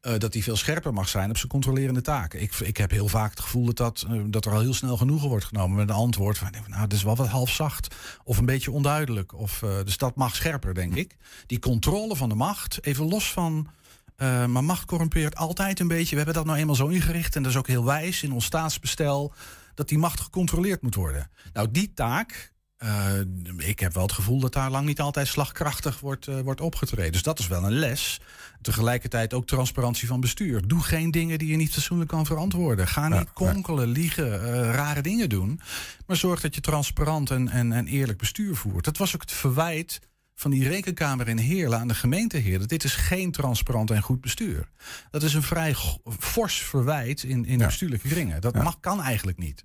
eh, 0.00 0.18
dat 0.18 0.32
die 0.32 0.42
veel 0.42 0.56
scherper 0.56 0.92
mag 0.92 1.08
zijn 1.08 1.30
op 1.30 1.36
zijn 1.36 1.48
controlerende 1.48 2.00
taken. 2.00 2.40
Ik, 2.42 2.54
ik 2.54 2.76
heb 2.76 2.90
heel 2.90 3.08
vaak 3.08 3.30
het 3.30 3.40
gevoel 3.40 3.64
dat, 3.64 3.76
dat, 3.76 4.06
eh, 4.08 4.20
dat 4.26 4.44
er 4.44 4.52
al 4.52 4.60
heel 4.60 4.74
snel 4.74 4.96
genoegen 4.96 5.28
wordt 5.28 5.44
genomen 5.44 5.76
met 5.76 5.88
een 5.88 5.94
antwoord 5.94 6.38
van, 6.38 6.50
nou, 6.66 6.80
dat 6.80 6.92
is 6.92 7.02
wel 7.02 7.16
wat 7.16 7.28
half 7.28 7.50
zacht 7.50 7.94
of 8.24 8.38
een 8.38 8.46
beetje 8.46 8.70
onduidelijk. 8.70 9.34
Of, 9.34 9.62
eh, 9.62 9.70
dus 9.84 9.96
dat 9.98 10.16
mag 10.16 10.34
scherper, 10.34 10.74
denk 10.74 10.94
ik. 10.94 11.16
Die 11.46 11.58
controle 11.58 12.16
van 12.16 12.28
de 12.28 12.34
macht, 12.34 12.84
even 12.84 13.08
los 13.08 13.32
van. 13.32 13.68
eh, 14.16 14.46
maar 14.46 14.64
macht 14.64 14.84
corrumpeert 14.84 15.36
altijd 15.36 15.80
een 15.80 15.88
beetje. 15.88 16.10
We 16.10 16.16
hebben 16.16 16.34
dat 16.34 16.44
nou 16.44 16.58
eenmaal 16.58 16.74
zo 16.74 16.86
ingericht. 16.86 17.36
En 17.36 17.42
dat 17.42 17.52
is 17.52 17.58
ook 17.58 17.66
heel 17.66 17.84
wijs 17.84 18.22
in 18.22 18.32
ons 18.32 18.44
staatsbestel. 18.44 19.32
Dat 19.74 19.88
die 19.88 19.98
macht 19.98 20.20
gecontroleerd 20.20 20.82
moet 20.82 20.94
worden. 20.94 21.30
Nou, 21.52 21.70
die 21.70 21.92
taak. 21.94 22.52
Eh, 22.78 23.12
ik 23.56 23.80
heb 23.80 23.94
wel 23.94 24.02
het 24.02 24.12
gevoel 24.12 24.40
dat 24.40 24.52
daar 24.52 24.70
lang 24.70 24.86
niet 24.86 25.00
altijd 25.00 25.28
slagkrachtig 25.28 26.00
wordt, 26.00 26.26
eh, 26.26 26.40
wordt 26.40 26.60
opgetreden. 26.60 27.12
Dus 27.12 27.22
dat 27.22 27.38
is 27.38 27.46
wel 27.46 27.64
een 27.64 27.78
les. 27.78 28.20
Tegelijkertijd 28.62 29.34
ook 29.34 29.46
transparantie 29.46 30.08
van 30.08 30.20
bestuur. 30.20 30.68
Doe 30.68 30.82
geen 30.82 31.10
dingen 31.10 31.38
die 31.38 31.48
je 31.48 31.56
niet 31.56 31.72
fatsoenlijk 31.72 32.10
kan 32.10 32.26
verantwoorden. 32.26 32.88
Ga 32.88 33.08
niet 33.08 33.32
konkelen, 33.32 33.88
liegen, 33.88 34.42
eh, 34.42 34.74
rare 34.74 35.02
dingen 35.02 35.28
doen. 35.28 35.60
Maar 36.06 36.16
zorg 36.16 36.40
dat 36.40 36.54
je 36.54 36.60
transparant 36.60 37.30
en, 37.30 37.48
en, 37.48 37.72
en 37.72 37.86
eerlijk 37.86 38.18
bestuur 38.18 38.56
voert. 38.56 38.84
Dat 38.84 38.96
was 38.96 39.14
ook 39.14 39.20
het 39.20 39.32
verwijt 39.32 40.00
van 40.34 40.50
die 40.50 40.68
rekenkamer 40.68 41.28
in 41.28 41.38
Heerlen 41.38 41.78
aan 41.78 41.88
de 41.88 41.94
gemeenteheer. 41.94 42.58
Dat 42.58 42.68
dit 42.68 42.84
is 42.84 42.94
geen 42.94 43.30
transparant 43.30 43.90
en 43.90 44.02
goed 44.02 44.20
bestuur. 44.20 44.68
Dat 45.10 45.22
is 45.22 45.34
een 45.34 45.42
vrij 45.42 45.74
fors 46.18 46.62
verwijt 46.62 47.22
in, 47.22 47.44
in 47.44 47.58
bestuurlijke 47.58 48.08
kringen. 48.08 48.40
Dat 48.40 48.54
mag, 48.54 48.80
kan 48.80 49.02
eigenlijk 49.02 49.38
niet. 49.38 49.64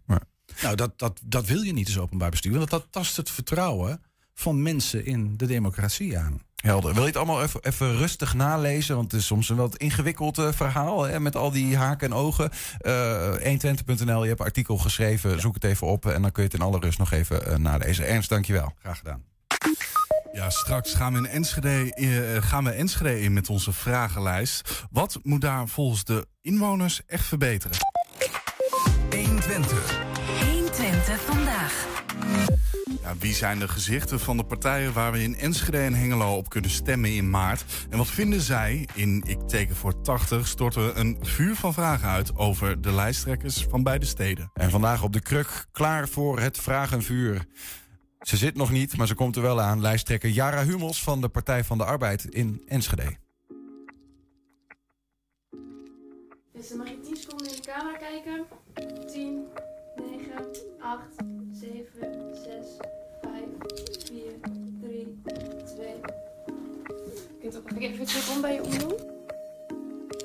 Nou, 0.62 0.76
dat, 0.76 1.00
dat, 1.00 1.20
dat 1.26 1.46
wil 1.46 1.62
je 1.62 1.74
niet 1.74 1.88
als 1.88 1.98
openbaar 1.98 2.30
bestuur. 2.30 2.58
Want 2.58 2.70
dat 2.70 2.88
tast 2.90 3.18
het 3.18 3.30
vertrouwen 3.30 4.02
van 4.34 4.62
mensen 4.62 5.06
in 5.06 5.38
de 5.38 5.46
democratie 5.46 6.18
aan. 6.18 6.42
Helder. 6.56 6.94
Wil 6.94 7.02
je 7.02 7.08
het 7.08 7.18
allemaal 7.18 7.44
even, 7.44 7.64
even 7.64 7.98
rustig 7.98 8.34
nalezen? 8.34 8.96
Want 8.96 9.12
het 9.12 9.22
is 9.22 9.28
soms 9.28 9.50
een 9.50 9.56
wat 9.56 9.78
ingewikkeld 9.78 10.38
eh, 10.38 10.52
verhaal 10.52 11.04
hè, 11.04 11.20
met 11.20 11.36
al 11.36 11.52
die 11.52 11.78
haken 11.78 12.08
en 12.08 12.18
ogen. 12.18 12.52
Eh 12.80 13.34
120.nl, 13.34 14.22
je 14.22 14.28
hebt 14.28 14.40
een 14.40 14.46
artikel 14.46 14.78
geschreven. 14.78 15.42
Zoek 15.42 15.54
het 15.54 15.64
even 15.64 15.88
op 15.88 16.06
en 16.06 16.22
dan 16.22 16.32
kun 16.32 16.44
je 16.44 16.50
het 16.50 16.60
in 16.60 16.66
alle 16.66 16.80
rust 16.80 16.98
nog 16.98 17.12
even 17.12 17.46
eh, 17.46 17.58
nalezen. 17.58 18.08
Ernst, 18.08 18.30
dankjewel. 18.30 18.74
Graag 18.80 18.98
gedaan. 18.98 19.24
Ja, 20.34 20.50
straks 20.50 20.94
gaan 20.94 21.14
we, 21.14 21.20
in 21.20 21.28
Enschede, 21.28 21.94
eh, 21.94 22.42
gaan 22.50 22.64
we 22.64 22.72
Enschede 22.72 23.22
in 23.22 23.34
met 23.34 23.50
onze 23.50 23.74
vragenlijst. 23.74 24.86
Wat 24.92 25.20
moet 25.24 25.42
daar 25.42 25.68
volgens 25.68 26.04
de 26.04 26.28
inwoners 26.42 27.02
echt 27.06 27.26
verbeteren? 27.26 27.78
120. 29.10 30.13
120 30.94 31.22
vandaag. 31.22 31.88
Ja, 33.02 33.16
wie 33.18 33.34
zijn 33.34 33.60
de 33.60 33.68
gezichten 33.68 34.20
van 34.20 34.38
de 34.38 34.44
partijen 34.44 34.94
waar 34.94 35.12
we 35.12 35.24
in 35.24 35.38
Enschede 35.38 35.78
en 35.78 35.94
Hengelo 35.94 36.36
op 36.36 36.50
kunnen 36.50 36.70
stemmen 36.70 37.16
in 37.16 37.30
maart? 37.30 37.66
En 37.90 37.98
wat 37.98 38.08
vinden 38.08 38.42
zij? 38.42 38.88
In 38.94 39.24
Ik 39.28 39.48
teken 39.48 39.76
voor 39.76 40.02
80 40.02 40.48
storten 40.48 40.86
we 40.86 40.94
een 40.94 41.18
vuur 41.22 41.56
van 41.56 41.74
vragen 41.74 42.10
uit 42.10 42.38
over 42.38 42.82
de 42.82 42.92
lijsttrekkers 42.92 43.66
van 43.70 43.84
beide 43.84 44.06
steden. 44.06 44.52
En 44.54 44.70
vandaag 44.70 45.04
op 45.04 45.14
de 45.14 45.22
kruk, 45.22 45.66
klaar 45.72 46.08
voor 46.08 46.40
het 46.40 46.58
vragenvuur. 46.58 47.46
Ze 48.20 48.38
zit 48.38 48.56
nog 48.56 48.72
niet, 48.72 48.98
maar 48.98 49.08
ze 49.08 49.16
komt 49.16 49.36
er 49.36 49.42
wel 49.42 49.62
aan. 49.62 49.82
Lijsttrekker 49.82 50.30
Jara 50.30 50.64
Hummels 50.64 51.04
van 51.04 51.22
de 51.22 51.30
Partij 51.30 51.64
van 51.64 51.78
de 51.78 51.86
Arbeid 51.86 52.26
in 52.26 52.64
Enschede. 52.68 53.18
Dus 56.54 56.70
dan 56.70 56.78
mag 56.78 56.88
je 56.88 57.00
10 57.00 57.16
seconden 57.16 57.48
in 57.48 57.56
de 57.56 57.62
camera 57.62 57.98
kijken. 57.98 58.46
10, 59.08 59.48
9, 59.96 60.63
8, 60.84 61.00
7, 61.52 61.86
6, 62.34 62.52
5, 63.22 63.34
4, 64.06 64.22
3, 64.82 65.22
2. 65.76 65.88
Je 67.42 67.50
kunt 67.50 67.58
ook 67.58 67.72
nog 67.72 67.80
even 67.80 68.00
een 68.00 68.08
seconde 68.08 68.42
bij 68.42 68.54
je 68.54 68.64
omdoen. 68.64 68.94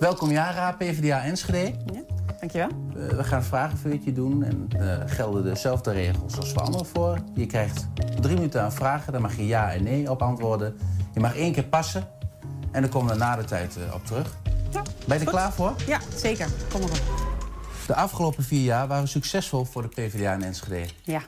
Welkom 0.01 0.31
Jara, 0.31 0.73
PvdA 0.73 1.23
Enschede. 1.23 1.75
Ja, 1.92 2.01
dankjewel. 2.40 2.68
Eh, 2.68 3.09
we 3.09 3.25
gaan 3.25 3.38
een 3.38 3.44
vragenvuurtje 3.44 4.12
doen 4.12 4.42
en 4.42 4.68
eh, 4.79 5.03
gelden 5.07 5.44
dezelfde 5.44 5.92
regels 5.92 6.37
als 6.37 6.53
voor 6.53 6.62
anderen 6.62 6.87
voor. 6.87 7.18
Je 7.35 7.47
krijgt 7.47 7.87
drie 8.21 8.35
minuten 8.35 8.62
aan 8.62 8.73
vragen, 8.73 9.12
daar 9.12 9.21
mag 9.21 9.37
je 9.37 9.47
ja 9.47 9.73
en 9.73 9.83
nee 9.83 10.11
op 10.11 10.23
antwoorden. 10.23 10.77
Je 11.14 11.21
mag 11.21 11.37
één 11.37 11.53
keer 11.53 11.64
passen 11.64 12.09
en 12.71 12.83
dan 12.83 12.90
komen 12.90 13.12
we 13.12 13.18
na 13.18 13.37
de 13.37 13.44
tijd 13.44 13.77
eh, 13.77 13.94
op 13.94 14.07
terug. 14.07 14.37
Ja, 14.71 14.83
ben 14.83 14.92
je 15.07 15.12
er 15.14 15.21
goed. 15.21 15.29
klaar 15.29 15.53
voor? 15.53 15.75
Ja, 15.87 16.01
zeker. 16.16 16.49
Kom 16.71 16.81
maar 16.81 16.90
op. 16.90 17.27
De 17.88 17.94
afgelopen 17.94 18.44
vier 18.44 18.62
jaar 18.62 18.87
waren 18.87 19.09
succesvol 19.09 19.64
voor 19.64 19.83
de 19.83 19.88
PvdA 19.88 20.33
in 20.33 20.42
Enschede. 20.42 20.88
Ja. 21.03 21.22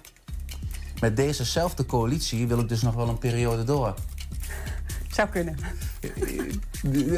Met 1.01 1.17
dezezelfde 1.17 1.87
coalitie 1.87 2.47
wil 2.47 2.59
ik 2.59 2.69
dus 2.69 2.83
nog 2.83 2.95
wel 2.95 3.09
een 3.09 3.19
periode 3.19 3.65
door. 3.65 3.95
Zou 5.11 5.29
kunnen. 5.29 5.57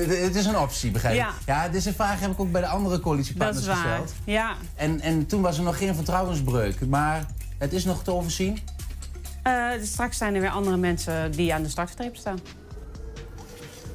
Het 0.09 0.35
is 0.35 0.45
een 0.45 0.59
optie, 0.59 0.91
begrijp 0.91 1.15
je? 1.15 1.21
Ja. 1.21 1.33
ja, 1.47 1.69
deze 1.69 1.93
vraag 1.93 2.21
heb 2.21 2.31
ik 2.31 2.41
ook 2.41 2.53
bij 2.53 2.61
de 2.61 2.67
andere 2.67 2.95
Dat 2.95 3.03
coalitiepartners 3.05 3.67
is 3.67 3.67
waar. 3.67 3.77
gesteld. 3.77 4.13
Ja. 4.25 4.55
En, 4.75 5.01
en 5.01 5.27
toen 5.27 5.43
was 5.43 5.59
er 5.59 5.65
nog 5.65 5.79
geen 5.79 5.95
vertrouwensbreuk. 5.95 6.87
Maar 6.87 7.27
het 7.59 7.73
is 7.73 7.85
nog 7.85 8.03
te 8.03 8.13
overzien. 8.13 8.59
Eh, 9.43 9.71
straks 9.83 10.17
zijn 10.19 10.35
er 10.35 10.41
weer 10.41 10.51
andere 10.51 10.77
mensen 10.77 11.33
die 11.33 11.55
aan 11.55 11.63
de 11.63 11.69
startstreep 11.69 12.17
staan. 12.17 12.39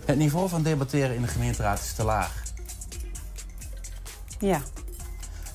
Het 0.06 0.18
niveau 0.18 0.50
van 0.50 0.64
debatteren 0.64 1.16
in 1.16 1.22
de 1.22 1.28
gemeenteraad 1.28 1.80
is 1.80 1.94
te 1.94 2.04
laag. 2.04 2.44
Ja. 4.40 4.62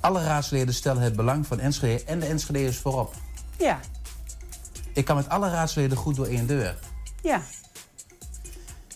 Alle 0.03 0.23
raadsleden 0.23 0.75
stellen 0.75 1.03
het 1.03 1.17
belang 1.17 1.47
van 1.47 1.61
Enschede 1.61 2.05
en 2.05 2.21
de 2.21 2.27
Enschedeërs 2.27 2.77
voorop. 2.77 3.15
Ja. 3.59 3.81
Ik 4.93 5.05
kan 5.05 5.17
met 5.17 5.29
alle 5.29 5.51
raadsleden 5.51 5.97
goed 5.97 6.17
door 6.17 6.27
één 6.27 6.47
deur. 6.47 6.79
Ja. 7.23 7.43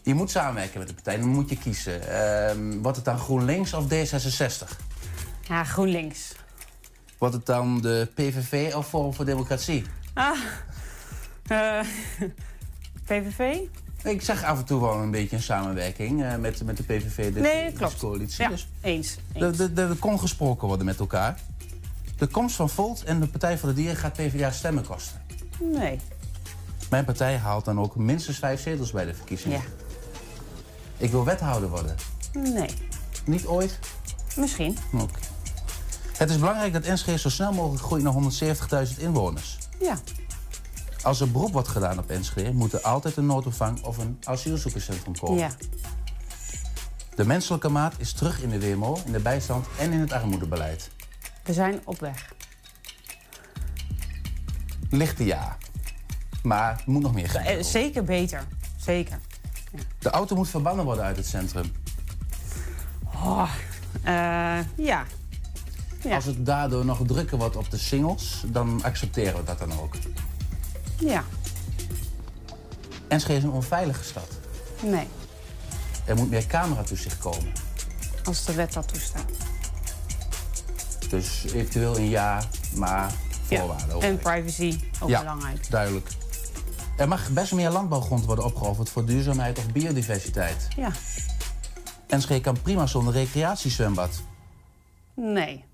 Je 0.03 0.15
moet 0.15 0.31
samenwerken 0.31 0.79
met 0.79 0.89
de 0.89 0.95
partij, 0.95 1.19
dan 1.19 1.29
moet 1.29 1.49
je 1.49 1.59
kiezen. 1.59 2.09
Ehm, 2.09 2.83
wordt 2.83 2.97
het 2.97 3.05
dan 3.05 3.19
GroenLinks 3.19 3.73
of 3.73 3.85
D66? 3.85 4.81
Ja, 5.49 5.65
GroenLinks. 5.65 6.33
Wordt 7.19 7.35
het 7.35 7.47
dan 7.47 7.81
de 7.81 8.09
PVV 8.15 8.75
of 8.75 8.89
Forum 8.89 9.15
voor 9.15 9.25
Democratie? 9.25 9.85
Ah. 10.15 10.39
Eh, 11.47 11.81
PVV? 13.07 13.57
Ik 14.07 14.23
zag 14.23 14.45
af 14.45 14.59
en 14.59 14.65
toe 14.65 14.81
wel 14.81 14.95
een 14.95 15.11
beetje 15.11 15.37
een 15.37 15.43
samenwerking 15.43 16.25
eh, 16.25 16.37
met, 16.37 16.65
met 16.65 16.77
de 16.77 16.83
PVV. 16.83 17.35
De, 17.35 17.41
Nee, 17.41 17.71
de 17.71 17.77
klopt. 17.79 17.97
coalitie. 17.97 18.43
Ja, 18.45 18.49
Dus 18.51 18.69
eens. 18.81 19.17
er 19.33 19.57
de, 19.57 19.73
de, 19.73 19.83
er 19.83 19.97
kon 19.97 20.19
gesproken 20.21 20.67
worden 20.69 20.87
met 20.87 20.99
elkaar. 20.99 21.41
De 22.19 22.27
komst 22.27 22.57
van 22.57 22.69
Volt 22.71 23.05
en 23.05 23.21
de 23.21 23.27
Partij 23.27 23.59
voor 23.59 23.69
de 23.69 23.75
Dieren 23.75 23.97
gaat 23.97 24.13
PvdA 24.13 24.51
stemmen 24.51 24.87
kosten. 24.87 25.21
Nee. 25.61 26.01
Mijn 26.91 27.05
partij 27.05 27.37
haalt 27.37 27.65
dan 27.65 27.81
ook 27.81 27.97
minstens 27.97 28.39
vijf 28.39 28.61
zetels 28.61 28.91
bij 28.91 29.05
de 29.05 29.15
verkiezingen. 29.15 29.59
Ja. 29.59 29.65
Ik 30.97 31.11
wil 31.11 31.25
wethouder 31.25 31.69
worden. 31.69 31.97
Nee. 32.33 32.69
Niet 33.25 33.47
ooit? 33.47 33.79
Misschien. 34.37 34.79
Oké. 34.93 35.19
Het 36.17 36.31
is 36.31 36.39
belangrijk 36.39 36.73
dat 36.73 36.83
Enschede 36.85 37.19
zo 37.19 37.29
snel 37.29 37.53
mogelijk 37.53 37.83
groeit 37.83 38.03
naar 38.03 38.87
170.000 38.89 38.99
inwoners. 39.01 39.59
Ja. 39.81 39.99
Als 41.07 41.21
er 41.21 41.31
beroep 41.31 41.53
wordt 41.53 41.69
gedaan 41.69 41.99
op 41.99 42.11
Enschede, 42.11 42.53
moet 42.53 42.73
er 42.73 42.81
altijd 42.81 43.17
een 43.17 43.27
noodopvang 43.27 43.83
of 43.85 43.99
een 43.99 44.19
asielzoekerscentrum 44.25 45.19
komen. 45.19 45.39
Ja. 45.39 45.51
De 47.15 47.27
menselijke 47.27 47.69
maat 47.69 47.95
is 47.99 48.13
terug 48.13 48.43
in 48.43 48.51
de 48.51 48.61
WMO, 48.61 48.99
in 49.05 49.13
de 49.13 49.19
bijstand 49.19 49.67
en 49.79 49.93
in 49.93 50.01
het 50.01 50.13
armoedebeleid. 50.13 50.91
We 51.45 51.53
zijn 51.53 51.81
op 51.85 52.01
weg. 52.01 52.33
Lichte 54.91 55.25
ja. 55.25 55.57
Maar 56.43 56.71
er 56.71 56.83
moet 56.91 57.03
nog 57.03 57.15
meer 57.15 57.25
Eh, 57.25 57.31
gebeuren. 57.31 57.65
zeker 57.65 58.05
beter. 58.05 58.45
Zeker. 58.77 59.19
De 59.99 60.11
auto 60.11 60.37
moet 60.37 60.49
verbannen 60.49 60.85
worden 60.85 61.05
uit 61.05 61.17
het 61.17 61.27
centrum. 61.27 61.73
Oh, 63.15 63.51
eh, 64.03 64.13
ja. 64.77 65.05
Ja. 66.03 66.15
Als 66.15 66.25
het 66.25 66.47
daardoor 66.47 66.85
nog 66.85 67.01
drukker 67.07 67.39
wordt 67.39 67.57
op 67.57 67.71
de 67.71 67.79
singles, 67.79 68.43
dan 68.47 68.83
accepteren 68.83 69.37
we 69.37 69.45
dat 69.45 69.59
dan 69.59 69.73
ook. 69.81 69.95
Ja. 70.99 71.25
Enschede 73.09 73.39
is 73.39 73.45
een 73.45 73.51
onveilige 73.51 74.05
stad. 74.05 74.29
Nee. 74.83 75.09
Er 76.05 76.17
moet 76.17 76.31
meer 76.31 76.47
cameratoezicht 76.47 77.19
komen. 77.19 77.53
Als 78.25 78.45
de 78.45 78.55
wet 78.55 78.73
dat 78.73 78.89
toestaat. 78.89 79.31
Dus 81.09 81.45
eventueel 81.45 81.97
een 81.97 82.09
ja, 82.09 82.43
maar 82.75 83.13
voorwaarden 83.43 83.95
ook. 83.97 84.03
En 84.03 84.19
privacy, 84.19 84.81
ook 85.01 85.09
ja, 85.09 85.21
belangrijk. 85.21 85.71
duidelijk. 85.71 86.09
Er 86.97 87.09
mag 87.09 87.31
best 87.31 87.53
meer 87.53 87.71
landbouwgrond 87.71 88.25
worden 88.25 88.45
opgeofferd 88.45 88.89
voor 88.91 89.07
duurzaamheid 89.07 89.59
of 89.59 89.73
biodiversiteit. 89.73 90.69
Ja. 90.77 90.91
Enschede 92.07 92.41
kan 92.41 92.61
prima 92.63 92.87
zonder 92.87 93.13
recreatiezwembad. 93.13 94.23
Nee. 95.15 95.65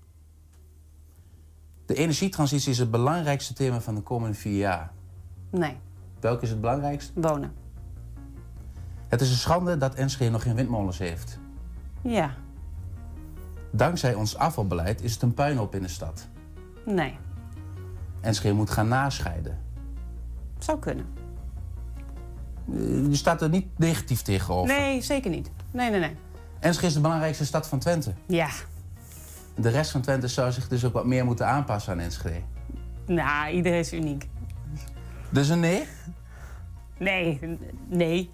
De 1.85 1.93
energietransitie 1.93 2.71
is 2.71 2.77
het 2.77 2.91
belangrijkste 2.91 3.53
thema 3.53 3.81
van 3.81 3.95
de 3.95 4.01
komende 4.01 4.37
vier 4.37 4.57
jaar. 4.57 4.92
Nee. 5.59 5.77
Welk 6.19 6.41
is 6.41 6.49
het 6.49 6.61
belangrijkste? 6.61 7.11
Wonen. 7.21 7.51
Het 9.07 9.21
is 9.21 9.29
een 9.29 9.35
schande 9.37 9.77
dat 9.77 9.95
Enschede 9.95 10.31
nog 10.31 10.41
geen 10.43 10.55
windmolens 10.55 10.97
heeft. 10.97 11.39
Ja. 12.01 12.31
Dankzij 13.71 14.13
ons 14.13 14.37
afvalbeleid 14.37 15.01
is 15.01 15.13
het 15.13 15.21
een 15.21 15.33
puinhoop 15.33 15.75
in 15.75 15.81
de 15.81 15.87
stad. 15.87 16.27
Nee. 16.85 17.17
Enschede 18.21 18.53
moet 18.55 18.69
gaan 18.69 18.87
nascheiden. 18.87 19.57
Zou 20.59 20.79
kunnen. 20.79 21.05
Eh, 22.71 23.07
Je 23.09 23.15
staat 23.15 23.41
er 23.41 23.49
niet 23.49 23.77
negatief 23.79 24.21
tegenover. 24.21 24.75
Nee, 24.77 25.01
zeker 25.01 25.29
niet. 25.29 25.51
Nee, 25.71 25.89
nee, 25.89 25.99
nee. 25.99 26.15
Enschede 26.59 26.87
is 26.87 26.93
de 26.93 27.01
belangrijkste 27.01 27.45
stad 27.45 27.67
van 27.67 27.79
Twente. 27.79 28.13
Ja. 28.27 28.49
De 29.55 29.69
rest 29.69 29.91
van 29.91 30.01
Twente 30.01 30.27
zou 30.27 30.51
zich 30.51 30.67
dus 30.67 30.85
ook 30.85 30.93
wat 30.93 31.05
meer 31.05 31.25
moeten 31.25 31.47
aanpassen 31.47 31.93
aan 31.93 31.99
Enschede. 31.99 32.41
Nou, 33.05 33.53
iedereen 33.53 33.79
is 33.79 33.93
uniek. 33.93 34.29
Dus 35.33 35.49
een 35.49 35.59
nee? 35.59 35.87
Nee, 36.97 37.39
nee. 37.87 38.29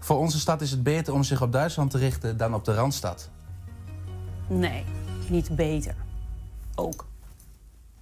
Voor 0.00 0.16
onze 0.18 0.38
stad 0.38 0.60
is 0.60 0.70
het 0.70 0.82
beter 0.82 1.12
om 1.14 1.22
zich 1.22 1.42
op 1.42 1.52
Duitsland 1.52 1.90
te 1.90 1.98
richten 1.98 2.36
dan 2.36 2.54
op 2.54 2.64
de 2.64 2.74
Randstad. 2.74 3.30
Nee. 4.48 4.84
Niet 5.28 5.56
beter. 5.56 5.94
Ook. 6.74 7.06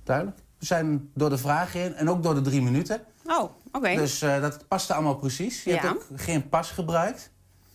Duidelijk? 0.05 0.37
We 0.59 0.67
zijn 0.67 1.11
door 1.15 1.31
de 1.31 1.39
vraag 1.39 1.73
heen 1.73 1.95
en 1.95 2.11
ook 2.11 2.23
door 2.23 2.35
de 2.35 2.41
drie 2.41 2.63
minuten. 2.63 3.01
Oh, 3.25 3.51
oké. 3.73 3.95
Dus 3.95 4.23
eh, 4.23 4.41
dat 4.41 4.69
paste 4.69 4.95
allemaal 4.95 5.17
precies. 5.17 5.65
Je 5.65 5.71
Ja. 5.71 5.77
hebt 5.81 5.95
ook 5.95 6.07
geen 6.15 6.49
pas 6.49 6.71
gebruikt. 6.71 7.31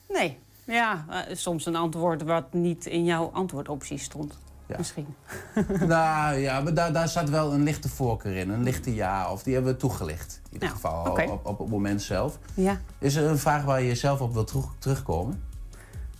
Nee. 0.10 0.38
Ja, 0.66 1.06
eh, 1.10 1.36
soms 1.36 1.66
een 1.66 1.76
antwoord 1.76 2.22
wat 2.24 2.54
niet 2.54 2.86
in 2.86 3.04
jouw 3.04 3.30
antwoordoptie 3.34 3.98
stond. 3.98 4.38
Misschien. 4.78 5.16
nou 5.88 6.38
ja, 6.38 6.62
maar 6.62 6.74
daar, 6.74 6.94
daar 6.94 7.08
zat 7.08 7.30
wel 7.30 7.54
een 7.54 7.64
lichte 7.64 7.90
voorkeur 7.90 8.36
in. 8.36 8.50
Een 8.50 8.64
lichte 8.64 8.96
ja. 8.96 9.32
Of 9.32 9.44
die 9.44 9.54
hebben 9.54 9.72
we 9.72 9.80
toegelicht. 9.80 10.42
In 10.46 10.54
ieder 10.54 10.70
geval 10.70 11.06
oké. 11.06 11.24
op, 11.24 11.46
op 11.46 11.60
het 11.60 11.70
moment 11.70 12.02
zelf. 12.02 12.40
Ja. 12.54 12.80
Is 13.00 13.16
er 13.16 13.26
een 13.26 13.38
vraag 13.38 13.64
waar 13.64 13.82
je 13.82 13.96
zelf 13.96 14.22
op 14.22 14.34
wilt 14.34 14.48
terug- 14.48 14.74
terugkomen? 14.80 15.44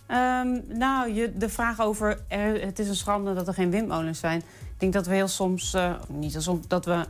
Ehm, 0.06 0.60
nou, 0.68 1.12
je, 1.12 1.32
de 1.36 1.48
vraag 1.48 1.80
over 1.80 2.20
er, 2.28 2.60
het 2.60 2.78
is 2.78 2.88
een 2.88 2.96
schande 2.96 3.34
dat 3.34 3.48
er 3.48 3.54
geen 3.54 3.70
windmolens 3.70 4.18
zijn. 4.18 4.38
Ik 4.38 4.80
denk 4.80 4.92
dat 4.92 5.06
we 5.06 5.14
heel 5.14 5.28
soms, 5.28 5.74
eh, 5.74 5.92
niet 6.08 6.36
soms, 6.38 6.68
dat 6.68 6.84
we 6.84 7.04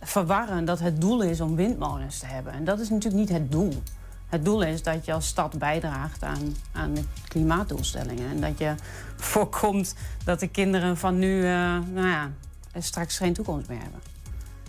verwarren 0.00 0.64
dat 0.64 0.78
het 0.78 1.00
doel 1.00 1.22
is 1.22 1.40
om 1.40 1.56
windmolens 1.56 2.18
te 2.18 2.26
hebben. 2.26 2.52
En 2.52 2.64
dat 2.64 2.80
is 2.80 2.88
natuurlijk 2.88 3.20
niet 3.20 3.28
het 3.38 3.52
doel. 3.52 3.82
Het 4.30 4.44
doel 4.44 4.62
is 4.62 4.82
dat 4.82 5.04
je 5.04 5.12
als 5.12 5.26
stad 5.26 5.58
bijdraagt 5.58 6.22
aan, 6.22 6.56
aan 6.72 6.94
de 6.94 7.02
klimaatdoelstellingen. 7.28 8.30
En 8.30 8.40
dat 8.40 8.58
je 8.58 8.74
voorkomt 9.16 9.94
dat 10.24 10.40
de 10.40 10.48
kinderen 10.48 10.96
van 10.96 11.18
nu, 11.18 11.38
eh, 11.44 11.50
nou 11.92 12.06
ja, 12.06 12.30
straks 12.78 13.16
geen 13.16 13.32
toekomst 13.32 13.68
meer 13.68 13.80
hebben. 13.82 14.00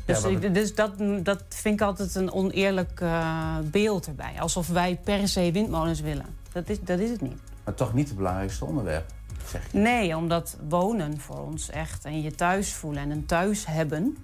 Dus, 0.05 0.23
ik- 0.23 0.53
dus 0.53 0.75
dat, 0.75 0.91
dat 1.25 1.43
vind 1.49 1.81
ik 1.81 1.87
altijd 1.87 2.15
een 2.15 2.31
oneerlijk 2.31 3.01
eh, 3.01 3.57
beeld 3.63 4.07
erbij. 4.07 4.33
Alsof 4.39 4.67
wij 4.67 4.99
per 5.03 5.27
se 5.27 5.51
windmolens 5.51 5.99
willen. 6.01 6.25
Dat 6.51 6.69
is, 6.69 6.77
dat 6.81 6.99
is 6.99 7.09
het 7.09 7.21
niet. 7.21 7.39
Maar 7.63 7.73
toch 7.73 7.93
niet 7.93 8.07
het 8.07 8.17
belangrijkste 8.17 8.65
onderwerp, 8.65 9.11
zeg 9.51 9.61
je. 9.71 9.77
Nee, 9.77 10.17
omdat 10.17 10.57
wonen 10.69 11.19
voor 11.19 11.39
ons 11.39 11.69
echt 11.69 12.05
en 12.05 12.21
je 12.21 12.35
thuis 12.35 12.73
voelen 12.73 13.01
en 13.03 13.09
een 13.11 13.25
thuis 13.25 13.65
hebben, 13.65 14.17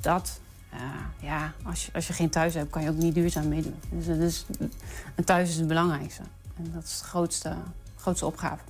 dat, 0.00 0.40
eh, 0.72 0.78
ja, 1.20 1.52
als 1.64 1.86
je, 1.86 1.92
als 1.94 2.06
je 2.06 2.12
geen 2.12 2.30
thuis 2.30 2.54
hebt, 2.54 2.70
kan 2.70 2.82
je 2.82 2.88
ook 2.88 2.96
niet 2.96 3.14
duurzaam 3.14 3.48
meedoen. 3.48 3.74
Dus, 3.90 4.46
een 5.14 5.24
thuis 5.24 5.48
is 5.48 5.56
het 5.56 5.66
belangrijkste. 5.68 6.22
En 6.56 6.70
dat 6.74 6.82
is 6.84 6.98
de 6.98 7.04
grootste, 7.04 7.54
grootste 7.96 8.26
opgave. 8.26 8.62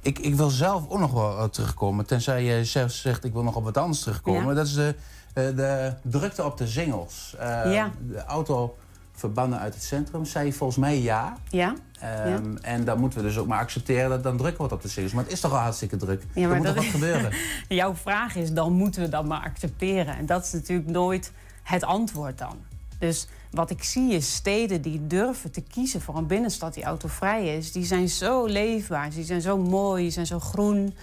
Ik, 0.00 0.18
ik 0.18 0.34
wil 0.34 0.48
zelf 0.48 0.88
ook 0.88 0.98
nog 0.98 1.12
wel 1.12 1.38
eh, 1.38 1.44
terugkomen. 1.44 2.06
Tenzij 2.06 2.44
je 2.44 2.64
zelf 2.64 2.90
zegt, 2.90 3.24
ik 3.24 3.32
wil 3.32 3.42
nog 3.42 3.56
op 3.56 3.64
wat 3.64 3.76
anders 3.76 4.00
terugkomen. 4.00 4.48
Ja. 4.48 4.54
Dat 4.54 4.66
is 4.66 4.74
de, 4.74 4.94
eh, 5.34 5.44
de 5.56 5.94
drukte 6.02 6.44
op 6.44 6.56
de. 6.56 6.64
Eh, 6.64 7.72
Ja. 7.72 7.90
De 8.08 8.24
auto 8.24 8.76
verbannen 9.16 9.58
uit 9.58 9.74
het 9.74 9.82
centrum. 9.82 10.24
Zei 10.24 10.46
je 10.46 10.52
volgens 10.52 10.78
mij 10.78 11.00
ja. 11.00 11.36
Ja? 11.50 11.74
Ehm, 12.00 12.56
En 12.60 12.84
dan 12.84 12.98
moeten 13.00 13.18
we 13.18 13.24
dus 13.24 13.38
ook 13.38 13.46
maar 13.46 13.58
accepteren 13.58 14.02
dat 14.04 14.12
het 14.12 14.22
dan 14.22 14.36
druk 14.36 14.58
wordt 14.58 14.72
op 14.72 14.82
de 14.82 14.88
singles. 14.88 15.12
Maar 15.14 15.24
het 15.24 15.32
is 15.32 15.40
toch 15.40 15.52
al 15.52 15.58
hartstikke 15.58 15.96
druk. 15.96 16.22
Ja, 16.34 16.42
er 16.42 16.48
maar 16.48 16.56
moet 16.56 16.66
dat 16.66 16.74
toch 16.74 16.84
wat 16.84 16.92
gebeuren. 16.94 17.32
Jouw 17.68 17.94
vraag 17.94 18.34
is, 18.36 18.52
dan 18.52 18.72
moeten 18.72 19.02
we 19.02 19.08
dat 19.08 19.24
maar 19.24 19.40
accepteren. 19.42 20.16
En 20.16 20.26
dat 20.26 20.44
is 20.44 20.52
natuurlijk 20.52 20.88
nooit 20.88 21.32
het 21.62 21.84
antwoord 21.84 22.38
dan. 22.38 22.56
Dus 22.98 23.26
wat 23.50 23.70
ik 23.70 23.82
zie 23.82 24.12
is 24.12 24.34
steden 24.34 24.82
die 24.82 25.06
durven 25.06 25.50
te 25.50 25.60
kiezen 25.60 26.00
voor 26.00 26.16
een 26.16 26.26
binnenstad 26.26 26.74
die 26.74 26.84
autovrij 26.84 27.56
is. 27.56 27.72
Die 27.72 27.84
zijn 27.84 28.08
zo 28.08 28.44
leefbaar, 28.46 29.10
die 29.10 29.24
zijn 29.24 29.40
zo 29.40 29.58
mooi, 29.58 30.02
die 30.02 30.12
zijn 30.12 30.26
zo 30.26 30.40
groen. 30.40 30.94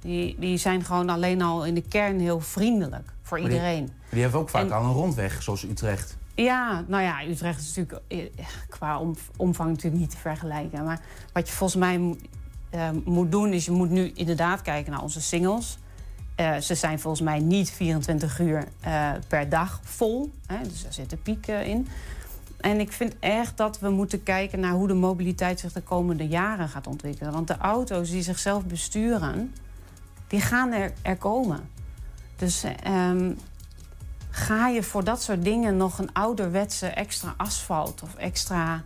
Die, 0.00 0.36
die 0.38 0.56
zijn 0.56 0.84
gewoon 0.84 1.08
alleen 1.08 1.42
al 1.42 1.64
in 1.66 1.74
de 1.74 1.82
kern 1.82 2.20
heel 2.20 2.40
vriendelijk 2.40 3.12
voor 3.22 3.38
Maar 3.40 3.48
die- 3.48 3.58
iedereen. 3.58 3.90
Die 4.10 4.22
hebben 4.22 4.40
ook 4.40 4.48
vaak 4.48 4.64
En- 4.64 4.72
al 4.72 4.84
een 4.84 4.92
rondweg, 4.92 5.42
zoals 5.42 5.62
Utrecht. 5.64 6.16
Ja, 6.44 6.84
nou 6.86 7.02
ja, 7.02 7.24
Utrecht 7.24 7.60
is 7.60 7.74
natuurlijk 7.76 8.02
eh, 8.08 8.46
qua 8.68 8.98
om- 8.98 9.16
omvang 9.36 9.68
natuurlijk 9.70 10.00
niet 10.00 10.10
te 10.10 10.16
vergelijken. 10.16 10.84
Maar 10.84 11.00
wat 11.32 11.48
je 11.48 11.54
volgens 11.54 11.80
mij 11.80 11.98
mo- 11.98 12.16
eh, 12.70 12.88
moet 13.04 13.30
doen, 13.30 13.52
is 13.52 13.64
je 13.64 13.70
moet 13.70 13.90
nu 13.90 14.10
inderdaad 14.14 14.62
kijken 14.62 14.92
naar 14.92 15.02
onze 15.02 15.20
singles. 15.20 15.78
Eh, 16.34 16.56
ze 16.56 16.74
zijn 16.74 17.00
volgens 17.00 17.22
mij 17.22 17.38
niet 17.38 17.70
24 17.70 18.38
uur 18.38 18.64
per 19.28 19.48
dag 19.48 19.80
vol. 19.84 20.30
Hè, 20.46 20.62
dus 20.62 20.82
daar 20.82 20.92
zitten 20.92 21.22
pieken 21.22 21.64
in. 21.64 21.88
En 22.60 22.80
ik 22.80 22.92
vind 22.92 23.14
echt 23.18 23.56
dat 23.56 23.78
we 23.80 23.90
moeten 23.90 24.22
kijken 24.22 24.60
naar 24.60 24.72
hoe 24.72 24.86
de 24.86 24.94
mobiliteit 24.94 25.60
zich 25.60 25.72
de 25.72 25.80
komende 25.82 26.28
jaren 26.28 26.68
gaat 26.68 26.86
ontwikkelen. 26.86 27.32
Want 27.32 27.46
de 27.48 27.56
auto's 27.58 28.10
die 28.10 28.22
zichzelf 28.22 28.64
besturen, 28.66 29.54
die 30.28 30.40
gaan 30.40 30.72
er, 30.72 30.92
er 31.02 31.16
komen. 31.16 31.60
Dus 32.36 32.64
ehm, 32.82 33.32
ga 34.30 34.68
je 34.68 34.82
voor 34.82 35.04
dat 35.04 35.22
soort 35.22 35.42
dingen 35.42 35.76
nog 35.76 35.98
een 35.98 36.12
ouderwetse 36.12 36.86
extra 36.86 37.34
asfalt 37.36 38.02
of 38.02 38.14
extra 38.14 38.82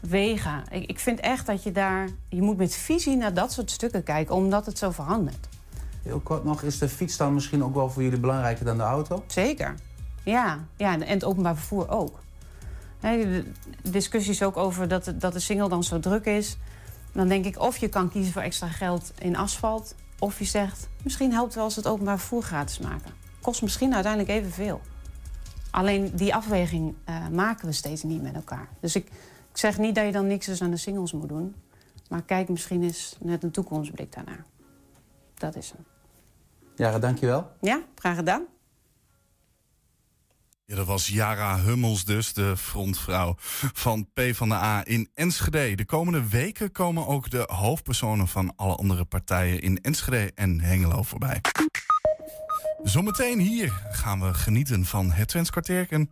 wegen? 0.00 0.64
Ik, 0.70 0.84
ik 0.88 0.98
vind 0.98 1.20
echt 1.20 1.46
dat 1.46 1.62
je 1.62 1.72
daar... 1.72 2.08
Je 2.28 2.42
moet 2.42 2.56
met 2.56 2.74
visie 2.74 3.16
naar 3.16 3.34
dat 3.34 3.52
soort 3.52 3.70
stukken 3.70 4.02
kijken, 4.02 4.34
omdat 4.34 4.66
het 4.66 4.78
zo 4.78 4.90
verandert. 4.90 5.48
Heel 6.02 6.20
kort 6.20 6.44
nog, 6.44 6.62
is 6.62 6.78
de 6.78 6.88
fiets 6.88 7.16
dan 7.16 7.34
misschien 7.34 7.64
ook 7.64 7.74
wel 7.74 7.90
voor 7.90 8.02
jullie 8.02 8.20
belangrijker 8.20 8.64
dan 8.64 8.76
de 8.76 8.82
auto? 8.82 9.24
Zeker. 9.26 9.74
Ja, 10.24 10.58
ja 10.76 10.92
en 10.92 11.02
het 11.02 11.24
openbaar 11.24 11.56
vervoer 11.56 11.88
ook. 11.88 12.20
Hè, 13.00 13.16
de 13.16 13.44
de 13.82 13.90
discussie 13.90 14.32
is 14.32 14.42
ook 14.42 14.56
over 14.56 14.88
dat 14.88 15.04
de, 15.04 15.16
dat 15.16 15.32
de 15.32 15.40
single 15.40 15.68
dan 15.68 15.84
zo 15.84 16.00
druk 16.00 16.24
is. 16.24 16.56
Dan 17.12 17.28
denk 17.28 17.44
ik 17.44 17.60
of 17.60 17.76
je 17.76 17.88
kan 17.88 18.10
kiezen 18.10 18.32
voor 18.32 18.42
extra 18.42 18.68
geld 18.68 19.12
in 19.18 19.36
asfalt... 19.36 19.94
of 20.18 20.38
je 20.38 20.44
zegt, 20.44 20.88
misschien 21.02 21.32
helpt 21.32 21.46
het 21.46 21.54
wel 21.54 21.64
als 21.64 21.76
het 21.76 21.86
openbaar 21.86 22.18
vervoer 22.18 22.42
gratis 22.42 22.78
maken. 22.78 23.21
Kost 23.42 23.62
misschien 23.62 23.94
uiteindelijk 23.94 24.32
evenveel. 24.32 24.80
Alleen 25.70 26.10
die 26.14 26.34
afweging 26.34 26.94
eh, 27.04 27.28
maken 27.28 27.66
we 27.66 27.72
steeds 27.72 28.02
niet 28.02 28.22
met 28.22 28.34
elkaar. 28.34 28.68
Dus 28.80 28.96
ik, 28.96 29.06
ik 29.50 29.58
zeg 29.58 29.78
niet 29.78 29.94
dat 29.94 30.04
je 30.04 30.12
dan 30.12 30.26
niks 30.26 30.46
dus 30.46 30.62
aan 30.62 30.70
de 30.70 30.76
singles 30.76 31.12
moet 31.12 31.28
doen. 31.28 31.54
Maar 32.08 32.22
kijk 32.22 32.48
misschien 32.48 32.82
eens 32.82 33.16
met 33.20 33.42
een 33.42 33.50
toekomstblik 33.50 34.12
daarnaar. 34.12 34.44
Dat 35.34 35.56
is 35.56 35.70
hem. 35.70 35.84
Jara, 36.76 36.98
dankjewel. 36.98 37.50
Ja, 37.60 37.82
graag 37.94 38.16
gedaan. 38.16 38.42
Ja, 40.64 40.76
dat 40.76 40.86
was 40.86 41.08
Jara 41.08 41.60
Hummels 41.60 42.04
dus, 42.04 42.32
de 42.32 42.56
frontvrouw 42.56 43.34
van 43.84 44.08
P 44.14 44.20
van 44.32 44.48
de 44.48 44.54
A 44.54 44.86
in 44.86 45.10
Enschede. 45.14 45.74
De 45.74 45.84
komende 45.84 46.28
weken 46.28 46.72
komen 46.72 47.06
ook 47.06 47.30
de 47.30 47.44
hoofdpersonen 47.46 48.28
van 48.28 48.52
alle 48.56 48.74
andere 48.74 49.04
partijen 49.04 49.60
in 49.60 49.78
Enschede 49.80 50.32
en 50.34 50.60
Hengelo 50.60 51.02
voorbij. 51.02 51.40
Zometeen 52.82 53.38
hier 53.38 53.72
gaan 53.90 54.20
we 54.20 54.34
genieten 54.34 54.84
van 54.84 55.12
het 55.12 55.28
Twents 55.28 55.50
kwartierken. 55.50 56.10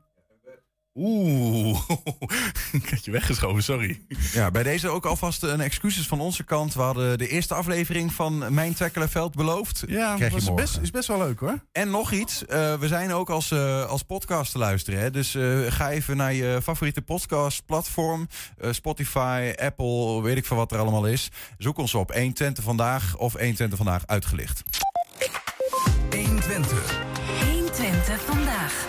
Oeh, 0.94 1.80
ik 2.72 2.88
had 2.90 3.04
je 3.04 3.10
weggeschoven, 3.10 3.62
sorry. 3.62 4.00
Ja, 4.32 4.50
bij 4.50 4.62
deze 4.62 4.88
ook 4.88 5.06
alvast 5.06 5.42
een 5.42 5.60
excuses 5.60 6.06
van 6.06 6.20
onze 6.20 6.44
kant. 6.44 6.74
We 6.74 6.80
hadden 6.80 7.18
de 7.18 7.28
eerste 7.28 7.54
aflevering 7.54 8.12
van 8.12 8.54
Mijn 8.54 8.74
Tekkelenveld 8.74 9.34
beloofd. 9.34 9.84
Ja, 9.86 10.18
was 10.18 10.30
morgen. 10.30 10.54
best, 10.54 10.78
is 10.78 10.90
best 10.90 11.08
wel 11.08 11.18
leuk 11.18 11.40
hoor. 11.40 11.64
En 11.72 11.90
nog 11.90 12.12
iets, 12.12 12.46
eh, 12.46 12.74
we 12.74 12.88
zijn 12.88 13.12
ook 13.12 13.30
als, 13.30 13.50
eh, 13.50 13.84
als 13.86 14.02
podcast 14.02 14.52
te 14.52 14.58
luisteren. 14.58 15.00
Hè? 15.00 15.10
Dus 15.10 15.34
eh, 15.34 15.60
ga 15.68 15.90
even 15.90 16.16
naar 16.16 16.32
je 16.32 16.60
favoriete 16.62 17.02
podcastplatform. 17.02 18.28
Spotify, 18.70 19.52
Apple, 19.56 20.22
weet 20.22 20.36
ik 20.36 20.46
veel 20.46 20.56
wat 20.56 20.72
er 20.72 20.78
allemaal 20.78 21.06
is. 21.06 21.28
Zoek 21.58 21.78
ons 21.78 21.94
op 21.94 22.12
120 22.12 22.64
Vandaag 22.64 23.16
of 23.16 23.32
120 23.32 23.76
Vandaag 23.76 24.06
uitgelicht. 24.06 24.62
120. 26.10 27.00
120 27.52 28.20
vandaag. 28.20 28.88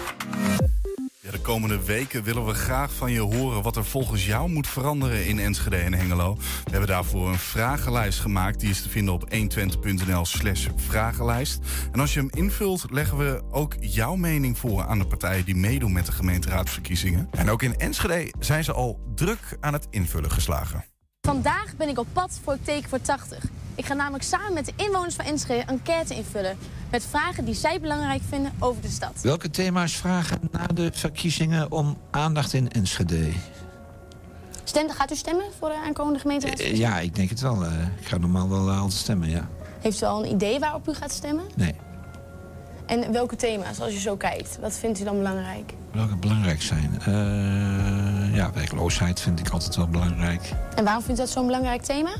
Ja, 1.19 1.31
de 1.31 1.39
komende 1.39 1.83
weken 1.83 2.23
willen 2.23 2.45
we 2.45 2.53
graag 2.53 2.93
van 2.93 3.11
je 3.11 3.19
horen 3.19 3.61
wat 3.61 3.75
er 3.75 3.85
volgens 3.85 4.25
jou 4.25 4.49
moet 4.49 4.67
veranderen 4.67 5.25
in 5.25 5.39
Enschede 5.39 5.75
en 5.75 5.93
Hengelo. 5.93 6.35
We 6.35 6.71
hebben 6.71 6.87
daarvoor 6.87 7.29
een 7.29 7.37
vragenlijst 7.37 8.19
gemaakt. 8.19 8.59
Die 8.59 8.69
is 8.69 8.81
te 8.81 8.89
vinden 8.89 9.13
op 9.13 9.33
120.nl 9.33 10.25
slash 10.25 10.67
vragenlijst. 10.75 11.59
En 11.91 11.99
als 11.99 12.13
je 12.13 12.19
hem 12.19 12.29
invult, 12.31 12.85
leggen 12.89 13.17
we 13.17 13.41
ook 13.51 13.75
jouw 13.79 14.15
mening 14.15 14.57
voor 14.57 14.85
aan 14.85 14.99
de 14.99 15.07
partijen 15.07 15.45
die 15.45 15.55
meedoen 15.55 15.91
met 15.91 16.05
de 16.05 16.11
gemeenteraadsverkiezingen. 16.11 17.27
En 17.31 17.49
ook 17.49 17.61
in 17.61 17.77
Enschede 17.77 18.33
zijn 18.39 18.63
ze 18.63 18.73
al 18.73 18.99
druk 19.15 19.57
aan 19.59 19.73
het 19.73 19.87
invullen 19.89 20.31
geslagen. 20.31 20.85
Vandaag 21.21 21.75
ben 21.77 21.89
ik 21.89 21.99
op 21.99 22.07
pad 22.13 22.39
voor 22.43 22.57
teken 22.63 22.89
voor 22.89 23.01
80. 23.01 23.60
Ik 23.81 23.87
ga 23.87 23.93
namelijk 23.93 24.23
samen 24.23 24.53
met 24.53 24.65
de 24.65 24.73
inwoners 24.75 25.15
van 25.15 25.25
Enschede 25.25 25.61
een 25.61 25.67
enquête 25.67 26.15
invullen. 26.15 26.57
Met 26.91 27.05
vragen 27.05 27.45
die 27.45 27.53
zij 27.53 27.79
belangrijk 27.79 28.21
vinden 28.29 28.51
over 28.59 28.81
de 28.81 28.87
stad. 28.87 29.19
Welke 29.21 29.49
thema's 29.49 29.93
vragen 29.93 30.39
na 30.51 30.67
de 30.67 30.89
verkiezingen 30.93 31.71
om 31.71 31.97
aandacht 32.11 32.53
in 32.53 32.71
Enschede? 32.71 33.31
Gaat 34.87 35.11
u 35.11 35.15
stemmen 35.15 35.45
voor 35.59 35.69
de 35.69 35.75
aankomende 35.85 36.19
gemeenteraads? 36.19 36.61
Eh, 36.61 36.77
ja, 36.77 36.99
ik 36.99 37.15
denk 37.15 37.29
het 37.29 37.39
wel. 37.39 37.65
Eh, 37.65 37.71
ik 37.99 38.07
ga 38.07 38.17
normaal 38.17 38.49
wel 38.49 38.69
eh, 38.69 38.79
altijd 38.79 38.99
stemmen, 38.99 39.29
ja. 39.29 39.47
Heeft 39.79 40.01
u 40.01 40.05
al 40.05 40.23
een 40.25 40.31
idee 40.31 40.59
waarop 40.59 40.87
u 40.87 40.93
gaat 40.93 41.11
stemmen? 41.11 41.45
Nee. 41.55 41.75
En 42.85 43.11
welke 43.11 43.35
thema's, 43.35 43.79
als 43.79 43.93
je 43.93 43.99
zo 43.99 44.15
kijkt? 44.15 44.57
Wat 44.59 44.73
vindt 44.73 44.99
u 44.99 45.03
dan 45.03 45.17
belangrijk? 45.17 45.73
Welke 45.91 46.15
belangrijk 46.15 46.61
zijn? 46.61 46.99
Eh, 46.99 48.35
ja, 48.35 48.51
werkloosheid 48.53 49.19
vind 49.19 49.39
ik 49.39 49.49
altijd 49.49 49.75
wel 49.75 49.87
belangrijk. 49.87 50.53
En 50.75 50.83
waarom 50.83 51.03
vindt 51.03 51.19
u 51.19 51.23
dat 51.23 51.31
zo'n 51.31 51.45
belangrijk 51.45 51.81
thema? 51.81 52.11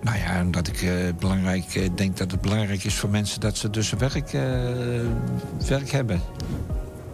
Nou 0.00 0.18
ja, 0.18 0.42
omdat 0.42 0.68
ik 0.68 0.82
eh, 0.82 0.92
belangrijk 1.18 1.74
eh, 1.74 1.88
denk 1.94 2.16
dat 2.16 2.30
het 2.30 2.40
belangrijk 2.40 2.84
is 2.84 2.94
voor 2.94 3.10
mensen 3.10 3.40
dat 3.40 3.56
ze 3.56 3.70
dus 3.70 3.90
werk, 3.90 4.32
eh, 4.32 4.42
werk 5.68 5.90
hebben. 5.90 6.20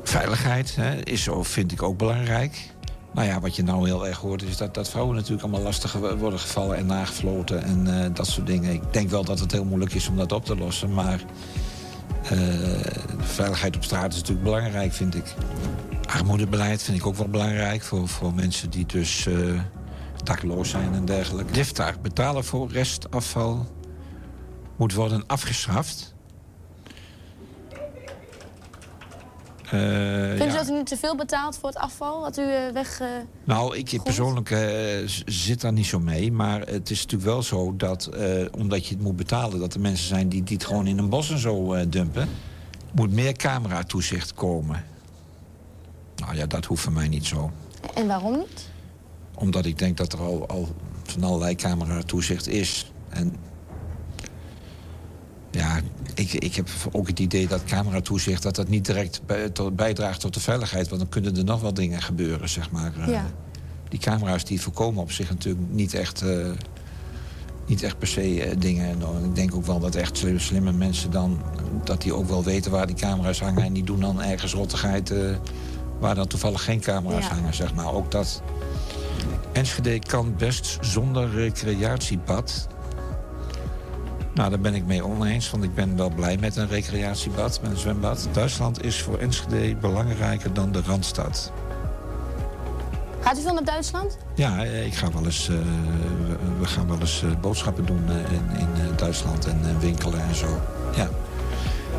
Veiligheid 0.02 0.74
hè, 0.76 1.04
is 1.04 1.28
vind 1.40 1.72
ik 1.72 1.82
ook 1.82 1.98
belangrijk. 1.98 2.72
Nou 3.14 3.28
ja, 3.28 3.40
wat 3.40 3.56
je 3.56 3.62
nou 3.62 3.86
heel 3.86 4.06
erg 4.06 4.18
hoort 4.18 4.42
is 4.42 4.56
dat, 4.56 4.74
dat 4.74 4.90
vrouwen 4.90 5.14
natuurlijk 5.14 5.42
allemaal 5.42 5.62
lastig 5.62 5.92
worden 5.92 6.38
gevallen 6.38 6.76
en 6.76 6.86
nagefloten 6.86 7.62
en 7.62 8.12
dat 8.14 8.26
soort 8.26 8.46
dingen. 8.46 8.72
Ik 8.72 8.92
denk 8.92 9.10
wel 9.10 9.24
dat 9.24 9.38
het 9.40 9.52
heel 9.52 9.64
moeilijk 9.64 9.94
is 9.94 10.08
om 10.08 10.16
dat 10.16 10.32
op 10.32 10.44
te 10.44 10.56
lossen, 10.56 10.92
maar 10.92 11.20
veiligheid 13.18 13.76
op 13.76 13.84
straat 13.84 14.12
is 14.12 14.18
natuurlijk 14.18 14.44
belangrijk, 14.44 14.92
vind 14.92 15.14
ik. 15.14 15.34
Armoedebeleid 16.06 16.82
vind 16.82 16.98
ik 16.98 17.06
ook 17.06 17.16
wel 17.16 17.28
belangrijk 17.28 17.82
voor, 17.82 18.08
voor 18.08 18.34
mensen 18.34 18.70
die 18.70 18.86
dus 18.86 19.28
dakloos 20.24 20.70
zijn 20.70 20.94
en 20.94 21.04
dergelijke. 21.04 21.52
Diftar, 21.52 21.94
betalen 22.02 22.44
voor 22.44 22.70
restafval 22.70 23.66
moet 24.76 24.94
worden 24.94 25.26
afgeschaft. 25.26 26.12
Eh, 29.64 29.70
Vindt 30.36 30.44
ja. 30.44 30.46
u 30.46 30.52
dat 30.56 30.68
u 30.68 30.72
niet 30.72 30.86
te 30.86 30.96
veel 30.96 31.16
betaalt 31.16 31.56
voor 31.58 31.68
het 31.68 31.78
afval 31.78 32.20
wat 32.20 32.38
u 32.38 32.42
eh, 32.42 32.72
weg... 32.72 33.00
eh, 33.00 33.08
Nou, 33.44 33.76
ik 33.76 34.00
persoonlijk 34.02 34.48
zit 35.26 35.60
daar 35.60 35.72
niet 35.72 35.86
zo 35.86 35.98
mee. 36.00 36.32
Maar 36.32 36.60
het 36.60 36.90
is 36.90 37.02
natuurlijk 37.02 37.30
wel 37.30 37.42
zo 37.42 37.76
dat, 37.76 38.06
eh, 38.06 38.44
omdat 38.58 38.86
je 38.86 38.94
het 38.94 39.02
moet 39.02 39.16
betalen... 39.16 39.58
dat 39.58 39.74
er 39.74 39.80
mensen 39.80 40.06
zijn 40.08 40.28
die, 40.28 40.42
die 40.42 40.56
het 40.56 40.66
gewoon 40.66 40.86
in 40.86 40.98
een 40.98 41.08
bos 41.08 41.30
en 41.30 41.38
zo 41.38 41.72
eh, 41.74 41.86
dumpen... 41.88 42.28
moet 42.92 43.12
meer 43.12 43.32
cameratoezicht 43.36 44.34
komen. 44.34 44.84
Nou 46.16 46.36
ja, 46.36 46.46
dat 46.46 46.64
hoeft 46.64 46.82
voor 46.82 46.92
mij 46.92 47.08
niet 47.08 47.26
zo. 47.26 47.50
En 47.94 48.06
waarom 48.06 48.38
niet? 48.38 48.68
Omdat 49.34 49.66
ik 49.66 49.78
denk 49.78 49.96
dat 49.96 50.12
er 50.12 50.18
al, 50.18 50.46
al 50.48 50.68
van 51.02 51.22
allerlei 51.24 51.54
cameratoezicht 51.54 52.48
is. 52.48 52.92
En 53.08 53.36
ja, 55.50 55.80
ik, 56.14 56.32
ik 56.32 56.54
heb 56.54 56.68
ook 56.92 57.06
het 57.06 57.18
idee 57.18 57.48
dat 57.48 57.64
cameratoezicht... 57.64 58.42
dat 58.42 58.54
dat 58.56 58.68
niet 58.68 58.84
direct 58.86 59.20
bij, 59.26 59.50
tot- 59.50 59.76
bijdraagt 59.76 60.20
tot 60.20 60.34
de 60.34 60.40
veiligheid. 60.40 60.88
Want 60.88 61.00
dan 61.00 61.10
kunnen 61.10 61.36
er 61.36 61.44
nog 61.44 61.60
wel 61.60 61.74
dingen 61.74 62.02
gebeuren, 62.02 62.48
zeg 62.48 62.70
maar. 62.70 62.92
Eh, 63.00 63.08
Ja. 63.08 63.26
Die 63.88 63.98
camera's 63.98 64.44
die 64.44 64.60
voorkomen 64.60 65.02
op 65.02 65.10
zich 65.12 65.28
natuurlijk 65.28 65.64
niet 65.70 65.94
echt... 65.94 66.22
eh, 66.22 66.50
niet 67.66 67.82
echt 67.82 67.98
per 67.98 68.08
se 68.08 68.42
eh, 68.42 68.56
dingen. 68.58 68.88
En 68.88 69.24
ik 69.24 69.34
denk 69.34 69.54
ook 69.54 69.66
wel 69.66 69.78
dat 69.80 69.94
echt 69.94 70.16
slimme, 70.18 70.38
slimme 70.38 70.72
mensen 70.72 71.10
dan... 71.10 71.42
dat 71.84 72.02
die 72.02 72.12
ook 72.14 72.28
wel 72.28 72.44
weten 72.44 72.70
waar 72.70 72.86
die 72.86 72.96
camera's 72.96 73.40
hangen... 73.40 73.62
en 73.62 73.72
die 73.72 73.84
doen 73.84 74.00
dan 74.00 74.22
ergens 74.22 74.52
rottigheid... 74.52 75.10
eh, 75.10 75.36
waar 76.00 76.14
dan 76.14 76.26
toevallig 76.26 76.64
geen 76.64 76.80
camera's 76.80 77.26
Ja. 77.26 77.34
hangen, 77.34 77.54
zeg 77.54 77.74
maar. 77.74 77.92
Ook 77.92 78.10
dat... 78.10 78.42
Enschede 79.54 79.98
kan 79.98 80.34
best 80.36 80.78
zonder 80.80 81.30
recreatiebad. 81.30 82.68
Nou, 84.34 84.50
daar 84.50 84.60
ben 84.60 84.74
ik 84.74 84.84
mee 84.84 85.04
oneens, 85.04 85.50
want 85.50 85.64
ik 85.64 85.74
ben 85.74 85.96
wel 85.96 86.10
blij 86.10 86.36
met 86.36 86.56
een 86.56 86.68
recreatiebad, 86.68 87.60
met 87.62 87.70
een 87.70 87.76
zwembad. 87.76 88.28
Duitsland 88.32 88.84
is 88.84 89.02
voor 89.02 89.18
Enschede 89.18 89.76
belangrijker 89.76 90.52
dan 90.52 90.72
de 90.72 90.82
Randstad. 90.86 91.52
Gaat 93.20 93.38
u 93.38 93.42
veel 93.42 93.54
naar 93.54 93.64
Duitsland? 93.64 94.18
Ja, 94.34 94.64
eh, 94.64 94.86
ik 94.86 94.94
ga 94.94 95.12
wel 95.12 95.24
eens, 95.24 95.48
eh, 95.48 95.56
we, 96.58 96.66
gaan 96.66 96.88
wel 96.88 97.00
eens 97.00 97.22
eh, 97.22 97.30
boodschappen 97.40 97.86
doen 97.86 98.04
in, 98.08 98.58
in 98.58 98.68
Duitsland 98.96 99.46
en 99.46 99.78
winkelen 99.80 100.20
en 100.28 100.34
zo. 100.34 100.60
Ja. 100.96 101.08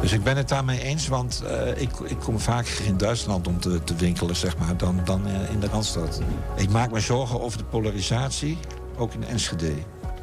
Dus 0.01 0.13
ik 0.13 0.23
ben 0.23 0.37
het 0.37 0.49
daarmee 0.49 0.81
eens, 0.81 1.07
want 1.07 1.43
eh, 1.47 1.81
ik, 1.81 1.99
ik 2.03 2.19
kom 2.19 2.39
vaker 2.39 2.85
in 2.85 2.97
Duitsland 2.97 3.47
om 3.47 3.59
te, 3.59 3.83
te 3.83 3.95
winkelen, 3.95 4.35
zeg 4.35 4.57
maar, 4.57 4.77
dan, 4.77 4.99
dan 5.03 5.27
eh, 5.27 5.49
in 5.51 5.59
de 5.59 5.67
Randstad. 5.67 6.21
Ik 6.55 6.69
maak 6.69 6.91
me 6.91 6.99
zorgen 6.99 7.41
over 7.41 7.57
de 7.57 7.63
polarisatie, 7.63 8.57
ook 8.97 9.13
in 9.13 9.23
Enschede. 9.23 9.73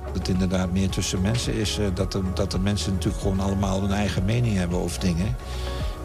Dat 0.04 0.14
het 0.14 0.28
inderdaad 0.28 0.72
meer 0.72 0.88
tussen 0.88 1.20
mensen 1.20 1.54
is, 1.54 1.78
eh, 1.78 1.86
dat, 1.94 2.12
de, 2.12 2.22
dat 2.34 2.50
de 2.50 2.58
mensen 2.58 2.92
natuurlijk 2.92 3.22
gewoon 3.22 3.40
allemaal 3.40 3.80
hun 3.80 3.92
eigen 3.92 4.24
mening 4.24 4.56
hebben 4.56 4.78
over 4.78 5.00
dingen. 5.00 5.36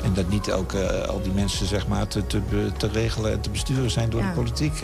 En 0.03 0.13
dat 0.13 0.29
niet 0.29 0.47
elke, 0.47 1.05
al 1.07 1.21
die 1.21 1.31
mensen 1.31 1.65
zeg 1.67 1.87
maar, 1.87 2.07
te, 2.07 2.27
te, 2.27 2.41
te 2.77 2.87
regelen 2.87 3.31
en 3.31 3.41
te 3.41 3.49
besturen 3.49 3.91
zijn 3.91 4.09
door 4.09 4.21
Ja. 4.21 4.27
de 4.27 4.33
politiek. 4.33 4.81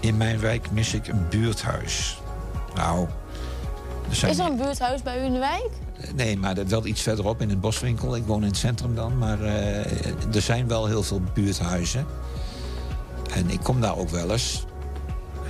In 0.00 0.16
mijn 0.16 0.40
wijk 0.40 0.70
mis 0.70 0.94
ik 0.94 1.06
een 1.08 1.26
buurthuis. 1.28 2.20
Nou, 2.74 3.06
er 4.08 4.14
zijn 4.14 4.30
Is 4.30 4.38
er 4.38 4.46
een 4.46 4.56
buurthuis 4.56 5.02
bij 5.02 5.20
u 5.20 5.24
in 5.24 5.32
de 5.32 5.38
wijk? 5.38 5.70
Nee, 6.14 6.38
maar 6.38 6.54
dat 6.54 6.66
wel 6.66 6.86
iets 6.86 7.02
verderop 7.02 7.40
in 7.40 7.48
het 7.48 7.60
boswinkel. 7.60 8.16
Ik 8.16 8.24
woon 8.26 8.42
in 8.42 8.48
het 8.48 8.56
centrum 8.56 8.94
dan. 8.94 9.18
Maar 9.18 9.40
eh, 9.40 10.34
er 10.34 10.42
zijn 10.42 10.68
wel 10.68 10.86
heel 10.86 11.02
veel 11.02 11.22
buurthuizen. 11.34 12.06
En 13.34 13.50
ik 13.50 13.60
kom 13.62 13.80
daar 13.80 13.96
ook 13.96 14.08
wel 14.08 14.30
eens. 14.30 14.64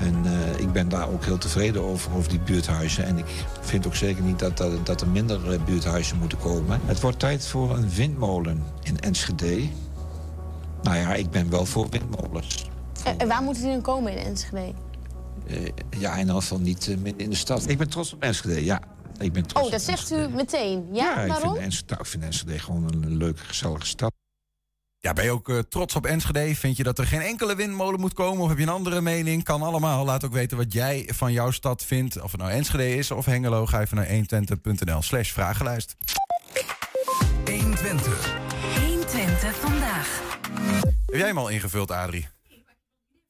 En 0.00 0.14
eh, 0.24 0.60
ik 0.60 0.72
ben 0.72 0.88
daar 0.88 1.08
ook 1.08 1.24
heel 1.24 1.38
tevreden 1.38 1.82
over, 1.82 2.14
over 2.14 2.28
die 2.28 2.40
buurthuizen. 2.40 3.04
En 3.04 3.18
ik 3.18 3.26
vind 3.60 3.86
ook 3.86 3.94
zeker 3.94 4.22
niet 4.22 4.38
dat, 4.38 4.56
dat, 4.56 4.86
dat 4.86 5.00
er 5.00 5.08
minder 5.08 5.52
eh, 5.52 5.62
buurthuizen 5.64 6.18
moeten 6.18 6.38
komen. 6.38 6.80
Het 6.84 7.00
wordt 7.00 7.18
tijd 7.18 7.46
voor 7.46 7.76
een 7.76 7.90
windmolen 7.90 8.62
in 8.82 9.00
Enschede. 9.00 9.68
Nou 10.82 10.96
ja, 10.96 11.14
ik 11.14 11.30
ben 11.30 11.50
wel 11.50 11.66
voor 11.66 11.88
windmolens. 11.90 12.70
En, 13.18 13.28
waar 13.28 13.42
moeten 13.42 13.62
die 13.62 13.72
dan 13.72 13.82
komen 13.82 14.12
in 14.12 14.24
Enschede? 14.24 14.72
Ja, 15.98 16.12
in 16.12 16.18
ieder 16.18 16.34
geval 16.34 16.58
niet 16.58 16.88
midden 16.88 17.18
in 17.18 17.30
de 17.30 17.36
stad. 17.36 17.68
Ik 17.68 17.78
ben 17.78 17.88
trots 17.88 18.12
op 18.12 18.22
Enschede, 18.22 18.64
ja. 18.64 18.80
Ik 19.18 19.32
ben 19.32 19.46
trots 19.46 19.66
Oh, 19.66 19.72
dat 19.72 19.82
zegt 19.82 20.10
u 20.10 20.28
meteen. 20.28 20.88
Ja, 20.92 21.20
ik 21.20 21.28
waarom? 21.28 21.52
vind, 21.52 21.64
Enschede, 21.64 21.86
nou, 21.90 22.00
ik 22.00 22.06
vind 22.06 22.22
Enschede 22.22 22.58
gewoon 22.58 22.92
een 22.92 23.16
leuke, 23.16 23.42
gezellige 23.44 23.86
stad. 23.86 24.12
Ja, 25.00 25.12
ben 25.12 25.24
je 25.24 25.30
ook 25.30 25.48
eh, 25.48 25.58
trots 25.58 25.94
op 25.96 26.06
Enschede? 26.06 26.54
Vind 26.54 26.76
je 26.76 26.82
dat 26.82 26.98
er 26.98 27.06
geen 27.06 27.20
enkele 27.20 27.54
windmolen 27.54 28.00
moet 28.00 28.12
komen? 28.14 28.42
Of 28.42 28.48
heb 28.48 28.58
je 28.58 28.62
een 28.62 28.68
andere 28.70 29.00
mening? 29.00 29.44
Kan 29.44 29.62
allemaal. 29.62 30.04
Laat 30.04 30.24
ook 30.24 30.32
weten 30.32 30.56
wat 30.56 30.72
jij 30.72 31.10
van 31.14 31.32
jouw 31.32 31.50
stad 31.50 31.84
vindt. 31.84 32.22
Of 32.22 32.32
het 32.32 32.40
nou 32.40 32.52
Enschede 32.52 32.94
is 32.96 33.10
of 33.10 33.24
Hengelo. 33.24 33.66
Ga 33.66 33.80
even 33.80 33.96
naar 33.96 34.06
120.nl 34.06 35.02
slash 35.02 35.30
vragenlijst. 35.32 35.96
120. 37.44 38.36
120 38.86 39.56
vandaag. 39.56 40.22
Heb 41.06 41.14
jij 41.16 41.26
hem 41.26 41.38
al 41.38 41.48
ingevuld, 41.48 41.90
Adrie? 41.90 42.28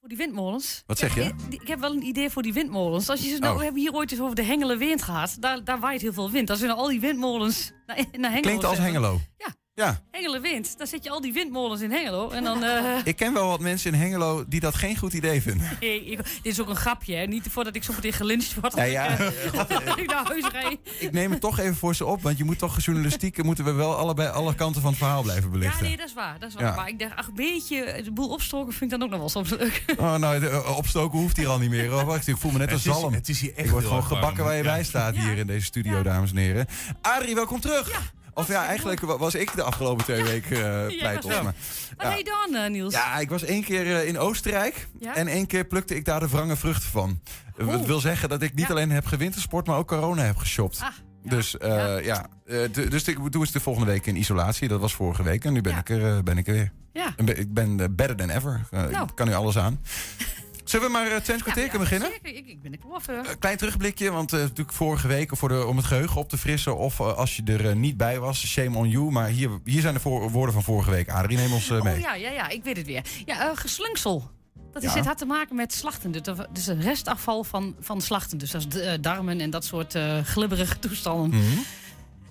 Voor 0.09 0.17
die 0.17 0.27
windmolens. 0.27 0.83
Wat 0.87 0.99
zeg 0.99 1.15
je? 1.15 1.23
Ik, 1.23 1.35
ik 1.63 1.69
heb 1.69 1.81
wel 1.81 1.93
een 1.93 2.03
idee 2.03 2.31
voor 2.31 2.43
die 2.43 2.53
windmolens. 2.53 3.09
Als 3.09 3.23
je 3.23 3.29
ze 3.29 3.39
nou, 3.39 3.53
Oh. 3.53 3.59
we 3.59 3.65
hebben 3.65 3.83
hier 3.83 3.93
ooit 3.93 4.11
eens 4.13 4.21
over 4.21 4.35
de 4.35 4.43
Hengelenwind 4.43 5.03
gehad. 5.03 5.37
Daar, 5.41 5.65
daar 5.65 5.81
waait 5.81 6.01
heel 6.01 6.13
veel 6.13 6.31
wind. 6.31 6.51
Als 6.51 6.61
we 6.61 6.67
nou 6.67 6.79
al 6.79 6.89
die 6.89 7.01
windmolens 7.01 7.73
naar, 7.87 7.97
naar 7.97 8.31
Hengelo 8.31 8.41
Klinkt 8.41 8.65
als. 8.65 8.79
Hengelo. 8.79 9.21
Ja. 9.37 9.55
Ja. 9.79 10.01
Hengelenwind. 10.11 10.79
Dan 10.79 10.87
zet 10.87 11.05
je 11.05 11.11
al 11.11 11.21
die 11.21 11.33
windmolens 11.33 11.81
in 11.81 11.91
Hengelo. 11.91 12.31
En 12.31 12.45
dan... 12.45 12.65
eh, 12.65 12.97
Ik 13.05 13.17
ken 13.17 13.33
wel 13.33 13.49
wat 13.49 13.61
mensen 13.61 13.93
in 13.93 13.99
Hengelo 14.01 14.45
die 14.49 14.61
dat 14.61 14.75
geen 14.75 14.97
goed 14.97 15.13
idee 15.13 15.43
vinden. 15.43 15.69
nee, 15.81 16.05
ik- 16.05 16.17
dit 16.17 16.53
is 16.53 16.61
ook 16.61 16.69
een 16.69 16.77
grapje, 16.77 17.15
hè. 17.15 17.25
Niet 17.27 17.47
voordat 17.51 17.77
ik 17.77 17.83
zo 17.83 17.93
meteen 17.93 18.13
gelyncht 18.13 18.55
word. 18.61 18.75
Ja, 18.75 18.83
ja. 18.83 19.07
ik, 19.09 19.21
eh, 19.69 20.07
naar 20.07 20.25
huis 20.27 20.45
rijd. 20.53 20.79
Ik 20.99 21.13
neem 21.13 21.31
het 21.31 21.41
toch 21.41 21.59
even 21.59 21.77
voor 21.77 21.95
ze 21.95 22.05
op, 22.07 22.23
want 22.23 22.39
je 22.39 22.45
moet 22.45 22.59
toch 22.59 22.81
journalistiek... 22.85 23.43
moeten 23.43 23.65
we 23.65 23.73
wel 23.73 23.97
allebei 23.97 24.29
alle 24.29 24.55
kanten 24.55 24.81
van 24.83 24.91
het 24.91 24.99
verhaal 24.99 25.23
blijven 25.23 25.45
Ja, 25.45 25.51
belichten. 25.51 25.85
nee, 25.85 25.97
dat 25.97 26.07
is 26.07 26.15
waar. 26.15 26.39
Dat 26.39 26.49
is 26.49 26.55
waar. 26.55 26.65
Ja. 26.65 26.75
Maar 26.75 26.89
ik 26.89 26.99
dacht, 26.99 27.17
ach, 27.17 27.27
een 27.27 27.35
beetje 27.35 28.01
de 28.05 28.13
boel 28.13 28.29
opstoken 28.29 28.73
vind 28.73 28.93
ik 28.93 28.99
dan 28.99 29.03
ook 29.03 29.11
nog 29.11 29.19
wel 29.19 29.29
soms 29.29 29.51
leuk. 29.51 29.85
Oh, 29.99 30.15
nou, 30.17 30.41
de, 30.41 30.49
eh, 30.49 30.77
opstoken 30.77 31.19
hoeft 31.19 31.37
hier 31.37 31.49
al 31.49 31.59
niet 31.59 31.71
meer. 31.71 31.95
Oh, 31.95 32.03
wacht, 32.03 32.27
ik 32.27 32.37
voel 32.37 32.51
me 32.53 32.59
net 32.59 32.73
als 32.73 32.83
zalm. 32.83 33.13
het 33.13 33.29
is 33.29 33.41
hier 33.41 33.53
echt 33.57 33.67
ik 33.67 33.71
word 33.73 33.85
gewoon 33.85 34.05
gebakken 34.05 34.45
waar 34.45 34.57
je 34.57 34.63
bij 34.63 34.79
Ja. 34.79 34.85
staat 34.85 35.17
hier 35.17 35.37
in 35.37 35.47
deze 35.47 35.65
studio, 35.65 36.03
dames 36.03 36.31
en 36.31 36.37
heren. 36.37 36.67
Adrie, 37.03 37.35
welkom 37.35 37.61
terug. 37.61 38.13
Of 38.39 38.49
ja, 38.49 38.67
eigenlijk 38.67 39.01
wa- 39.01 39.19
was 39.19 39.35
ik 39.35 39.55
de 39.55 39.63
afgelopen 39.63 40.05
twee 40.05 40.23
weken 40.23 40.57
uh, 40.57 40.91
Ja, 40.91 40.99
pleitels. 40.99 41.35
ja. 41.35 41.43
Maar, 41.43 41.55
Wat 41.97 42.07
heb 42.07 42.17
je 42.19 42.25
dan, 42.25 42.63
eh, 42.63 42.71
Niels? 42.71 42.93
ja, 42.95 43.19
ik 43.19 43.29
was 43.31 43.43
één 43.45 43.65
keer 43.65 43.97
eh, 43.97 44.07
in 44.09 44.19
Oostenrijk. 44.19 44.89
Ja? 44.99 45.15
En 45.15 45.27
één 45.29 45.47
keer 45.47 45.65
plukte 45.65 45.95
ik 45.97 46.05
daar 46.05 46.21
de 46.21 46.29
wrange 46.29 46.57
vruchten 46.57 46.91
van. 46.91 47.21
Dat 47.57 47.67
Oeh. 47.67 47.87
wil 47.87 48.01
zeggen 48.01 48.29
dat 48.29 48.43
ik 48.43 48.55
niet 48.55 48.67
Ja. 48.67 48.71
alleen 48.73 48.91
heb 48.91 49.07
gewintersport, 49.07 49.67
maar 49.67 49.77
ook 49.77 49.89
corona 49.89 50.23
heb 50.23 50.37
geshopt. 50.37 50.81
Ah, 50.83 50.89
Dus 51.23 51.59
eh, 51.59 52.05
ja, 52.05 52.27
Eh, 52.47 52.59
dus 52.73 53.05
ik 53.09 53.33
doe 53.33 53.43
het 53.43 53.53
de 53.53 53.61
volgende 53.61 53.91
week 53.91 54.07
in 54.07 54.17
isolatie. 54.17 54.69
Dat 54.69 54.81
was 54.81 54.95
vorige 54.95 55.23
week 55.23 55.45
en 55.45 55.53
nu 55.53 55.61
ben, 55.61 55.77
ik, 55.77 55.89
er, 55.91 56.17
eh, 56.17 56.23
ben 56.23 56.39
ik 56.39 56.47
er 56.47 56.53
weer. 56.53 56.73
Ja. 56.93 57.13
En 57.17 57.25
ben- 57.25 57.39
Ik 57.39 57.55
ben 57.55 57.81
eh, 57.81 57.87
better 57.91 58.17
than 58.17 58.31
ever. 58.31 58.61
Eh, 58.71 58.85
Nou. 58.87 59.05
Ik 59.09 59.15
kan 59.15 59.27
nu 59.27 59.35
alles 59.35 59.59
aan. 59.59 59.81
Zullen 60.69 60.87
we 60.87 60.93
maar 60.93 61.07
uh, 61.11 61.17
Twents 61.17 61.43
kwartier 61.43 61.79
beginnen? 61.79 62.11
Zeker, 62.11 62.35
ik, 62.39 62.47
ik 62.47 62.63
ben 62.63 62.73
er 62.73 62.79
klaar 62.79 63.01
voor. 63.03 63.15
Een 63.15 63.39
klein 63.39 63.57
terugblikje, 63.57 64.11
want 64.11 64.33
eh, 64.33 64.41
natuurlijk 64.41 64.73
vorige 64.73 65.09
week 65.09 65.37
voor 65.37 65.49
de, 65.49 65.67
om 65.67 65.77
het 65.77 65.87
geheugen 65.87 66.17
op 66.21 66.29
te 66.29 66.39
frissen. 66.39 66.77
Of 66.77 67.01
eh, 67.01 67.17
als 67.17 67.37
je 67.37 67.43
er 67.45 67.69
eh, 67.69 67.75
niet 67.75 67.97
bij 67.97 68.19
was, 68.19 68.47
shame 68.47 68.77
on 68.79 68.89
you. 68.89 69.11
Maar 69.11 69.29
hier, 69.29 69.51
hier 69.65 69.81
zijn 69.81 69.95
de 69.95 70.01
voor- 70.01 70.31
woorden 70.31 70.55
van 70.55 70.63
vorige 70.63 70.91
week. 70.91 71.11
Adrie, 71.11 71.37
neem 71.37 71.53
ons 71.53 71.71
eh, 71.71 71.83
mee. 71.83 71.95
Oh 71.95 72.01
ja, 72.01 72.15
ja, 72.15 72.31
ja, 72.31 72.49
ik 72.49 72.65
weet 72.65 72.77
het 72.77 72.87
weer. 72.87 73.03
Ja, 73.25 73.51
eh, 73.51 73.57
geslungsel. 73.57 74.31
Dat 74.73 74.83
is, 74.83 74.91
Ja. 74.93 74.97
het 74.99 75.07
had 75.07 75.19
te 75.19 75.25
maken 75.27 75.57
met 75.57 75.73
slachten. 75.73 76.13
Dus 76.53 76.67
een 76.67 76.81
restafval 76.81 77.45
van, 77.45 77.77
van 77.81 78.01
slachten. 78.01 78.39
Dus 78.39 78.51
dat 78.51 78.75
is 78.75 78.81
eh, 78.81 78.93
darmen 79.01 79.41
en 79.41 79.51
dat 79.51 79.65
soort 79.65 79.95
eh, 79.95 80.19
glibberige 80.25 80.79
toestanden. 80.79 81.39
Mhm. 81.39 81.59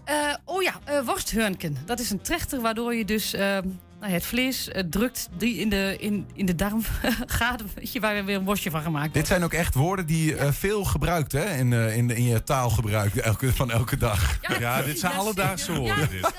Eh, 0.04 0.16
oh 0.46 0.62
ja, 0.62 0.80
eh 0.84 1.02
worsthurnken. 1.06 1.78
Dat 1.86 2.00
is 2.00 2.10
een 2.10 2.22
trechter 2.22 2.62
waardoor 2.62 2.96
je 2.96 3.06
dus 3.06 3.34
eh, 3.34 3.58
nou 4.00 4.10
ja, 4.12 4.18
het 4.18 4.26
vlees 4.26 4.68
eh, 4.70 4.84
drukt 4.90 5.30
die 5.38 5.56
in 5.56 5.70
de, 5.70 5.96
in, 6.00 6.28
in 6.34 6.46
de 6.46 6.56
darm 6.56 6.82
gaat. 7.40 7.62
Weet 7.76 7.92
je, 7.92 8.00
waar 8.00 8.16
er 8.16 8.26
weer 8.26 8.36
een 8.36 8.46
worstje 8.46 8.70
van 8.72 8.82
gemaakt 8.82 9.06
Dit 9.06 9.14
wordt. 9.14 9.28
zijn 9.28 9.44
ook 9.44 9.54
echt 9.54 9.74
woorden 9.74 10.06
die 10.06 10.36
eh, 10.36 10.52
veel 10.52 10.84
gebruikt 10.84 11.32
hè, 11.32 11.56
in, 11.56 11.74
eh, 11.74 11.98
in, 11.98 12.10
in 12.10 12.24
je 12.24 12.44
taalgebruik 12.44 13.16
elke, 13.16 13.54
van 13.54 13.72
elke 13.72 13.98
dag. 13.98 14.38
Ja, 14.60 14.82
dit 14.82 15.00
zijn 15.00 15.14
alledaagse 15.14 15.74
woorden. 15.74 16.10
dit. 16.10 16.34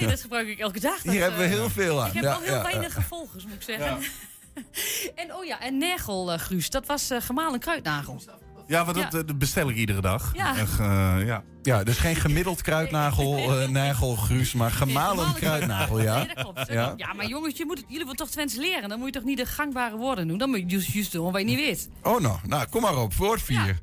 Nee, 0.00 0.08
dat 0.08 0.20
gebruik 0.20 0.48
ik 0.48 0.58
elke 0.58 0.80
dag. 0.80 1.02
Dat, 1.02 1.12
Hier 1.12 1.22
hebben 1.22 1.40
we 1.40 1.46
heel 1.46 1.70
veel 1.70 2.02
aan. 2.02 2.08
Ik 2.08 2.14
heb 2.14 2.22
Ja, 2.22 2.30
wel 2.30 2.40
heel 2.40 2.54
ja, 2.54 2.62
weinig 2.62 2.94
ja. 2.96 3.02
volgers, 3.02 3.44
moet 3.44 3.54
ik 3.54 3.62
zeggen. 3.62 3.98
en 5.22 5.34
oh 5.34 5.44
ja, 5.44 5.60
en 5.60 5.78
nergelgruus. 5.78 6.70
Dat 6.70 6.86
was 6.86 7.10
eh, 7.10 7.20
gemalen 7.20 7.60
kruidnagel. 7.60 8.20
Ja, 8.70 8.84
want 8.84 8.96
dat, 8.96 9.14
eh, 9.14 9.26
dat 9.26 9.38
bestel 9.38 9.68
ik 9.68 9.76
iedere 9.76 10.00
dag. 10.00 10.32
Ja. 10.34 10.56
Echt, 10.56 10.80
eh, 10.80 11.16
ja. 11.24 11.42
Ja, 11.62 11.84
dus 11.84 11.98
geen 11.98 12.16
gemiddeld 12.16 12.62
kruidnagel, 12.62 13.36
eh 13.60 13.68
nagel, 13.68 14.16
gruus, 14.16 14.52
maar 14.52 14.70
gemalen 14.70 15.34
kruidnagel, 15.34 16.00
ja. 16.00 16.16
Nee, 16.16 16.26
dat 16.26 16.44
klopt. 16.44 16.72
Ja. 16.72 16.94
Ja, 16.96 17.12
maar 17.12 17.26
jongens, 17.26 17.56
je 17.56 17.64
moet 17.66 17.76
het, 17.78 17.86
jullie 17.88 18.04
moeten 18.04 18.26
toch 18.26 18.34
Twents 18.34 18.54
leren? 18.54 18.88
Dan 18.88 18.98
moet 18.98 19.06
je 19.06 19.12
toch 19.12 19.24
niet 19.24 19.36
de 19.36 19.46
gangbare 19.46 19.96
woorden 19.96 20.28
doen? 20.28 20.38
Dan 20.38 20.50
moet 20.50 20.70
je 20.70 20.80
juist, 20.92 21.12
doen 21.12 21.32
wat 21.32 21.40
je 21.40 21.46
niet 21.46 21.58
weet. 21.58 21.88
Oh 22.02 22.20
nou, 22.20 22.38
nou, 22.46 22.66
kom 22.68 22.82
maar 22.82 22.96
op, 22.96 23.14
woord 23.14 23.42
4. 23.42 23.78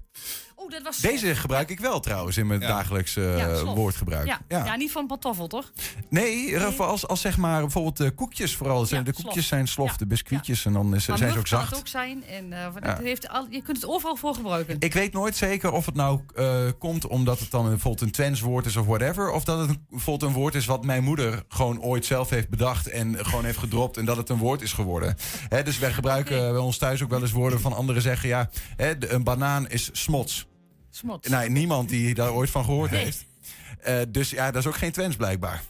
Oh, 0.67 0.73
dat 0.73 0.81
was... 0.83 0.97
Deze 0.97 1.35
gebruik 1.35 1.69
ik 1.69 1.79
wel 1.79 1.99
trouwens 1.99 2.37
in 2.37 2.47
mijn 2.47 2.59
dagelijks 2.59 3.15
eh, 3.15 3.37
Ja, 3.37 3.55
slof. 3.55 3.75
woordgebruik. 3.75 4.27
Ja. 4.27 4.39
Ja. 4.47 4.65
Ja. 4.65 4.75
niet 4.75 4.91
van 4.91 5.07
pantoffel, 5.07 5.47
toch? 5.47 5.71
Nee, 6.09 6.57
Rafa, 6.57 6.83
als, 6.83 7.07
als 7.07 7.21
zeg 7.21 7.37
maar 7.37 7.61
bijvoorbeeld 7.61 7.97
de 7.97 8.11
koekjes 8.11 8.55
vooral. 8.55 8.85
zijn 8.85 9.03
de 9.03 9.13
koekjes 9.13 9.33
slof. 9.33 9.45
zijn 9.45 9.67
slof, 9.67 9.91
Ja. 9.91 9.97
de 9.97 10.05
biscuitjes 10.07 10.65
en 10.65 10.73
dan 10.73 10.95
is, 10.95 11.07
Maar 11.07 11.17
zijn 11.17 11.31
ze 11.31 11.37
ook 11.37 11.41
mug 11.43 11.49
kan 11.51 11.59
zacht. 11.59 11.69
het 11.71 11.79
ook 11.79 11.87
zijn. 11.87 12.23
En, 12.25 12.53
eh, 12.53 12.67
het 12.73 12.97
heeft 13.03 13.29
al, 13.29 13.47
je 13.49 13.61
kunt 13.61 13.77
het 13.77 13.85
overal 13.87 14.15
voor 14.15 14.35
gebruiken. 14.35 14.75
Ik 14.79 14.93
weet 14.93 15.13
nooit 15.13 15.35
zeker 15.35 15.71
of 15.71 15.85
het 15.85 15.95
nou 15.95 16.19
eh, 16.35 16.57
komt 16.79 17.07
omdat 17.07 17.39
het 17.39 17.51
dan 17.51 17.63
een- 17.65 17.69
bijvoorbeeld 17.71 18.01
een 18.03 18.11
Twents 18.11 18.41
woord 18.41 18.65
is 18.65 18.75
of 18.75 18.85
whatever. 18.85 19.31
Of 19.31 19.43
dat 19.43 19.59
het 19.59 19.69
een, 19.69 19.85
bijvoorbeeld 19.89 20.31
een 20.31 20.37
woord 20.37 20.55
is 20.55 20.65
wat 20.65 20.85
mijn 20.85 21.03
moeder 21.03 21.43
gewoon 21.47 21.81
ooit 21.81 22.05
zelf 22.05 22.29
heeft 22.29 22.49
bedacht 22.49 22.87
en 22.89 23.25
gewoon 23.25 23.45
heeft 23.45 23.57
gedropt 23.57 23.97
en 23.97 24.05
dat 24.05 24.17
het 24.17 24.29
een 24.29 24.37
woord 24.37 24.61
is 24.61 24.73
geworden. 24.73 25.15
Hè, 25.49 25.63
dus 25.63 25.79
wij 25.79 25.93
gebruiken 25.93 26.51
bij 26.51 26.61
ons 26.61 26.77
thuis 26.77 27.03
ook 27.03 27.09
wel 27.09 27.21
eens 27.21 27.31
woorden 27.31 27.61
van 27.61 27.73
anderen 27.73 28.01
zeggen 28.01 28.29
ja, 28.29 28.49
een 28.99 29.23
banaan 29.23 29.67
is 29.67 29.89
smots. 29.93 30.47
Smots. 30.97 31.29
Nou, 31.29 31.49
niemand 31.49 31.89
die 31.89 32.13
daar 32.13 32.31
ooit 32.33 32.49
van 32.49 32.63
gehoord 32.63 32.89
heeft. 32.91 33.25
Eh, 33.81 33.99
dus 34.09 34.29
ja, 34.29 34.51
dat 34.51 34.61
is 34.61 34.67
ook 34.67 34.75
geen 34.75 34.91
Twents 34.91 35.15
blijkbaar. 35.15 35.63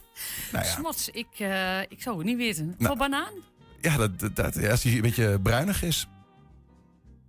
Nou 0.52 0.64
ja, 0.64 0.70
Smots, 0.70 1.08
ik, 1.08 1.26
eh, 1.38 1.80
ik 1.80 2.02
zou 2.02 2.16
het 2.16 2.26
niet 2.26 2.36
weten. 2.36 2.66
Nou. 2.66 2.86
Voor 2.86 2.96
banaan? 2.96 3.32
ja, 3.80 3.96
dat, 3.96 4.36
dat, 4.36 4.68
als 4.68 4.82
die 4.82 4.96
een 4.96 5.02
beetje 5.02 5.38
bruinig 5.40 5.82
is. 5.82 6.08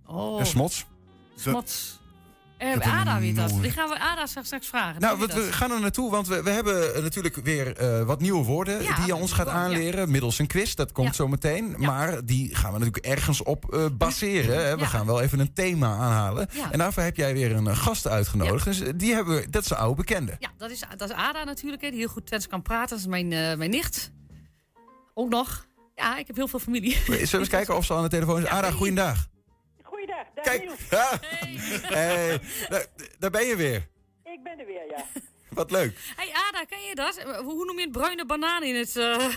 Oh, 0.06 0.40
Een 0.40 0.46
smots. 0.46 0.86
smots. 1.36 1.99
Ik 2.60 2.82
Ada 2.82 3.20
weet 3.20 3.36
dat. 3.36 3.52
Die 3.60 3.70
gaan 3.70 3.88
we 3.88 3.98
Ada 3.98 4.26
straks, 4.26 4.46
straks 4.46 4.66
vragen. 4.66 5.00
Nou, 5.00 5.18
we, 5.18 5.52
gaan 5.52 5.70
er 5.70 5.80
naartoe, 5.80 6.10
want 6.10 6.26
we, 6.26 6.42
we 6.42 6.50
hebben 6.50 6.94
eh, 6.94 7.02
natuurlijk 7.02 7.36
weer 7.36 7.76
eh, 7.76 8.02
wat 8.02 8.20
nieuwe 8.20 8.44
woorden 8.44 8.82
Ja, 8.82 8.94
die 8.96 9.06
je 9.06 9.14
ons 9.14 9.32
gaat 9.32 9.48
aanleren 9.48 10.10
middels 10.10 10.38
een 10.38 10.46
quiz. 10.46 10.74
Dat 10.74 10.92
komt 10.92 11.06
Ja. 11.08 11.12
zo 11.12 11.28
meteen. 11.28 11.74
Maar 11.78 12.24
die 12.24 12.54
gaan 12.54 12.72
we 12.72 12.78
natuurlijk 12.78 13.06
ergens 13.06 13.42
op 13.42 13.74
eh, 13.74 13.84
baseren. 13.92 14.64
Hè. 14.66 14.76
We 14.76 14.86
gaan 14.86 15.06
wel 15.06 15.20
even 15.20 15.38
een 15.40 15.52
thema 15.52 15.86
aanhalen. 15.96 16.48
En 16.70 16.78
daarvoor 16.78 17.02
heb 17.02 17.16
jij 17.16 17.32
weer 17.32 17.52
een 17.52 17.76
gast 17.76 18.06
uitgenodigd. 18.06 18.64
Dus 18.64 18.82
die 18.96 19.14
hebben 19.14 19.34
we, 19.34 19.50
dat 19.50 19.64
is 19.64 19.70
een 19.70 19.76
oude 19.76 19.96
bekende. 19.96 20.36
Ja, 20.38 20.50
dat 20.56 20.70
is, 20.70 20.82
dat 20.96 21.10
is 21.10 21.16
Ada 21.16 21.44
natuurlijk, 21.44 21.82
hè, 21.82 21.90
die 21.90 21.98
heel 21.98 22.08
goed 22.08 22.26
Twents 22.26 22.46
kan 22.46 22.62
praten. 22.62 22.88
Dat 22.88 22.98
is 22.98 23.06
mijn, 23.06 23.28
mijn 23.58 23.70
nicht. 23.70 24.10
Ook 25.14 25.28
nog. 25.30 25.66
Ja, 25.94 26.18
ik 26.18 26.26
heb 26.26 26.36
heel 26.36 26.48
veel 26.48 26.58
familie. 26.58 26.92
Zullen 26.92 27.30
we 27.30 27.38
eens 27.38 27.48
kijken 27.48 27.76
of 27.76 27.84
ze 27.84 27.94
aan 27.94 28.02
de 28.02 28.08
telefoon 28.08 28.42
is? 28.42 28.46
Ara, 28.46 28.70
goeiedag. 28.70 29.28
Kijk, 30.42 30.70
ja. 30.90 31.18
Hey, 31.82 32.40
daar, 32.68 32.86
daar 33.18 33.30
ben 33.30 33.46
je 33.46 33.56
weer. 33.56 33.86
Ik 34.24 34.42
ben 34.42 34.58
er 34.58 34.66
weer, 34.66 34.86
ja. 34.90 35.04
Wat 35.50 35.70
leuk. 35.70 35.96
hey 36.16 36.30
Ada, 36.48 36.64
ken 36.64 36.80
je 36.88 36.94
dat? 36.94 37.22
Hoe 37.44 37.64
noem 37.64 37.76
je 37.78 37.82
het 37.84 37.92
bruine 37.92 38.26
banaan 38.26 38.62
in 38.62 38.74
het, 38.74 38.96
eh 38.96 39.04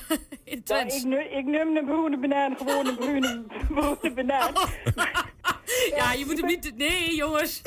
in 0.44 0.58
het 0.58 0.68
Nou, 0.68 0.82
Twents? 0.88 0.96
ik, 0.98 1.04
nu- 1.04 1.24
ik 1.38 1.46
neem 1.46 1.78
een 1.78 1.88
groene 1.88 2.18
banaan, 2.20 2.58
gewoon 2.58 2.88
een 2.88 2.98
groene, 3.02 3.44
groene 3.76 4.12
banaan. 4.14 4.54
Ja, 5.96 6.14
je 6.14 6.26
moet 6.26 6.38
hem 6.38 6.46
niet... 6.46 6.78
Nee, 6.78 7.16
jongens. 7.16 7.62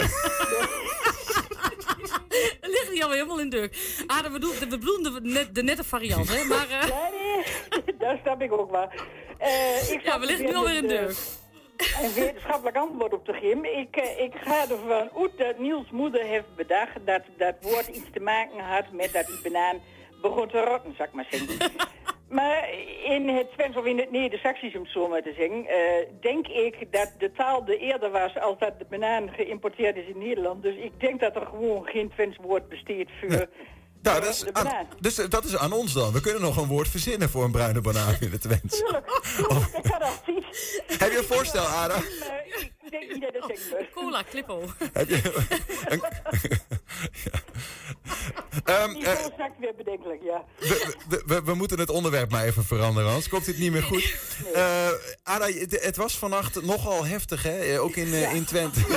Dat 2.60 2.70
ligt 2.70 2.90
niet 2.92 3.02
alweer 3.02 3.16
helemaal 3.18 3.40
in 3.40 3.50
de 3.50 3.56
deuk. 3.56 4.02
Ada, 4.06 4.30
we, 4.30 4.38
doen, 4.38 4.50
we 4.58 4.66
bedoelen 4.66 5.12
de, 5.12 5.20
net, 5.30 5.54
de 5.54 5.62
nette 5.62 5.84
variant, 5.84 6.28
hè? 6.28 6.44
Maar... 6.44 6.68
eh, 6.70 6.88
Ja, 6.88 7.10
nee, 7.10 7.96
dat 7.98 8.18
snap 8.22 8.42
ik 8.42 8.52
ook 8.52 8.70
wel. 8.70 8.90
Eh, 9.38 9.90
ik 9.90 10.02
Ja, 10.02 10.20
we 10.20 10.26
liggen 10.26 10.44
nu 10.44 10.50
weer 10.50 10.58
alweer 10.60 10.74
in 10.76 10.86
met, 10.86 10.90
de 10.90 10.96
deuk. 11.06 11.16
Een 11.76 12.12
wetenschappelijk 12.14 12.76
antwoord 12.76 13.12
op 13.12 13.26
de 13.26 13.32
gym. 13.32 13.64
Ik, 13.64 13.96
eh, 13.96 14.24
ik 14.24 14.34
ga 14.34 14.60
ervan 14.60 15.10
uit 15.20 15.38
dat 15.38 15.58
Niels 15.58 15.90
moeder 15.90 16.22
heeft 16.22 16.54
bedacht 16.56 16.98
dat 17.04 17.22
dat 17.36 17.54
woord 17.60 17.86
iets 17.86 18.10
te 18.12 18.20
maken 18.20 18.58
had 18.58 18.92
met 18.92 19.12
dat 19.12 19.26
die 19.26 19.40
banaan 19.42 19.76
begon 20.22 20.48
te 20.48 20.64
rotten, 20.64 20.94
zou 20.96 21.08
ik 21.08 21.14
maar 21.14 21.26
zeggen. 21.30 21.70
Maar 22.28 22.68
in 23.04 23.28
het 23.28 23.52
Twents 23.52 23.76
of 23.76 23.84
in 23.84 23.98
het 23.98 24.10
Neder-Saxisch, 24.10 24.74
om 24.74 24.82
het 24.82 24.90
zo 24.90 25.08
maar 25.08 25.22
te 25.22 25.34
zeggen, 25.36 25.66
eh, 25.66 26.06
denk 26.20 26.46
ik 26.46 26.92
dat 26.92 27.12
de 27.18 27.32
taal 27.32 27.64
de 27.64 27.78
eerder 27.78 28.10
was 28.10 28.38
als 28.38 28.58
dat 28.58 28.78
de 28.78 28.86
banaan 28.90 29.30
geïmporteerd 29.30 29.96
is 29.96 30.06
in 30.06 30.18
Nederland. 30.18 30.62
Dus 30.62 30.74
ik 30.76 31.00
denk 31.00 31.20
dat 31.20 31.36
er 31.36 31.46
gewoon 31.46 31.86
geen 31.86 32.08
Twents 32.08 32.36
woord 32.36 32.68
besteedt 32.68 33.10
voor 33.20 33.46
Nou, 34.06 34.20
dat 34.20 34.34
is 34.34 34.44
aan, 34.52 34.86
dus 35.00 35.18
eh, 35.18 35.28
dat 35.28 35.44
is 35.44 35.56
aan 35.56 35.72
ons 35.72 35.92
dan. 35.92 36.12
We 36.12 36.20
kunnen 36.20 36.40
nog 36.42 36.56
een 36.56 36.66
woord 36.68 36.88
verzinnen 36.88 37.30
voor 37.30 37.44
een 37.44 37.50
bruine 37.50 37.80
banaan 37.80 38.16
in 38.20 38.30
de 38.30 38.38
Twents. 38.38 38.78
Ik 38.80 39.98
dat 39.98 40.22
zien. 40.26 40.44
Heb 40.98 41.10
je 41.12 41.18
een 41.18 41.24
voorstel, 41.24 41.64
Ada? 41.64 41.94
Maar 41.94 42.44
ik 42.46 42.72
denk 42.90 43.12
niet 43.12 43.20
dat 43.22 43.32
het 43.48 43.58
zeggen 43.58 43.76
moet. 43.78 43.90
Cola. 43.90 44.22
Heb 44.92 45.08
je 45.08 45.22
een... 45.88 46.02
Ja. 47.24 47.40
Ehm, 48.64 48.92
Die 48.92 49.06
eh, 49.06 49.24
weer 49.60 49.74
bedenkelijk, 49.76 50.22
ja. 50.22 50.44
we, 50.58 50.94
we, 51.08 51.22
we, 51.26 51.42
we 51.42 51.54
moeten 51.54 51.78
het 51.78 51.90
onderwerp 51.90 52.30
maar 52.30 52.44
even 52.44 52.64
veranderen, 52.64 53.08
anders 53.08 53.28
komt 53.28 53.44
dit 53.44 53.58
niet 53.58 53.72
meer 53.72 53.82
goed. 53.82 54.14
Eh, 54.54 54.88
Ada, 55.22 55.46
het, 55.46 55.82
het 55.84 55.96
was 55.96 56.18
vannacht 56.18 56.62
nogal 56.62 57.04
heftig, 57.06 57.42
hè? 57.42 57.58
Eh, 57.58 57.82
Ook 57.82 57.96
in, 57.96 58.12
eh, 58.12 58.34
in 58.34 58.44
Twente. 58.44 58.80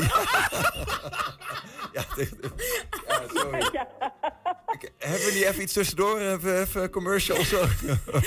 ja, 1.94 2.06
dit- 2.16 2.34
ja, 3.08 3.22
sorry. 3.34 3.70
Ik- 4.80 4.92
Hebben 4.98 5.26
we 5.26 5.32
niet 5.34 5.44
even 5.44 5.62
iets 5.62 5.74
tussendoor? 5.74 6.20
Even, 6.20 6.62
even 6.62 6.90
commercial 6.90 7.38
of 7.38 7.46
zo? 7.46 7.64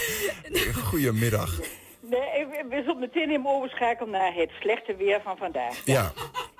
Goedemiddag. 0.91 1.59
Nee, 2.01 2.47
we- 2.47 2.65
we 2.69 2.77
zullen 2.83 2.99
meteen 2.99 3.31
even 3.31 3.47
overschakelen 3.47 4.11
naar 4.11 4.35
het 4.35 4.51
slechte 4.61 4.97
weer 4.97 5.21
van 5.23 5.37
vandaag. 5.37 5.83
Ja. 5.85 6.13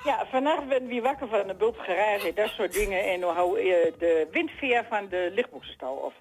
Ja, 0.05 0.27
vannacht 0.31 0.67
werden 0.69 0.89
we 0.89 1.01
wakker 1.01 1.29
van 1.29 1.47
de 1.47 1.55
bultgarage, 1.55 2.33
dat 2.35 2.49
soort 2.49 2.73
dingen. 2.73 3.05
En 3.05 3.21
dan 3.21 3.35
hou 3.35 3.59
eh, 3.61 3.65
de 3.99 4.27
windveer 4.33 4.85
van 4.89 5.07
de 5.09 5.31
lichtboxenstal 5.35 6.05
af. 6.05 6.13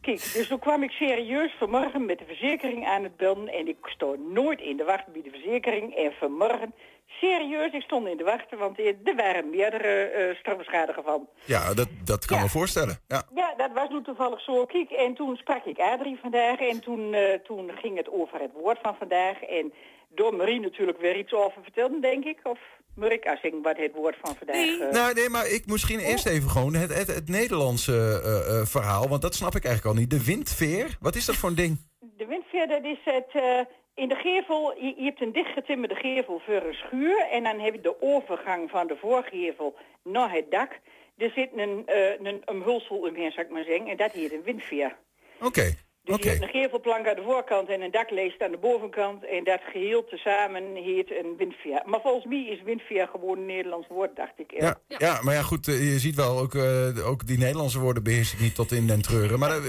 Kijk, 0.00 0.32
dus 0.32 0.46
toen 0.48 0.58
kwam 0.58 0.82
ik 0.82 0.90
serieus 0.90 1.54
vanmorgen 1.58 2.04
met 2.06 2.18
de 2.18 2.24
verzekering 2.26 2.86
aan 2.86 3.02
het 3.02 3.16
bellen. 3.16 3.48
En 3.48 3.68
ik 3.68 3.76
stond 3.82 4.32
nooit 4.32 4.60
in 4.60 4.76
de 4.76 4.84
wacht 4.84 5.06
bij 5.12 5.22
de 5.22 5.30
verzekering. 5.30 5.94
En 5.96 6.12
vanmorgen, 6.18 6.74
serieus, 7.20 7.72
ik 7.72 7.82
stond 7.82 8.06
in 8.08 8.16
de 8.16 8.24
wacht. 8.24 8.46
Want 8.58 8.78
er 8.78 9.16
waren 9.16 9.50
meerdere 9.50 9.88
eh 9.88 10.36
strafschadegevallen. 10.36 11.28
Ja, 11.44 11.74
dat, 11.74 11.88
dat 12.04 12.24
kan 12.24 12.40
me 12.40 12.48
voorstellen. 12.48 12.98
Ja. 13.08 13.22
Ja, 13.34 13.54
dat 13.56 13.70
was 13.74 13.88
nu 13.88 14.02
toevallig 14.02 14.40
zo. 14.40 14.64
Kijk, 14.66 14.90
en 14.90 15.14
toen 15.14 15.36
sprak 15.36 15.64
ik 15.64 15.78
Adrie 15.78 16.18
vandaag 16.22 16.58
en 16.58 16.80
toen, 16.80 17.14
eh, 17.14 17.34
toen 17.44 17.70
ging 17.74 17.96
het 17.96 18.08
over 18.10 18.40
het 18.40 18.52
woord 18.52 18.78
van 18.82 18.94
vandaag. 18.98 19.42
En 19.42 19.72
door 20.08 20.34
Marie 20.34 20.60
natuurlijk 20.60 21.00
weer 21.00 21.16
iets 21.16 21.32
over 21.32 21.62
vertellen, 21.62 22.00
denk 22.00 22.24
ik. 22.24 22.38
Of 22.42 22.58
Marika 22.94 23.38
zingen 23.42 23.62
wat 23.62 23.76
het 23.76 23.92
woord 23.94 24.16
van 24.22 24.34
vandaag... 24.36 24.56
eh, 24.80 24.90
Nou, 24.90 25.14
nee, 25.14 25.28
maar 25.28 25.48
ik 25.48 25.66
misschien 25.66 25.98
eerst 25.98 26.26
even 26.26 26.50
gewoon 26.50 26.74
het, 26.74 26.94
het, 26.94 27.06
het 27.14 27.28
Nederlandse 27.28 27.92
eh, 28.24 28.60
eh, 28.60 28.66
verhaal. 28.66 29.08
Want 29.08 29.22
dat 29.22 29.34
snap 29.34 29.54
ik 29.54 29.64
eigenlijk 29.64 29.94
al 29.96 30.00
niet. 30.02 30.10
De 30.10 30.24
windveer, 30.24 30.96
wat 31.00 31.14
is 31.14 31.24
dat 31.24 31.36
voor 31.36 31.48
een 31.48 31.54
ding? 31.54 31.78
De 32.16 32.26
windveer, 32.26 32.68
dat 32.68 32.84
is 32.84 32.98
het... 33.04 33.66
in 33.96 34.08
de 34.08 34.14
gevel, 34.14 34.74
je, 34.78 34.94
hebt 34.96 35.20
een 35.20 35.32
dichtgetimmerde 35.32 35.94
gevel 35.94 36.40
voor 36.44 36.62
een 36.62 36.74
schuur... 36.74 37.20
en 37.30 37.42
dan 37.42 37.60
heb 37.60 37.74
je 37.74 37.80
de 37.80 38.02
overgang 38.02 38.70
van 38.70 38.86
de 38.86 38.96
voorgevel 38.96 39.76
naar 40.02 40.32
het 40.32 40.50
dak. 40.50 40.80
Er 41.16 41.30
zit 41.30 41.50
een, 41.56 41.86
eh 41.86 42.20
een 42.20 42.42
omhulsel 42.44 42.96
omheen, 42.96 43.32
zou 43.32 43.46
ik 43.46 43.52
maar 43.52 43.64
zeggen. 43.64 43.86
En 43.86 43.96
dat 43.96 44.12
heet 44.12 44.32
een 44.32 44.42
windveer. 44.42 44.96
Oké, 45.40 45.74
Dus 46.06 46.14
oké. 46.14 46.24
je 46.24 46.30
hebt 46.30 46.42
een 46.42 46.60
gevelplank 46.62 47.08
aan 47.08 47.14
de 47.14 47.22
voorkant 47.22 47.68
en 47.68 47.80
een 47.80 47.90
dakleest 47.90 48.42
aan 48.42 48.50
de 48.50 48.58
bovenkant. 48.58 49.24
En 49.24 49.44
dat 49.44 49.60
geheel 49.72 50.04
tezamen 50.04 50.74
heet 50.74 51.10
een 51.10 51.34
windveer. 51.36 51.82
Maar 51.84 52.00
volgens 52.00 52.24
mij 52.24 52.44
is 52.44 52.62
windveer 52.62 53.08
gewoon 53.08 53.38
een 53.38 53.46
Nederlands 53.46 53.88
woord, 53.88 54.16
dacht 54.16 54.32
ik. 54.36 54.60
Ja, 54.60 54.78
ja, 54.88 55.22
maar 55.22 55.34
ja, 55.34 55.42
goed, 55.42 55.68
eh, 55.68 55.92
je 55.92 55.98
ziet 55.98 56.14
wel, 56.14 56.38
ook, 56.38 56.54
eh, 56.54 57.08
ook 57.08 57.26
die 57.26 57.38
Nederlandse 57.38 57.78
woorden 57.78 58.02
beheers 58.02 58.32
ik 58.32 58.40
niet 58.40 58.54
tot 58.54 58.72
in 58.72 58.86
den 58.86 59.02
treuren. 59.02 59.38
Maar, 59.38 59.50
eh, 59.50 59.60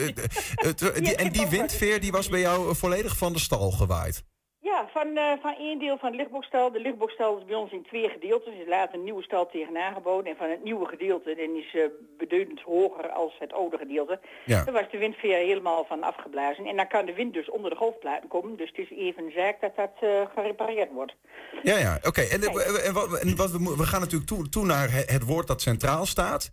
die, 0.96 1.16
en 1.16 1.32
die 1.32 1.48
windveer 1.48 2.00
die 2.00 2.12
was 2.12 2.30
bij 2.30 2.40
jou 2.40 2.76
volledig 2.76 3.18
van 3.18 3.34
de 3.34 3.40
stal 3.40 3.72
gewaaid. 3.72 4.24
Ja, 4.72 4.90
van, 4.94 5.18
eh, 5.18 5.32
van 5.42 5.56
één 5.68 5.80
deel 5.80 5.98
van 5.98 6.10
het 6.10 6.18
lichtbokstel. 6.18 6.72
De 6.72 6.80
lichtbokstel 6.80 7.38
is 7.38 7.46
bij 7.46 7.56
ons 7.56 7.72
in 7.72 7.84
twee 7.84 8.10
gedeeltes. 8.10 8.54
Er 8.54 8.62
is 8.62 8.68
later 8.68 8.96
een 8.96 9.04
nieuwe 9.04 9.24
stal 9.24 9.50
tegenaan 9.50 9.94
geboden. 9.94 10.32
En 10.32 10.38
van 10.38 10.50
het 10.50 10.64
nieuwe 10.64 10.88
gedeelte, 10.88 11.32
is 11.32 11.76
eh 11.76 11.82
beduidend 12.18 12.62
hoger 12.62 13.10
als 13.10 13.34
het 13.40 13.54
oude 13.54 13.78
gedeelte. 13.78 14.20
Ja. 14.46 14.64
Daar 14.64 14.74
was 14.74 14.92
de 14.92 14.98
windveer 14.98 15.38
helemaal 15.38 15.86
van 15.86 16.04
afgeblazen. 16.04 16.66
En 16.66 16.76
dan 16.76 16.88
kan 16.88 17.06
de 17.06 17.14
wind 17.14 17.34
dus 17.34 17.50
onder 17.50 17.70
de 17.70 17.78
golfplaten 17.78 18.30
komen. 18.30 18.58
Dus 18.58 18.70
het 18.70 18.78
is 18.78 18.98
even 18.98 19.24
een 19.26 19.32
zaak 19.36 19.62
dat 19.62 19.76
dat 19.76 19.94
eh, 20.00 20.22
gerepareerd 20.36 20.92
wordt. 20.92 21.16
Ja, 21.64 21.78
ja, 21.78 22.00
oké. 22.04 22.22
En, 22.22 22.42
en 22.42 22.94
wat, 22.94 23.20
en 23.20 23.36
wat 23.36 23.52
we, 23.52 23.86
gaan 23.86 24.02
natuurlijk 24.02 24.30
toe, 24.30 24.50
toe 24.50 24.66
naar 24.66 24.92
he- 24.92 25.14
het 25.14 25.24
woord 25.24 25.48
dat 25.48 25.62
centraal 25.62 26.06
staat. 26.06 26.52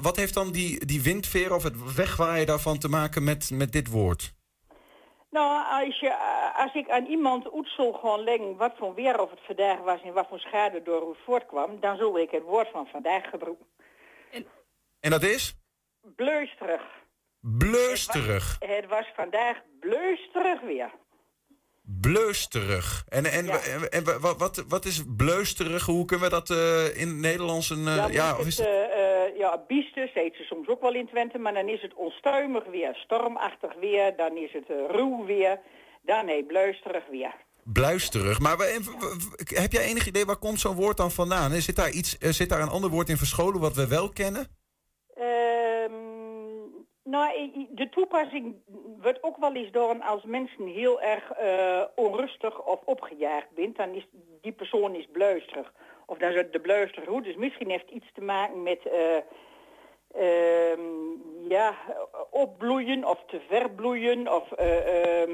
Wat 0.00 0.16
heeft 0.16 0.34
dan 0.34 0.52
die, 0.52 0.86
die 0.86 1.02
windveer 1.02 1.54
of 1.54 1.62
het 1.62 1.94
wegwaaien 1.94 2.46
daarvan 2.46 2.78
te 2.78 2.88
maken 2.88 3.24
met, 3.24 3.50
met 3.52 3.72
dit 3.72 3.88
woord? 3.88 4.34
Nou, 5.36 5.84
als, 5.86 6.00
je, 6.00 6.12
als 6.56 6.74
ik 6.74 6.88
aan 6.90 7.06
iemand 7.06 7.54
oetsel 7.54 7.92
gewoon 7.92 8.24
leggen 8.24 8.56
wat 8.56 8.72
voor 8.78 8.94
weer 8.94 9.20
of 9.20 9.30
het 9.30 9.40
vandaag 9.46 9.78
was 9.78 10.02
en 10.02 10.12
wat 10.12 10.26
voor 10.28 10.38
schade 10.38 10.82
door 10.82 11.00
hoe 11.00 11.12
het 11.12 11.24
voortkwam, 11.24 11.80
dan 11.80 11.96
zul 11.96 12.18
ik 12.18 12.30
het 12.30 12.42
woord 12.42 12.68
van 12.72 12.86
vandaag 12.86 13.22
gebruiken. 13.30 13.66
En 15.00 15.10
dat 15.10 15.22
is? 15.22 15.56
Bleusterig. 16.16 16.82
Bleusterig. 17.40 18.56
Het 18.58 18.86
was 18.88 19.06
vandaag 19.16 19.56
bleusterig 19.80 20.60
weer. 20.60 20.90
Bleusterig. 21.82 23.04
En, 23.08 23.24
en, 23.24 23.48
en, 23.48 23.90
en 23.90 24.04
wa- 24.04 24.18
wa- 24.18 24.36
wat, 24.36 24.64
wat 24.68 24.84
is 24.84 25.02
bleusterig? 25.16 25.86
Hoe 25.86 26.04
kunnen 26.04 26.30
we 26.30 26.34
dat 26.34 26.50
eh, 26.50 27.00
in 27.00 27.08
het 27.08 27.16
Nederlands... 27.16 27.70
Een, 27.70 27.88
eh, 27.88 28.12
ja, 28.12 28.30
is 28.30 28.38
of 28.38 28.46
is 28.46 28.58
het, 28.58 28.66
eh, 28.66 29.03
ja, 29.36 29.64
biestes 29.66 30.12
heet 30.12 30.34
ze 30.34 30.42
soms 30.42 30.68
ook 30.68 30.80
wel 30.80 30.94
in 30.94 31.06
Twente, 31.06 31.38
maar 31.38 31.54
dan 31.54 31.68
is 31.68 31.82
het 31.82 31.94
onstuimig 31.94 32.64
weer, 32.64 32.94
stormachtig 32.94 33.74
weer, 33.80 34.16
dan 34.16 34.36
is 34.36 34.52
het 34.52 34.70
eh, 34.70 34.76
ruw 34.88 35.24
weer, 35.24 35.60
dan 36.02 36.24
nee, 36.24 36.44
bluisterig 36.44 37.06
weer. 37.10 37.34
Bluisterig. 37.64 38.40
Maar 38.40 38.56
we- 38.56 39.24
heb 39.54 39.72
jij 39.72 39.84
enig 39.84 40.06
idee 40.06 40.24
waar 40.24 40.36
komt 40.36 40.60
zo'n 40.60 40.74
woord 40.76 40.96
dan 40.96 41.10
vandaan? 41.10 41.50
Zit 41.50 41.76
daar, 41.76 41.90
iets, 41.90 42.18
eh, 42.18 42.30
zit 42.30 42.48
daar 42.48 42.60
een 42.60 42.68
ander 42.68 42.90
woord 42.90 43.08
in 43.08 43.16
verscholen 43.16 43.60
wat 43.60 43.74
we 43.74 43.88
wel 43.88 44.08
kennen? 44.12 44.46
Ehm, 45.14 45.92
nou, 47.04 47.50
de 47.70 47.88
toepassing 47.90 48.54
wordt 49.02 49.22
ook 49.22 49.36
wel 49.36 49.54
eens 49.54 49.72
door 49.72 50.00
als 50.00 50.24
mensen 50.24 50.66
heel 50.66 51.00
erg 51.02 51.30
eh, 51.30 51.82
onrustig 51.94 52.62
of 52.62 52.80
opgejaagd 52.84 53.50
bent, 53.54 53.76
dan 53.76 53.94
is 53.94 54.06
die 54.40 54.52
persoon 54.52 54.94
is 54.94 55.08
bluisterig. 55.12 55.72
Of 56.06 56.18
dan 56.18 56.32
de 56.50 56.60
bluisterige 56.62 57.10
hoed. 57.12 57.24
Dus 57.24 57.36
misschien 57.36 57.70
heeft 57.70 57.84
het 57.84 57.94
iets 57.94 58.12
te 58.14 58.20
maken 58.20 58.62
met 58.62 58.86
eh, 58.86 59.16
ehm, 60.14 60.80
ja, 61.48 61.74
opbloeien 62.30 63.04
of 63.04 63.24
te 63.26 63.40
verbloeien 63.48 64.34
of 64.34 64.52
eh, 64.52 65.22
ehm, 65.22 65.32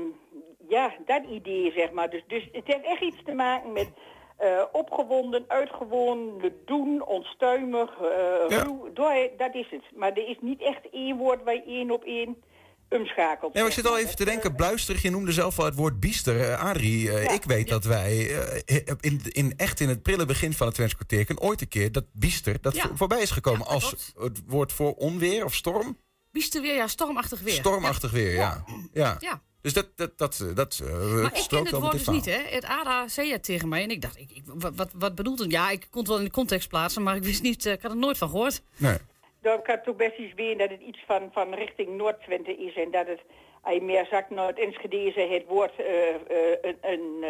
ja, 0.69 0.95
dat 1.07 1.25
idee 1.25 1.73
zeg 1.73 1.93
maar. 1.93 2.11
Dus, 2.11 2.23
dus 2.27 2.49
het 2.53 2.67
heeft 2.67 2.85
echt 2.85 3.01
iets 3.01 3.23
te 3.25 3.35
maken 3.35 3.73
met 3.73 3.91
eh, 4.37 4.63
opgewonden, 4.73 5.45
uitgewonden, 5.49 6.61
doen, 6.65 7.07
onstuimig, 7.07 8.01
eh 8.01 8.59
ruw. 8.63 8.93
Door- 8.93 9.29
Dat 9.37 9.55
is 9.55 9.71
het. 9.71 9.83
Maar 9.95 10.13
er 10.13 10.29
is 10.29 10.39
niet 10.41 10.61
echt 10.63 10.91
één 10.91 11.17
woord 11.17 11.43
waar 11.45 11.55
je 11.55 11.63
één 11.63 11.91
op 11.91 12.05
één 12.05 12.43
umschakelt. 12.91 13.53
Ja, 13.55 13.61
maar 13.61 13.69
ik 13.69 13.75
zit 13.77 13.87
al 13.87 13.99
even 13.99 14.17
te 14.17 14.25
denken, 14.25 14.55
bluisterig, 14.55 15.03
je 15.03 15.11
noemde 15.11 15.33
zelf 15.33 15.59
al 15.59 15.65
het 15.65 15.75
woord 15.75 16.01
biester. 16.01 16.41
Eh, 16.51 16.61
Adrie, 16.61 17.13
eh, 17.13 17.35
ik 17.35 17.45
weet 17.45 17.69
dat 17.69 17.85
wij 17.85 18.39
eh, 18.65 18.77
in, 19.01 19.21
in, 19.25 19.55
echt 19.57 19.81
in 19.81 19.89
het 19.89 20.03
prille 20.03 20.27
begin 20.27 20.53
van 20.53 20.67
het 20.67 20.75
Twents 20.75 20.95
kwartierken 20.95 21.41
ooit 21.41 21.61
een 21.61 21.69
keer 21.69 21.93
dat 21.93 22.05
biester 22.13 22.61
dat 22.61 22.75
Ja. 22.75 22.87
voor- 22.87 22.97
voorbij 22.97 23.21
is 23.23 23.31
gekomen 23.31 23.67
als 23.67 23.91
het 24.19 24.43
woord 24.47 24.73
voor 24.73 24.93
onweer 24.95 25.45
of 25.45 25.55
storm. 25.55 25.99
Biester 26.33 26.63
weer, 26.63 26.75
ja, 26.75 26.87
stormachtig 26.87 27.41
weer. 27.41 27.53
Stormachtig 27.55 28.11
weer, 28.11 28.33
ja. 28.35 28.65
ja. 28.93 29.19
Dus 29.63 29.73
dat, 29.73 29.87
dat, 29.97 30.19
dat, 30.19 30.41
eh, 30.41 30.55
dat 30.55 30.81
Maar 31.23 31.37
ik 31.37 31.45
ken 31.49 31.65
het 31.65 31.71
woord 31.71 31.93
dus 31.93 32.07
niet, 32.09 32.25
hè? 32.25 32.39
Het 32.51 32.65
ADA 32.65 33.09
zei 33.09 33.33
het 33.33 33.43
tegen 33.45 33.69
mij 33.69 33.83
en 33.83 33.91
ik 33.91 34.03
dacht, 34.03 34.17
ik, 34.19 34.31
ik- 34.31 34.43
wat, 34.45 34.91
wat, 34.95 35.15
bedoelt 35.15 35.39
het? 35.39 35.51
Ja, 35.51 35.71
ik 35.71 35.87
kon 35.91 36.01
het 36.01 36.09
wel 36.09 36.19
in 36.19 36.25
de 36.25 36.31
context 36.31 36.69
plaatsen, 36.69 37.03
maar 37.03 37.17
ik 37.17 37.23
wist 37.23 37.43
niet, 37.43 37.65
ik 37.67 37.83
had 37.83 37.91
er 37.91 37.97
nooit 37.97 38.19
van 38.19 38.29
gehoord. 38.29 38.63
Nee. 38.77 38.97
Het 39.43 39.89
ook 39.89 39.97
best 39.97 40.19
eens 40.19 40.35
weten 40.35 40.59
dat 40.59 40.71
het 40.71 40.81
iets 40.81 41.03
van, 41.07 41.29
van 41.33 41.55
richting 41.55 41.97
Noord-Twente 41.97 42.57
is 42.57 42.75
en 42.77 42.91
dat 42.91 43.07
het, 43.07 43.21
als 43.63 43.75
je 43.75 43.81
meer 43.83 44.07
zakt 44.11 44.31
naar 44.31 44.47
het 44.47 44.59
Enschede, 44.59 45.27
het 45.31 45.45
woord 45.49 45.73
eh, 45.77 46.09
eh, 46.09 46.59
een, 46.63 46.77
een, 46.81 47.25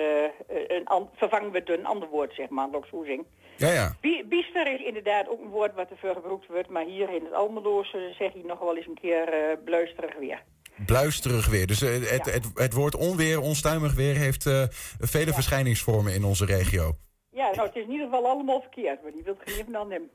eh, 0.49 0.77
een, 0.77 0.87
an- 0.87 1.11
vervangen 1.15 1.51
wordt 1.51 1.67
door 1.67 1.77
een 1.79 1.87
ander 1.87 2.09
woord, 2.09 2.35
zeg 2.35 2.49
maar, 2.49 2.69
ook 2.73 2.87
zo 2.91 3.05
zing. 3.05 3.25
Ja, 3.57 3.71
ja. 3.73 3.97
Bie- 4.01 4.25
Biester 4.25 4.73
is 4.75 4.81
inderdaad 4.87 5.29
ook 5.29 5.41
een 5.41 5.49
woord 5.49 5.75
wat 5.75 5.91
ervoor 5.91 6.15
gebruikt 6.15 6.47
wordt, 6.47 6.69
maar 6.69 6.85
hier 6.85 7.15
in 7.15 7.25
het 7.25 7.33
Almeloze 7.35 8.15
zeg 8.19 8.33
je 8.33 8.45
nog 8.45 8.59
wel 8.59 8.77
eens 8.77 8.87
een 8.87 8.99
keer 9.01 9.29
eh 9.29 9.57
bluisterig 9.65 10.15
weer. 10.19 10.43
Bluisterig 10.87 11.47
weer. 11.49 11.67
Dus 11.67 11.83
eh, 11.83 11.91
het, 12.11 12.33
het, 12.33 12.45
het 12.55 12.73
woord 12.73 12.97
onweer, 12.97 13.41
onstuimig 13.41 13.95
weer 13.95 14.15
heeft 14.15 14.47
eh, 14.47 14.63
vele 14.99 15.33
verschijningsvormen 15.33 16.15
in 16.15 16.25
onze 16.25 16.45
regio. 16.45 16.93
Ja, 17.31 17.51
nou, 17.55 17.67
het 17.67 17.77
is 17.77 17.85
in 17.85 17.91
ieder 17.91 18.07
geval 18.07 18.27
allemaal 18.27 18.61
verkeerd, 18.61 19.03
maar 19.03 19.13
die 19.13 19.23
wil 19.23 19.37
geen 19.45 19.65
van 19.65 19.73
dan 19.73 19.91
hem. 19.91 20.11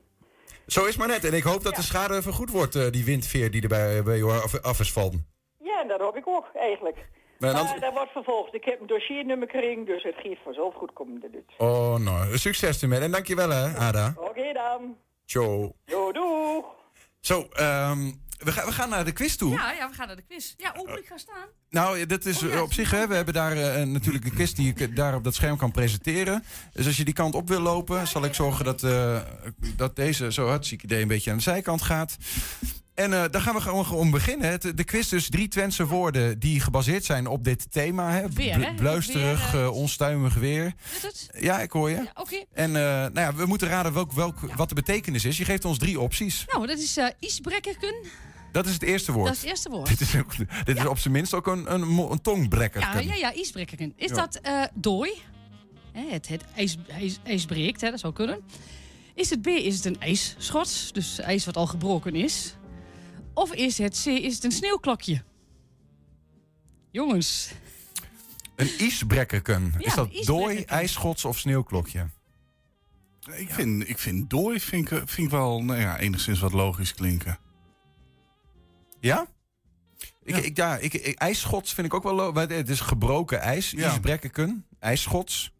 Zo 0.66 0.84
is 0.84 0.96
maar 0.96 1.08
net. 1.08 1.24
En 1.24 1.32
ik 1.34 1.42
hoop 1.42 1.62
dat 1.62 1.74
de 1.76 1.82
schade 1.82 2.22
vergoed 2.22 2.50
wordt, 2.50 2.74
eh, 2.74 2.90
die 2.90 3.04
windveer 3.04 3.50
die 3.50 3.62
er 3.62 3.68
bij, 3.68 4.02
bij 4.02 4.16
jou 4.18 4.32
af, 4.62 4.80
is 4.80 4.92
vallen. 4.92 5.26
Ja, 5.62 5.84
dat 5.84 6.00
hoop 6.00 6.16
ik 6.16 6.28
ook, 6.28 6.46
eigenlijk. 6.54 6.96
Maar 7.38 7.52
Maar, 7.52 7.64
dan- 7.70 7.80
dat 7.80 7.92
wordt 7.92 8.10
vervolgd. 8.12 8.54
Ik 8.54 8.64
heb 8.64 8.80
een 8.80 8.86
dossiernummer 8.86 9.50
gekregen, 9.50 9.84
dus 9.84 10.02
het 10.02 10.14
gaat 10.22 10.36
vanzelf 10.44 10.74
goed 10.74 10.92
komen. 10.92 11.20
Dit. 11.20 11.42
Oh, 11.58 11.96
nou, 11.96 12.38
succes 12.38 12.82
ermee. 12.82 13.00
En 13.00 13.10
dankjewel 13.10 13.50
hè, 13.50 13.76
Ada. 13.78 14.14
Oké 14.16 14.52
dan. 14.52 14.96
Ciao. 15.24 15.72
Jo, 15.84 16.12
doeg. 16.12 16.64
Zo, 17.20 17.46
ehm, 17.52 18.12
we, 18.38 18.52
gaan, 18.52 18.66
we 18.66 18.72
gaan 18.72 18.88
naar 18.88 19.04
de 19.04 19.12
quiz 19.12 19.34
toe. 19.34 19.52
Ja, 19.52 19.72
ja, 19.72 19.88
we 19.88 19.94
gaan 19.94 20.06
naar 20.06 20.16
de 20.16 20.22
quiz. 20.22 20.54
Ja, 20.56 20.74
oh, 20.76 20.88
moet 20.88 20.98
ik 20.98 21.06
gaan 21.06 21.18
staan? 21.18 21.46
Nou, 21.70 22.06
dat 22.06 22.24
is 22.24 22.42
eh, 22.42 22.62
op 22.62 22.72
zich, 22.72 22.90
hè, 22.90 23.06
we 23.06 23.14
hebben 23.14 23.34
daar 23.34 23.56
eh, 23.56 23.86
natuurlijk 23.86 24.24
een 24.24 24.34
quiz 24.34 24.52
die 24.52 24.68
ik 24.68 24.80
eh, 24.80 24.94
daar 24.94 25.14
op 25.14 25.24
dat 25.24 25.34
scherm 25.34 25.56
kan 25.56 25.70
presenteren. 25.70 26.44
Dus 26.72 26.86
als 26.86 26.96
je 26.96 27.04
die 27.04 27.14
kant 27.14 27.34
op 27.34 27.48
wil 27.48 27.60
lopen, 27.60 28.06
zal 28.06 28.24
ik 28.24 28.34
zorgen 28.34 28.64
dat, 28.64 28.80
dat 29.76 29.96
deze 29.96 30.32
zo 30.32 30.48
hartstikke 30.48 30.84
idee 30.84 31.02
een 31.02 31.08
beetje 31.08 31.30
aan 31.30 31.36
de 31.36 31.42
zijkant 31.42 31.82
gaat. 31.82 32.16
En 32.96 33.12
eh, 33.12 33.24
daar 33.30 33.40
gaan 33.40 33.54
we 33.54 33.60
gewoon 33.60 33.84
gewoon 33.84 34.10
beginnen. 34.10 34.50
Het, 34.50 34.76
de 34.76 34.84
quiz 34.84 35.08
dus 35.08 35.28
drie 35.28 35.48
Twentse 35.48 35.86
woorden 35.86 36.38
die 36.38 36.60
gebaseerd 36.60 37.04
zijn 37.04 37.26
op 37.26 37.44
dit 37.44 37.72
thema. 37.72 38.10
Hè? 38.10 38.28
Weer, 38.28 38.66
hè? 38.66 38.74
Bluisterig, 38.74 39.52
Weer, 39.52 39.62
eh, 39.62 39.74
onstuimig 39.74 40.34
weer. 40.34 40.72
Is 40.96 41.02
het? 41.02 41.28
Ja, 41.38 41.60
ik 41.60 41.70
hoor 41.70 41.90
je. 41.90 41.96
Ja. 41.96 42.44
En 42.52 42.76
eh, 42.76 42.82
nou 42.82 43.20
ja, 43.20 43.34
we 43.34 43.46
moeten 43.46 43.68
raden 43.68 43.92
welk, 43.92 44.12
welk, 44.12 44.38
wat 44.56 44.68
de 44.68 44.74
betekenis 44.74 45.24
is. 45.24 45.36
Je 45.36 45.44
geeft 45.44 45.64
ons 45.64 45.78
drie 45.78 46.00
opties. 46.00 46.44
Nou, 46.52 46.66
dat 46.66 46.78
is 46.78 46.96
eh 46.96 47.06
isbrekkerken. 47.18 47.94
Dat 48.52 48.66
is 48.66 48.72
het 48.72 48.82
eerste 48.82 49.12
woord. 49.12 49.26
Dat 49.26 49.34
is 49.34 49.40
het 49.40 49.50
eerste 49.50 49.68
woord. 49.70 49.88
Dit 49.88 50.00
is, 50.00 50.16
ook, 50.16 50.36
dit 50.64 50.76
is 50.76 50.86
op 50.86 50.98
zijn 50.98 51.12
minst 51.12 51.34
ook 51.34 51.46
een, 51.46 51.72
een. 51.72 51.94
Ja, 53.04 53.14
ja, 53.14 53.14
ja, 53.14 53.32
isbrekkerken. 53.32 53.92
Is 53.96 54.10
dat 54.10 54.38
eh 54.42 54.62
dooi? 54.74 55.10
Hè, 55.92 56.04
het 56.10 56.28
het 56.28 56.44
ijs, 56.54 56.76
ijs, 56.88 57.18
ijs 57.24 57.44
breekt, 57.44 57.80
hè, 57.80 57.90
dat 57.90 58.00
zou 58.00 58.12
kunnen. 58.12 58.40
Is 59.14 59.30
het 59.30 59.42
B, 59.42 59.46
is 59.46 59.76
het 59.76 59.84
een 59.84 60.00
ijsschot, 60.00 60.94
dus 60.94 61.18
ijs 61.18 61.44
wat 61.44 61.56
al 61.56 61.66
gebroken 61.66 62.14
is? 62.14 62.56
Of 63.36 63.52
is 63.52 63.78
het 63.78 64.02
C, 64.04 64.06
is 64.06 64.34
het 64.34 64.44
een 64.44 64.52
sneeuwklokje? 64.52 65.22
Jongens, 66.90 67.50
Een 68.56 68.78
isbrekkerken. 68.78 69.74
Ja, 69.78 69.86
is 69.86 69.94
dat 69.94 70.12
dooi, 70.24 70.62
ijsschots 70.64 71.24
of 71.24 71.38
sneeuwklokje? 71.38 72.06
Ik 73.36 73.50
vind, 73.50 73.88
ik 73.88 73.98
vind 73.98 74.30
dooi 74.30 74.60
vind 74.60 74.90
ik, 74.90 74.98
vind 74.98 75.18
ik 75.26 75.30
wel 75.30 75.62
nou 75.64 75.80
ja, 75.80 75.98
enigszins 75.98 76.40
wat 76.40 76.52
logisch 76.52 76.94
klinken. 76.94 77.38
Ja? 79.00 79.26
Ik, 80.22 80.36
ik, 80.36 80.56
ja, 80.56 80.76
ik, 80.76 80.94
ik- 80.94 81.18
ijsschots 81.18 81.74
vind 81.74 81.86
ik 81.86 81.94
ook 81.94 82.02
wel... 82.02 82.14
lo- 82.14 82.32
maar 82.32 82.48
Het 82.48 82.68
is 82.68 82.80
gebroken 82.80 83.40
ijs. 83.40 83.70
Ja. 83.70 83.90
Isbrekkerken. 83.92 84.66
Ijsschots. 84.78 85.52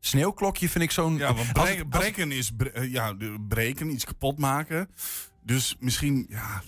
Sneeuwklokje 0.00 0.68
vind 0.68 0.84
ik 0.84 0.90
zo'n... 0.90 1.16
Ja, 1.16 1.26
want 1.26 1.38
als- 1.38 1.52
bre- 1.52 1.60
als- 1.82 1.88
breken 1.88 2.32
is 2.32 2.54
bre- 2.54 2.80
ja, 2.80 3.16
breken, 3.48 3.90
iets 3.90 4.04
kapot 4.04 4.38
maken. 4.38 4.88
Dus 5.42 5.76
misschien, 5.80 6.26
ja... 6.28 6.62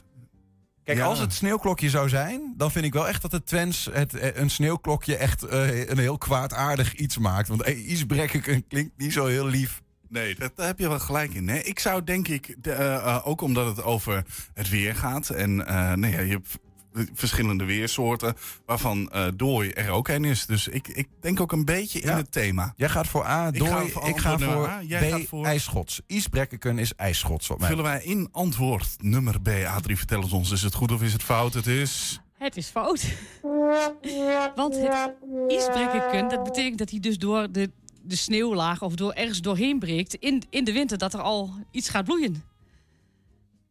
Kijk, 0.85 0.99
ja. 0.99 1.05
als 1.05 1.19
het 1.19 1.33
sneeuwklokje 1.33 1.91
zou 1.91 2.09
zijn, 2.09 2.55
dan 2.57 2.71
vind 2.71 2.85
ik 2.85 2.93
wel 2.93 3.09
echt 3.09 3.23
dat 3.23 3.33
het 3.33 3.47
Twents 3.47 3.89
het, 3.93 4.15
eh, 4.15 4.37
een 4.37 4.51
sneeuwklokje 4.51 5.17
echt 5.17 5.43
eh, 5.43 5.89
een 5.89 5.99
heel 5.99 6.19
kwaadaardig 6.19 6.95
iets 6.95 7.19
maakt. 7.19 7.49
Want 7.49 7.63
eh, 7.63 7.89
isbrekkerken 7.89 8.67
klinkt 8.69 8.93
niet 8.97 9.13
zo 9.13 9.27
heel 9.27 9.47
lief. 9.47 9.83
Nee, 10.09 10.35
dat, 10.35 10.57
daar 10.57 10.67
heb 10.67 10.79
je 10.79 10.89
wel 10.89 10.99
gelijk 10.99 11.35
in. 11.35 11.49
Hè? 11.49 11.59
Ik 11.59 11.79
zou 11.79 12.05
denk 12.05 12.29
ik, 12.29 12.57
de, 12.59 13.01
ook 13.25 13.41
omdat 13.41 13.67
het 13.67 13.85
over 13.85 14.25
het 14.55 14.69
weer 14.69 14.95
gaat. 14.95 15.31
En 15.31 15.57
nee, 16.01 16.13
ja, 16.13 16.21
je 16.21 16.33
hebt 16.33 16.59
verschillende 17.15 17.65
weersoorten, 17.65 18.35
waarvan 18.67 19.11
eh 19.11 19.27
dooi 19.37 19.71
er 19.71 19.91
ook 19.91 20.09
een 20.09 20.25
is. 20.25 20.47
Dus 20.47 20.69
ik, 20.69 20.89
ik 20.89 21.09
denk 21.21 21.41
ook 21.41 21.53
een 21.53 21.65
beetje 21.65 22.01
in 22.01 22.09
het 22.09 22.33
thema. 22.33 22.73
Jij 22.77 22.89
gaat 22.89 23.07
voor 23.07 23.25
A, 23.27 23.47
Ik 23.49 23.59
dooi. 23.59 23.71
ga 23.71 23.81
Ik 23.81 23.93
voor 23.93 24.03
ga, 24.03 24.09
antwoord 24.31 24.39
nummer 24.41 24.57
voor 24.59 24.69
A, 24.69 24.83
jij 24.83 25.09
B, 25.09 25.11
gaat 25.13 25.27
voor- 25.29 25.45
ijsschots. 25.45 26.01
Isbrekkerken 26.07 26.79
is 26.79 26.95
ijsschots. 26.95 27.47
Wat 27.47 27.59
mij 27.59 27.69
Vullen 27.69 27.85
wij 27.85 28.03
in 28.05 28.29
antwoord 28.33 28.97
nummer 29.03 29.41
B. 29.41 29.49
Adrie, 29.67 29.97
vertel 29.97 30.21
het 30.23 30.33
ons. 30.33 30.51
Is 30.51 30.63
het 30.63 30.75
goed 30.75 30.93
of 30.93 31.03
is 31.03 31.13
het 31.13 31.23
fout? 31.23 31.55
Het 31.55 31.67
is... 31.67 32.21
het 32.39 32.57
is 32.57 32.67
fout. 32.69 33.05
Want 34.55 34.75
het 34.77 36.31
dat 36.31 36.45
betekent 36.45 36.79
dat 36.79 36.91
hij 36.91 37.01
dus 37.01 37.19
door 37.19 37.53
de, 37.53 37.71
de 38.03 38.17
sneeuwlaag 38.17 38.83
of 38.83 38.95
door 38.95 39.13
ergens 39.13 39.41
doorheen 39.41 39.79
breekt 39.79 40.15
in, 40.15 40.43
in 40.51 40.65
de 40.65 40.73
winter, 40.73 40.99
dat 40.99 41.15
er 41.15 41.21
al 41.21 41.51
iets 41.71 41.89
gaat 41.89 42.05
bloeien. 42.05 42.43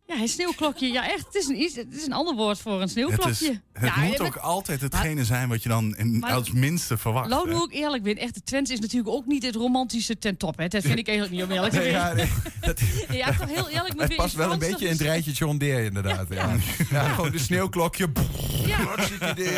Ja, 0.08 0.16
een 0.22 0.28
sneeuwklokje. 0.28 0.88
Ja, 0.91 1.10
echt. 1.12 1.26
Het 1.26 1.36
is 1.36 1.47
een, 1.47 1.62
iets- 1.62 1.76
het 1.76 1.93
is 1.95 2.06
een 2.06 2.14
ander 2.14 2.36
woord 2.36 2.60
voor 2.60 2.74
een 2.74 2.80
Het, 2.80 2.89
sneeuwklokje. 2.89 3.30
is, 3.30 3.60
het 3.74 3.84
ja, 3.95 3.99
moet 4.04 4.20
ook 4.20 4.36
altijd 4.36 4.82
hetgene 4.82 5.26
zijn 5.26 5.49
wat 5.49 5.64
je 5.64 5.70
dan 5.70 5.95
in, 5.97 6.20
Maar- 6.20 6.32
als 6.34 6.51
minste 6.51 6.97
verwacht. 6.97 7.30
Lau, 7.30 7.49
nu 7.49 7.56
ik 7.56 7.72
eerlijk 7.74 8.04
ben, 8.04 8.18
echt, 8.18 8.34
de 8.34 8.43
Twents 8.43 8.72
is 8.72 8.80
natuurlijk 8.80 9.10
ook 9.16 9.26
niet 9.26 9.43
het 9.43 9.56
romantische 9.56 10.18
ten 10.18 10.38
top. 10.38 10.58
Hè. 10.58 10.68
Dat 10.68 10.82
vind 10.84 10.97
ik 10.99 11.08
eigenlijk 11.08 11.38
niet 11.38 11.45
om 11.45 11.51
eerlijk 11.56 11.74
te 11.74 11.80
Nee, 11.80 11.89
ja, 11.91 12.14
nee, 12.14 12.30
dat- 12.62 12.80
Ja, 13.12 13.34
toch 13.34 13.49
heel 13.49 13.70
eerlijk. 13.70 14.01
Het 14.01 14.16
past 14.16 14.36
wel 14.36 14.51
een 14.51 14.60
beetje 14.60 14.86
in 14.86 14.91
het 14.91 15.01
rijtje 15.01 15.32
John 15.32 15.58
Deere, 15.58 15.84
inderdaad. 15.86 16.28
Ja, 16.30 16.56
ja. 16.89 17.10
gewoon 17.10 17.32
de 17.32 17.39
sneeuwklokje. 17.39 18.10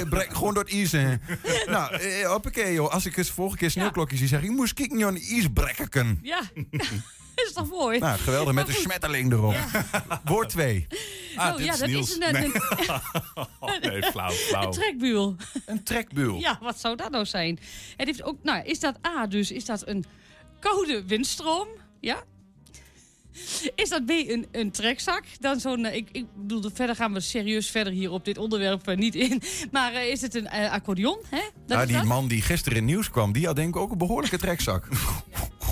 Brek 0.09 0.33
gewoon 0.33 0.53
door 0.53 0.63
het 0.63 0.73
ijs 0.73 0.91
heen. 0.91 1.21
Nou, 1.65 1.95
eh, 1.95 2.27
hoppakee 2.29 2.73
joh. 2.73 2.89
Als 2.93 3.05
ik 3.05 3.17
eens 3.17 3.29
volgende 3.29 3.59
keer 3.59 3.71
sneeuwklokjes 3.71 4.19
zie, 4.19 4.27
zeg 4.27 4.39
ik... 4.41 4.45
Ik 4.49 4.55
moest 4.55 4.73
kijken 4.73 4.97
naar 4.97 5.07
een 5.07 5.21
ijsbrekkeken. 5.29 6.19
Ja, 6.21 6.41
is 7.47 7.53
toch 7.53 7.69
mooi? 7.69 7.99
Nou, 7.99 8.17
geweldig, 8.19 8.53
met 8.53 8.67
een 8.67 8.73
smetterling 8.73 9.31
erop. 9.31 9.55
Woord 10.25 10.49
2. 10.49 10.87
Oh, 11.37 11.53
ja, 11.59 11.75
dat 11.77 11.89
is 11.89 12.15
een, 12.15 12.35
een, 12.35 12.51
nee, 13.81 14.03
flauw, 14.11 14.29
flauw. 14.31 14.63
een 14.65 14.71
trekbuul. 14.71 15.35
Een 15.65 15.83
trekbuul. 15.83 16.39
Ja, 16.39 16.57
wat 16.61 16.79
zou 16.79 16.95
dat 16.95 17.11
nou 17.11 17.25
zijn? 17.25 17.59
Het 17.97 18.07
heeft 18.07 18.23
ook, 18.23 18.37
nou, 18.43 18.65
is 18.65 18.79
dat 18.79 18.95
A, 19.07 19.27
dus 19.27 19.51
is 19.51 19.65
dat 19.65 19.87
een 19.87 20.05
koude 20.59 21.03
windstroom? 21.07 21.67
Ja. 21.99 22.23
Is 23.75 23.89
dat 23.89 24.05
B, 24.05 24.09
een, 24.09 24.45
een 24.51 24.71
trekzak? 24.71 25.23
Dan 25.39 25.59
zo'n, 25.59 25.85
eh, 25.85 25.95
ik, 25.95 26.09
ik 26.11 26.25
bedoel, 26.35 26.69
verder 26.73 26.95
gaan 26.95 27.13
we 27.13 27.19
serieus 27.19 27.69
verder 27.69 27.93
hier 27.93 28.11
op 28.11 28.25
dit 28.25 28.37
onderwerp 28.37 28.87
eh, 28.87 28.97
niet 28.97 29.15
in. 29.15 29.41
Maar 29.71 29.93
eh, 29.93 30.07
is 30.07 30.21
het 30.21 30.35
een 30.35 30.47
eh, 30.47 30.71
accordeon? 30.71 31.17
Hè? 31.29 31.37
Dat 31.39 31.51
Nou, 31.67 31.81
is 31.81 31.87
die 31.87 31.97
dat? 31.97 32.05
man 32.05 32.27
die 32.27 32.41
gisteren 32.41 32.77
in 32.77 32.85
nieuws 32.85 33.09
kwam, 33.09 33.31
die 33.31 33.45
had 33.45 33.55
denk 33.55 33.75
ik 33.75 33.81
ook 33.81 33.91
een 33.91 33.97
behoorlijke 33.97 34.37
trekzak. 34.37 34.87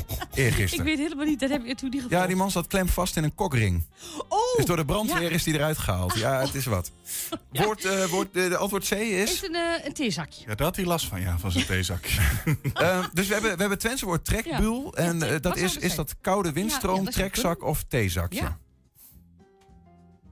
Ik 0.12 0.38
Eergisteren. 0.38 0.86
weet 0.86 0.98
helemaal 0.98 1.26
niet, 1.26 1.40
dat 1.40 1.50
heb 1.50 1.64
ik 1.66 1.78
toen 1.78 1.90
niet 1.90 2.02
gevoeld. 2.02 2.22
Ja, 2.22 2.28
die 2.28 2.36
man 2.36 2.52
zat 2.52 2.68
klem 2.68 2.88
vast 2.88 3.18
in 3.18 3.24
een 3.24 3.36
kokring. 3.36 3.84
Oh, 4.28 4.56
Dus 4.58 4.66
door 4.66 4.78
de 4.78 4.86
brandweer 4.86 5.22
ja. 5.22 5.30
is 5.30 5.44
die 5.44 5.54
eruit 5.54 5.78
gehaald. 5.78 6.14
Ja, 6.18 6.40
het 6.40 6.56
is 6.56 6.66
wat. 6.66 6.92
Woord, 7.52 7.86
eh, 7.86 8.06
woord, 8.06 8.34
de 8.34 8.58
antwoord 8.58 8.88
C 8.88 8.92
is... 8.92 9.32
Is 9.32 9.44
een, 9.44 9.56
eh, 9.56 9.86
een 9.86 9.94
theezakje. 9.94 10.42
Ja, 10.48 10.56
daar 10.56 10.68
had 10.68 10.76
hij 10.76 10.86
last 10.86 11.06
van, 11.08 11.22
ja, 11.22 11.38
van 11.38 11.52
zijn 11.52 11.66
theezakje. 11.66 12.22
Eh, 12.74 13.06
dus 13.14 13.28
we 13.28 13.34
hebben, 13.34 13.42
we 13.42 13.48
hebben 13.48 13.70
het 13.70 13.80
Twentse 13.80 14.06
woord 14.06 14.26
trekbuul. 14.26 14.96
en 14.96 15.20
dat 15.20 15.44
wat 15.44 15.58
is, 15.58 15.78
is 15.78 15.96
dat 15.96 16.16
koude 16.22 16.52
windstroom, 16.52 16.98
Ja, 16.98 17.04
ja, 17.04 17.12
trekzak 17.12 17.64
of 17.64 17.84
theezakje? 17.88 18.40
Ja. 18.40 18.58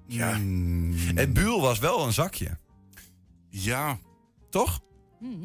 Ja. 0.08 0.38
Het 1.16 1.34
buul 1.34 1.62
was 1.62 1.80
wel 1.80 2.06
een 2.06 2.14
zakje. 2.14 2.58
Ja. 3.50 4.00
Toch? 4.50 4.80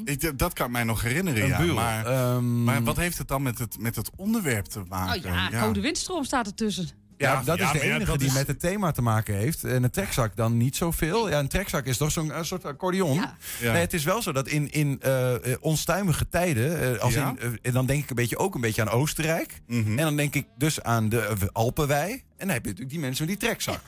Ik, 0.05 0.39
dat 0.39 0.53
kan 0.53 0.67
ik 0.67 0.73
mij 0.73 0.85
nog 0.85 1.03
herinneren, 1.03 1.43
Een 1.43 1.49
ja. 1.49 1.59
buul. 1.59 1.75
Maar, 1.75 2.07
Ehm, 2.07 2.65
maar 2.65 2.83
wat 2.83 2.97
heeft 2.97 3.19
het 3.19 3.29
dan 3.29 3.43
met 3.43 3.59
het, 3.59 3.79
met 3.79 3.97
het 3.97 4.11
onderwerp 4.17 4.65
te 4.65 4.81
Oh 4.81 4.89
maken? 4.89 5.23
ja, 5.33 5.49
koude 5.49 5.81
windstroom 5.81 6.25
staat 6.25 6.47
ertussen. 6.47 6.89
Ja, 7.19 7.33
Ja, 7.33 7.43
dat 7.43 7.59
ja, 7.59 7.73
is 7.75 7.81
de 7.81 7.87
ja, 7.87 7.95
enige 7.95 8.19
die 8.19 8.27
is- 8.27 8.35
met 8.35 8.47
het 8.47 8.61
thema 8.61 8.91
te 8.91 9.03
maken 9.03 9.35
heeft. 9.35 9.65
En 9.65 9.83
een 9.83 9.91
trekzak 9.91 10.37
dan 10.37 10.57
niet 10.57 10.77
zoveel. 10.77 11.29
Ja, 11.29 11.39
een 11.39 11.49
trekzak 11.49 11.85
is 11.87 11.97
toch 11.97 12.11
zo'n 12.13 12.39
een 12.39 12.45
soort 12.45 12.65
accordeon. 12.65 13.15
Ja. 13.15 13.37
Nee, 13.61 13.71
het 13.81 13.93
is 13.93 14.05
wel 14.05 14.23
zo 14.23 14.33
dat 14.33 14.49
in, 14.49 14.71
in 14.71 15.01
eh, 15.01 15.35
eh, 15.53 15.57
onstuimige 15.61 16.29
tijden... 16.29 16.95
eh, 16.95 17.01
als 17.03 17.15
Ja. 17.15 17.35
in, 17.39 17.59
en 17.63 17.73
dan 17.73 17.87
denk 17.87 18.03
ik 18.03 18.11
een 18.11 18.17
beetje, 18.17 18.37
ook 18.39 18.55
een 18.55 18.61
beetje 18.61 18.83
aan 18.83 18.89
Oostenrijk. 18.89 19.61
Mhm. 19.67 19.89
En 19.91 19.97
dan 20.05 20.17
denk 20.17 20.35
ik 20.35 20.47
dus 20.59 20.83
aan 20.83 21.09
de 21.09 21.49
Alpenwei. 21.53 22.13
En 22.13 22.23
dan 22.37 22.49
heb 22.49 22.63
je 22.65 22.71
natuurlijk 22.71 22.91
die 22.91 23.01
mensen 23.01 23.27
met 23.27 23.39
die 23.41 23.49
trekzak. 23.49 23.81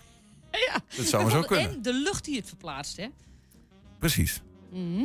Ja. 0.50 0.80
Dat 0.96 1.06
zou 1.06 1.22
maar 1.22 1.32
zo 1.32 1.38
En 1.40 1.46
kunnen. 1.46 1.82
de 1.82 1.92
lucht 1.94 2.24
die 2.24 2.36
het 2.36 2.48
verplaatst, 2.48 2.96
hè? 2.96 3.06
Precies. 3.98 4.42
Mhm. 4.72 5.02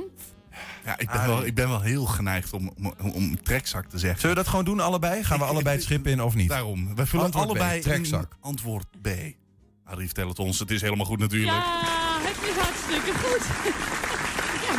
Ja, 0.85 0.97
ik 0.97 1.09
ben, 1.11 1.27
wel, 1.27 1.45
ik 1.45 1.55
ben 1.55 1.69
wel 1.69 1.81
heel 1.81 2.05
geneigd 2.05 2.53
om, 2.53 2.73
om, 3.01 3.09
om 3.11 3.43
trekzak 3.43 3.85
te 3.85 3.97
zeggen. 3.99 4.19
Zullen 4.19 4.35
we 4.35 4.41
dat 4.41 4.49
gewoon 4.49 4.65
doen 4.65 4.79
allebei? 4.79 5.23
Gaan 5.23 5.39
we 5.39 5.45
allebei 5.45 5.75
het 5.75 5.85
schip 5.85 6.07
in 6.07 6.21
of 6.21 6.35
niet? 6.35 6.49
Daarom. 6.49 6.95
We 6.95 7.05
vullen 7.05 7.25
Antwoord 7.25 7.45
B, 7.45 7.49
allebei 7.49 7.81
trekzak. 7.81 8.21
in 8.31 8.37
antwoord 8.41 8.85
B. 9.01 9.07
Adrie 9.85 10.05
vertel 10.05 10.27
het 10.27 10.39
ons. 10.39 10.59
Het 10.59 10.71
is 10.71 10.81
helemaal 10.81 11.05
goed 11.05 11.19
natuurlijk. 11.19 11.51
Ja, 11.51 12.17
het 12.21 12.49
is 12.49 12.55
hartstikke 12.55 13.13
goed. 13.19 13.45
ja, 14.67 14.75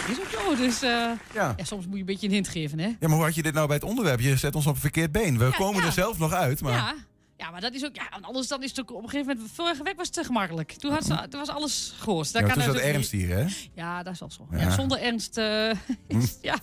dat 0.00 0.08
is 0.08 0.20
ook 0.20 0.40
zo. 0.40 0.56
Dus 0.56 0.82
eh, 0.82 0.90
Ja. 1.34 1.54
ja, 1.56 1.64
soms 1.64 1.84
moet 1.84 1.94
je 1.94 2.00
een 2.00 2.06
beetje 2.06 2.26
een 2.26 2.32
hint 2.32 2.48
geven, 2.48 2.78
hè? 2.78 2.86
Ja, 2.86 2.96
maar 3.00 3.10
hoe 3.10 3.24
had 3.24 3.34
je 3.34 3.42
dit 3.42 3.54
nou 3.54 3.66
bij 3.66 3.76
het 3.76 3.84
onderwerp? 3.84 4.20
Je 4.20 4.36
zet 4.36 4.54
ons 4.54 4.66
op 4.66 4.74
een 4.74 4.80
verkeerd 4.80 5.12
been. 5.12 5.38
We 5.38 5.54
komen 5.58 5.80
ja. 5.80 5.86
er 5.86 5.92
zelf 5.92 6.18
nog 6.18 6.32
uit, 6.32 6.60
maar... 6.60 6.94
Ja. 7.36 7.50
maar 7.50 7.60
dat 7.60 7.74
is 7.74 7.84
ook... 7.84 7.96
Ja, 7.96 8.08
anders 8.20 8.48
dan 8.48 8.62
is 8.62 8.68
het 8.70 8.80
ook 8.80 8.90
op 8.90 9.02
een 9.02 9.08
gegeven 9.08 9.34
moment... 9.34 9.52
Vorige 9.54 9.82
week 9.82 9.96
was 9.96 10.06
het 10.06 10.14
te 10.14 10.24
gemakkelijk. 10.24 10.72
Toen, 10.72 10.92
had 10.92 11.04
ze, 11.04 11.26
toen 11.28 11.40
was 11.40 11.48
alles 11.48 11.94
gehoord. 11.98 12.30
Ja, 12.30 12.48
toen 12.48 12.62
zat 12.62 12.76
ernst 12.76 13.10
hier, 13.10 13.28
hè? 13.28 13.46
Ja, 13.74 14.02
dat 14.02 14.12
is 14.12 14.20
wel 14.20 14.30
zo. 14.30 14.48
Ja. 14.50 14.58
Ja. 14.58 14.70
zonder 14.70 14.98
ernst 14.98 15.36
eh, 15.38 15.70
is, 16.08 16.38
ja, 16.42 16.56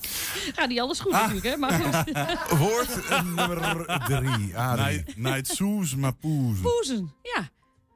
gaat 0.56 0.68
niet 0.68 0.80
alles 0.80 1.00
goed 1.00 1.12
natuurlijk, 1.12 1.46
hè? 1.46 1.58
Maar 1.58 1.72
goed. 1.72 2.12
Woord 2.60 3.10
nummer 3.24 3.86
drie. 4.06 4.58
Adrie. 4.58 5.04
Night 5.16 5.48
soes, 5.48 5.96
maar 5.96 6.14
poes. 6.14 6.60
Poezen, 6.60 7.14
ja. 7.22 7.50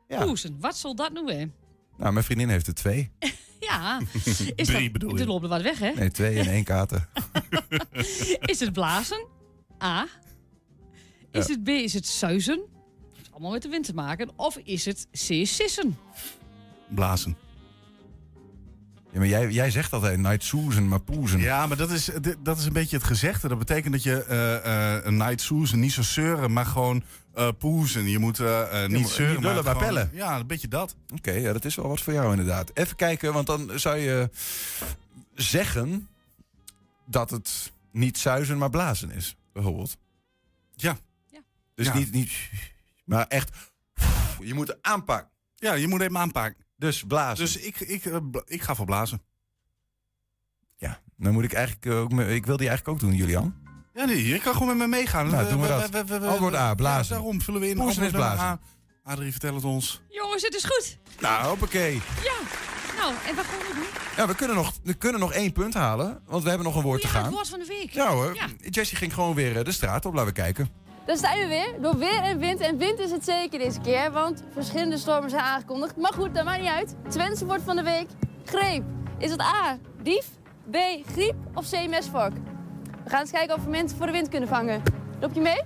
Ja. 0.08 0.26
Poezen, 0.26 0.58
wat 0.60 0.78
zal 0.78 0.96
dat 0.96 1.14
nu 1.14 1.24
weer? 1.24 1.50
Nou, 1.98 2.14
mijn 2.14 2.26
vriendin 2.26 2.50
heeft 2.50 2.68
er 2.68 2.74
twee. 2.74 3.12
Ja, 3.60 4.00
is 4.56 4.68
Drie 4.68 4.84
dat, 4.84 4.92
bedoel 4.92 5.16
je? 5.16 5.22
Er 5.22 5.28
loopt 5.28 5.44
er 5.44 5.50
wat 5.50 5.62
weg, 5.62 5.80
hè? 5.80 5.92
Nee, 5.92 6.12
twee 6.12 6.40
en 6.40 6.48
één 6.48 6.64
kater. 6.64 7.08
Is 8.40 8.60
het 8.60 8.74
blazen? 8.74 9.26
A. 9.84 10.08
Is 11.36 11.46
Ja. 11.48 11.54
het 11.54 11.64
B, 11.64 11.68
is 11.68 11.94
het 11.94 12.06
suizen? 12.08 12.60
Heeft 13.16 13.32
allemaal 13.32 13.52
met 13.52 13.62
de 13.62 13.70
wind 13.70 13.86
te 13.86 13.94
maken. 13.94 14.30
Of 14.36 14.58
is 14.58 14.86
het 14.86 15.08
C, 15.12 15.18
sissen? 15.46 15.98
Blazen. 16.90 17.38
Ja, 19.12 19.22
maar 19.22 19.28
jij, 19.30 19.50
jij 19.52 19.72
zegt 19.72 19.94
altijd 19.94 20.20
night 20.20 20.44
soezen, 20.44 20.88
maar 20.88 21.02
poezen. 21.02 21.40
Ja, 21.40 21.68
maar 21.68 21.78
dat 21.78 21.92
is, 21.92 22.10
dat 22.44 22.58
is 22.58 22.66
een 22.66 22.74
beetje 22.74 22.96
het 22.98 23.06
gezegde. 23.06 23.48
Dat 23.48 23.58
betekent 23.58 23.94
dat 23.94 24.04
je 24.04 24.24
eh, 24.24 24.96
eh, 24.96 25.06
een 25.06 25.18
night 25.18 25.42
soezen 25.42 25.80
niet 25.80 25.92
zo 25.92 26.02
zeuren, 26.04 26.54
maar 26.54 26.66
gewoon 26.66 27.04
eh 27.34 27.50
poezen. 27.58 28.10
Je 28.10 28.20
moet 28.20 28.40
niet 28.40 28.90
moet- 29.02 29.10
zeuren, 29.10 29.36
niet 29.36 29.44
maar 29.44 29.54
maar 29.54 29.64
gewoon- 29.64 29.78
pellen. 29.84 30.10
Ja, 30.14 30.40
een 30.40 30.48
beetje 30.48 30.68
dat. 30.68 30.96
Oké, 31.16 31.32
ja, 31.32 31.54
dat 31.54 31.66
is 31.66 31.76
wel 31.76 31.88
wat 31.88 32.02
voor 32.02 32.14
jou 32.14 32.30
inderdaad. 32.32 32.72
Even 32.74 32.96
kijken, 32.96 33.34
want 33.34 33.48
dan 33.48 33.72
zou 33.76 33.98
je 33.98 34.30
zeggen 35.36 36.08
dat 37.06 37.30
het 37.30 37.72
niet 37.92 38.18
zuizen, 38.18 38.58
maar 38.58 38.70
blazen 38.70 39.12
is, 39.12 39.36
bijvoorbeeld. 39.54 39.98
Ja. 40.76 40.98
Dus 41.76 41.86
Ja. 41.88 41.94
niet, 41.98 42.12
niet... 42.12 42.32
Maar 43.06 43.28
echt... 43.28 43.52
Je 44.40 44.54
moet 44.54 44.68
het 44.68 44.78
aanpakken. 44.82 45.32
Ja, 45.56 45.74
je 45.74 45.88
moet 45.88 46.00
hem 46.00 46.18
aanpakken. 46.18 46.66
Dus 46.78 47.04
blazen. 47.08 47.46
Dus 47.46 47.58
ik, 47.58 47.80
ik, 47.80 48.06
eh, 48.06 48.18
ik 48.46 48.62
ga 48.62 48.76
voor 48.76 48.86
blazen. 48.86 49.22
Ja, 50.78 51.02
dan 51.18 51.34
moet 51.34 51.44
ik 51.44 51.54
eigenlijk 51.54 51.86
ook... 51.96 52.12
me- 52.12 52.34
Ik 52.36 52.46
wil 52.46 52.58
die 52.58 52.68
eigenlijk 52.68 52.98
ook 53.04 53.10
doen, 53.10 53.18
Julian. 53.18 53.56
Ja, 53.94 54.06
nee, 54.06 54.28
je 54.28 54.40
kan 54.40 54.54
gewoon 54.54 54.68
met 54.68 54.78
me 54.78 54.88
meegaan. 54.88 55.30
Nou, 55.30 55.44
We- 55.44 55.50
doen 55.52 55.62
we 55.62 55.68
we- 55.68 55.74
dat. 55.74 55.90
we- 55.90 56.06
we- 56.06 56.20
we- 56.20 56.28
Antwoord 56.28 56.56
A, 56.56 56.74
blazen. 56.76 57.16
Ja, 57.16 57.22
daarom 57.22 57.42
vullen 57.42 57.62
we 57.62 57.70
in. 57.70 57.78
Is 57.78 57.82
antwoord 57.82 58.12
blazen. 58.12 58.40
A. 58.46 58.60
Adrie, 59.04 59.32
vertel 59.32 59.56
het 59.56 59.64
ons. 59.64 60.02
Jongens, 60.10 60.42
het 60.42 60.54
is 60.56 60.64
goed. 60.64 60.98
Nou, 61.20 61.46
hoppakee. 61.48 61.94
Ja. 62.24 62.34
Nou, 62.98 63.14
en 63.28 63.36
wat 63.36 63.46
gaan 63.46 63.60
we 63.60 63.72
doen? 63.76 63.84
Ja, 64.18 64.28
we 64.28 64.36
kunnen, 64.36 64.56
nog, 64.56 64.74
we 64.84 64.94
kunnen 64.94 65.20
nog 65.20 65.34
één 65.34 65.52
punt 65.52 65.74
halen, 65.74 66.22
want 66.26 66.44
we 66.44 66.50
hebben 66.50 66.68
nog 66.68 66.76
een 66.76 66.82
woord 66.84 67.02
te 67.02 67.08
Ja, 67.08 67.14
gaan. 67.14 67.24
het 67.24 67.34
woord 67.34 67.48
van 67.50 67.60
de 67.60 67.66
week. 67.66 67.92
Ja 67.92 68.10
hoor, 68.12 68.36
Ja. 68.36 68.48
Jessie 68.70 68.98
ging 68.98 69.14
gewoon 69.14 69.36
weer 69.36 69.58
eh, 69.58 69.64
de 69.64 69.72
straat 69.72 70.06
op. 70.06 70.14
Laten 70.14 70.28
we 70.34 70.34
kijken. 70.42 70.70
Daar 71.06 71.18
zijn 71.18 71.40
we 71.40 71.48
weer, 71.48 71.82
door 71.82 71.98
weer 71.98 72.22
en 72.22 72.40
wind. 72.40 72.60
En 72.60 72.78
wind 72.78 73.00
is 73.00 73.12
het 73.12 73.24
zeker 73.24 73.60
deze 73.60 73.80
keer, 73.80 74.12
want 74.12 74.44
verschillende 74.54 74.98
stormen 74.98 75.30
zijn 75.30 75.42
aangekondigd. 75.42 75.98
Maar 75.98 76.14
goed, 76.14 76.36
dat 76.36 76.44
maakt 76.46 76.62
niet 76.62 76.70
uit. 76.70 76.96
Twentse 77.10 77.46
woord 77.46 77.62
van 77.62 77.76
de 77.76 77.84
week, 77.84 78.08
greep. 78.46 78.84
Is 79.18 79.32
het 79.32 79.42
A, 79.42 79.78
dief, 80.02 80.26
B, 80.72 80.76
griep 81.12 81.36
of 81.54 81.70
C, 81.70 81.88
mesvork? 81.90 82.34
We 83.04 83.10
gaan 83.10 83.20
eens 83.20 83.32
kijken 83.32 83.56
of 83.56 83.64
we 83.64 83.70
mensen 83.70 83.98
voor 83.98 84.06
de 84.06 84.12
wind 84.12 84.30
kunnen 84.30 84.50
vangen. 84.50 84.82
Loop 85.20 85.34
je 85.34 85.42
mee? 85.42 85.62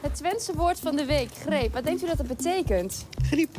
Het 0.00 0.14
Twentse 0.14 0.52
woord 0.54 0.80
van 0.80 0.96
de 0.96 1.04
week, 1.04 1.30
greep. 1.40 1.72
Wat 1.72 1.84
denkt 1.84 2.02
u 2.02 2.06
dat 2.06 2.18
het 2.18 2.26
betekent? 2.26 3.06
Griep. 3.22 3.56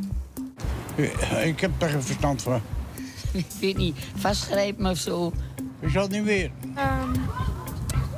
Ik 1.44 1.60
heb 1.60 1.72
daar 1.78 1.90
geen 1.90 2.04
verstand 2.04 2.42
van. 2.42 2.62
Ik 3.34 3.46
weet 3.60 3.78
niet, 3.78 3.98
vastgrijpen 4.16 4.86
of 4.86 4.98
zo. 4.98 5.32
Is 5.80 5.94
dat 5.94 6.10
nu 6.10 6.24
weer? 6.24 6.52
Ehm, 6.76 7.12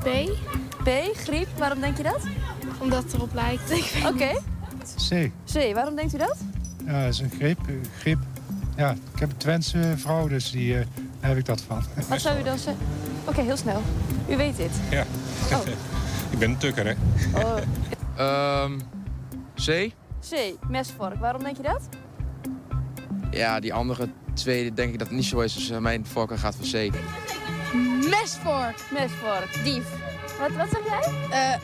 B. 0.04 0.08
B, 0.88 1.18
griep. 1.18 1.48
Waarom 1.58 1.80
denk 1.80 1.98
je 1.98 2.04
dat? 2.04 2.20
Omdat 2.80 3.04
het 3.04 3.14
erop 3.14 3.34
lijkt. 3.34 3.72
Oké. 4.14 4.32
C. 5.10 5.32
C, 5.54 5.74
waarom 5.74 5.96
denkt 5.96 6.14
u 6.14 6.18
dat? 6.18 6.38
Ja, 6.86 7.04
dat 7.04 7.14
is 7.14 7.20
een 7.20 7.30
grip. 7.30 7.60
eh, 7.68 7.74
grip. 8.00 8.20
Ja, 8.76 8.92
ik 9.14 9.20
heb 9.20 9.30
een 9.30 9.38
Twentse 9.38 9.94
vrouw, 9.98 10.28
dus 10.28 10.52
die, 10.52 10.78
eh, 10.78 10.86
daar 11.20 11.30
heb 11.30 11.38
ik 11.38 11.46
dat 11.46 11.62
van. 11.62 11.84
Wat 12.10 12.22
zou 12.22 12.40
u 12.40 12.44
dan 12.44 12.58
zeggen? 12.58 12.86
Oké, 13.26 13.42
heel 13.42 13.58
snel. 13.58 13.82
U 14.30 14.38
weet 14.38 14.58
dit. 14.58 14.72
Ja. 14.90 15.06
Oh. 15.52 15.60
ik 16.32 16.40
ben 16.40 16.50
een 16.50 16.58
tukker, 16.58 16.86
hè? 16.86 16.94
Oh. 17.44 17.58
Ehm 18.16 18.78
C? 19.66 19.92
C, 20.30 20.36
mesvork. 20.70 21.20
Waarom 21.20 21.44
denk 21.44 21.58
je 21.58 21.64
dat? 21.64 21.82
Ja, 23.32 23.60
die 23.60 23.74
andere 23.74 24.10
twee 24.34 24.74
denk 24.74 24.94
ik 24.94 25.00
dat 25.00 25.08
het 25.08 25.16
niet 25.16 25.26
zo 25.26 25.40
is. 25.40 25.54
Dus 25.54 25.70
eh, 25.70 25.78
mijn 25.78 26.06
voorkeur 26.06 26.38
gaat 26.38 26.56
voor 26.56 26.66
C. 26.66 26.92
Mesvork. 28.10 28.80
Mesvork. 28.92 29.64
Dief. 29.64 29.86
Wat, 30.40 30.52
wat 30.52 30.68
zeg 30.72 30.82
jij? 30.86 31.14
Eh, 31.30 31.60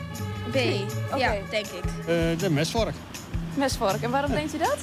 B. 0.50 0.88
Ja, 1.18 1.34
denk 1.50 1.66
ik. 1.66 1.84
Eh, 2.06 2.38
de 2.38 2.50
mesvork. 2.50 2.94
Mesvork. 3.54 4.02
En 4.02 4.10
waarom 4.10 4.30
denkt 4.30 4.54
u 4.54 4.58
dat? 4.58 4.76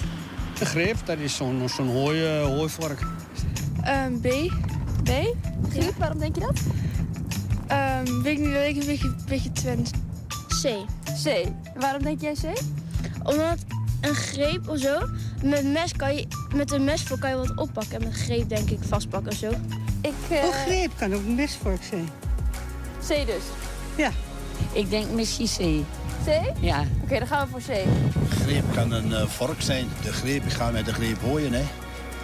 De 0.59 0.65
greep, 0.65 0.97
dat 1.05 1.17
is 1.17 1.35
zo'n 1.35 1.69
zo'n 1.69 1.89
hooi, 1.89 2.25
eh, 2.25 2.43
hooivork. 2.43 2.99
Ehm, 3.83 4.13
B. 4.19 4.27
B. 5.03 5.09
Griep. 5.69 5.93
Waarom 5.97 6.19
denk 6.19 6.35
je 6.35 6.41
dat? 6.41 6.59
Ehm, 7.67 8.21
weet 8.21 8.37
ik 8.39 8.45
niet, 8.45 8.53
dat 8.53 8.63
ik 8.63 8.75
een 8.75 8.85
beetje, 8.85 9.15
beetje 9.27 9.51
Twents. 9.51 9.91
C. 10.61 10.67
C. 11.23 11.25
En 11.25 11.79
waarom 11.79 12.03
denk 12.03 12.21
jij 12.21 12.33
C? 12.33 12.59
Omdat 13.23 13.57
een 14.01 14.15
greep 14.15 14.69
of 14.69 14.79
zo. 14.79 14.99
Met, 15.43 15.63
mes 15.71 15.93
kan 15.95 16.15
je, 16.15 16.27
met 16.55 16.71
een 16.71 16.83
mesvork 16.83 17.19
kan 17.19 17.29
je 17.29 17.35
wat 17.35 17.55
oppakken. 17.55 17.93
En 17.93 17.99
met 18.07 18.07
een 18.13 18.19
greep 18.23 18.49
denk 18.49 18.69
ik 18.69 18.79
vastpakken 18.87 19.31
of 19.31 19.37
zo. 19.37 19.49
Ik, 20.01 20.13
Een 20.29 20.51
greep 20.65 20.91
kan 20.97 21.13
ook 21.13 21.21
een 21.23 21.35
mesvork 21.35 21.83
zijn. 21.83 22.09
C 23.07 23.07
dus. 23.07 23.43
Ja. 23.95 24.09
Ik 24.71 24.89
denk 24.89 25.09
misschien 25.09 25.47
C. 25.47 25.85
C? 26.25 26.29
Ja. 26.59 26.83
Oké, 27.03 27.17
dan 27.19 27.27
gaan 27.27 27.45
we 27.45 27.51
voor 27.59 27.75
C. 27.75 27.79
Greep 28.43 28.63
kan 28.73 28.91
een 28.91 29.13
eh, 29.13 29.25
vork 29.27 29.61
zijn. 29.61 29.89
De 30.03 30.13
greep, 30.13 30.45
ik 30.45 30.51
ga 30.51 30.69
met 30.71 30.85
de 30.85 30.93
greep 30.93 31.21
hooien, 31.21 31.53
hè. 31.53 31.63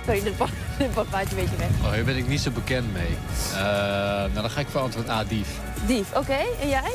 Sorry, 0.05 0.23
dit 0.23 0.37
pa- 0.37 0.45
dit 0.77 0.91
padpaadje 0.93 1.29
een 1.35 1.41
beetje 1.41 1.57
weg. 1.57 1.67
Oh, 1.85 1.91
hier 1.91 2.03
ben 2.05 2.17
ik 2.17 2.27
niet 2.27 2.41
zo 2.41 2.51
bekend 2.51 2.93
mee. 2.93 3.17
Eh, 3.53 3.59
nou, 3.61 4.33
dan 4.33 4.49
ga 4.49 4.59
ik 4.59 4.67
voor 4.67 4.81
antwoord 4.81 5.09
A, 5.09 5.23
dief. 5.23 5.47
Dief, 5.85 6.13
oké. 6.15 6.37
En 6.61 6.69
jij? 6.69 6.91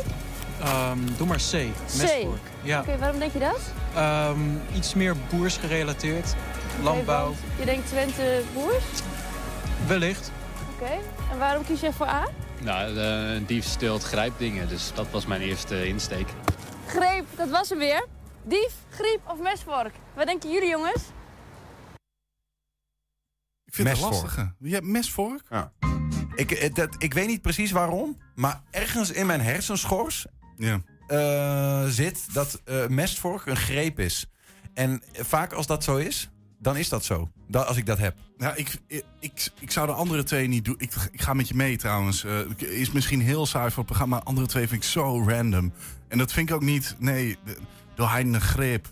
Ehm, 0.63 0.99
doe 1.17 1.27
maar 1.27 1.37
C. 1.37 1.51
C. 1.51 1.55
Mesvork. 1.97 2.41
Ja. 2.63 2.81
Oké, 2.81 2.99
waarom 2.99 3.19
denk 3.19 3.33
je 3.33 3.39
dat? 3.39 3.61
Ehm, 3.95 4.39
iets 4.77 4.95
meer 4.95 5.15
boers 5.31 5.57
gerelateerd. 5.57 6.35
Landbouw. 6.83 7.35
Je 7.59 7.65
denkt 7.65 7.89
Twente 7.89 8.43
boers? 8.55 8.85
Wellicht. 9.87 10.31
Oké. 10.75 10.93
En 11.33 11.39
waarom 11.39 11.65
kies 11.65 11.81
je 11.81 11.93
voor 11.93 12.07
A? 12.07 12.29
Nou, 12.63 12.91
een 12.99 13.47
dief 13.47 13.65
steelt 13.65 14.03
grijpdingen, 14.03 14.69
dus 14.69 14.93
dat 14.95 15.11
was 15.11 15.27
mijn 15.27 15.41
eerste 15.41 15.87
insteek. 15.87 16.27
Greep, 16.87 17.25
dat 17.37 17.51
was 17.51 17.69
hem 17.69 17.79
weer. 17.79 18.07
Dief, 18.45 18.75
griep 18.91 19.21
of 19.29 19.39
mesvork? 19.41 19.95
Wat 20.15 20.27
denken 20.27 20.51
jullie 20.53 20.69
jongens? 20.69 21.03
Ik 23.65 23.75
vind 23.75 23.89
het 23.89 23.97
Mesvork. 24.01 24.13
lastige. 24.23 24.55
Je 24.59 24.75
hebt 24.75 24.87
mesvork? 24.87 25.43
Ja. 25.51 25.73
Ik, 26.35 26.51
eh, 26.51 26.75
dat, 26.75 26.95
ik 26.99 27.15
weet 27.15 27.27
niet 27.27 27.43
precies 27.43 27.71
waarom, 27.71 28.19
maar 28.35 28.63
ergens 28.71 29.11
in 29.11 29.27
mijn 29.27 29.41
hersenschors 29.41 30.27
Ja. 30.57 30.81
eh, 31.07 31.85
zit 31.87 32.35
dat 32.35 32.61
eh 32.65 32.87
mestvork 32.87 33.47
een 33.47 33.57
greep 33.57 33.99
is. 33.99 34.27
En 34.75 35.03
vaak 35.13 35.53
als 35.53 35.67
dat 35.67 35.85
zo 35.85 35.97
is, 35.97 36.31
dan 36.59 36.77
is 36.77 36.89
dat 36.89 37.05
zo. 37.05 37.31
Dat, 37.53 37.67
als 37.67 37.77
ik 37.77 37.87
dat 37.87 37.99
heb. 37.99 38.15
Nou, 38.37 38.57
ik, 38.57 38.69
ik, 38.87 39.05
ik, 39.21 39.49
ik 39.61 39.71
zou 39.71 39.87
de 39.87 39.93
andere 39.93 40.23
twee 40.23 40.49
niet 40.49 40.65
doen. 40.65 40.75
Ik, 40.79 40.93
ik 41.13 41.21
ga 41.23 41.33
met 41.35 41.49
je 41.49 41.55
mee 41.55 41.77
trouwens. 41.77 42.25
Eh, 42.25 42.39
is 42.59 42.91
misschien 42.93 43.21
heel 43.21 43.47
saai 43.47 43.69
voor 43.69 43.77
het 43.79 43.87
programma. 43.87 44.17
Maar 44.17 44.25
andere 44.25 44.47
twee 44.47 44.69
vind 44.69 44.83
ik 44.83 44.89
zo 44.89 45.25
random. 45.29 45.73
En 46.09 46.19
dat 46.19 46.33
vind 46.33 46.49
ik 46.49 46.55
ook 46.55 46.63
niet. 46.63 46.95
Nee, 46.99 47.37
de- 47.45 47.57
door 47.95 48.09
Heiden 48.09 48.35
een 48.35 48.41
greep. 48.41 48.89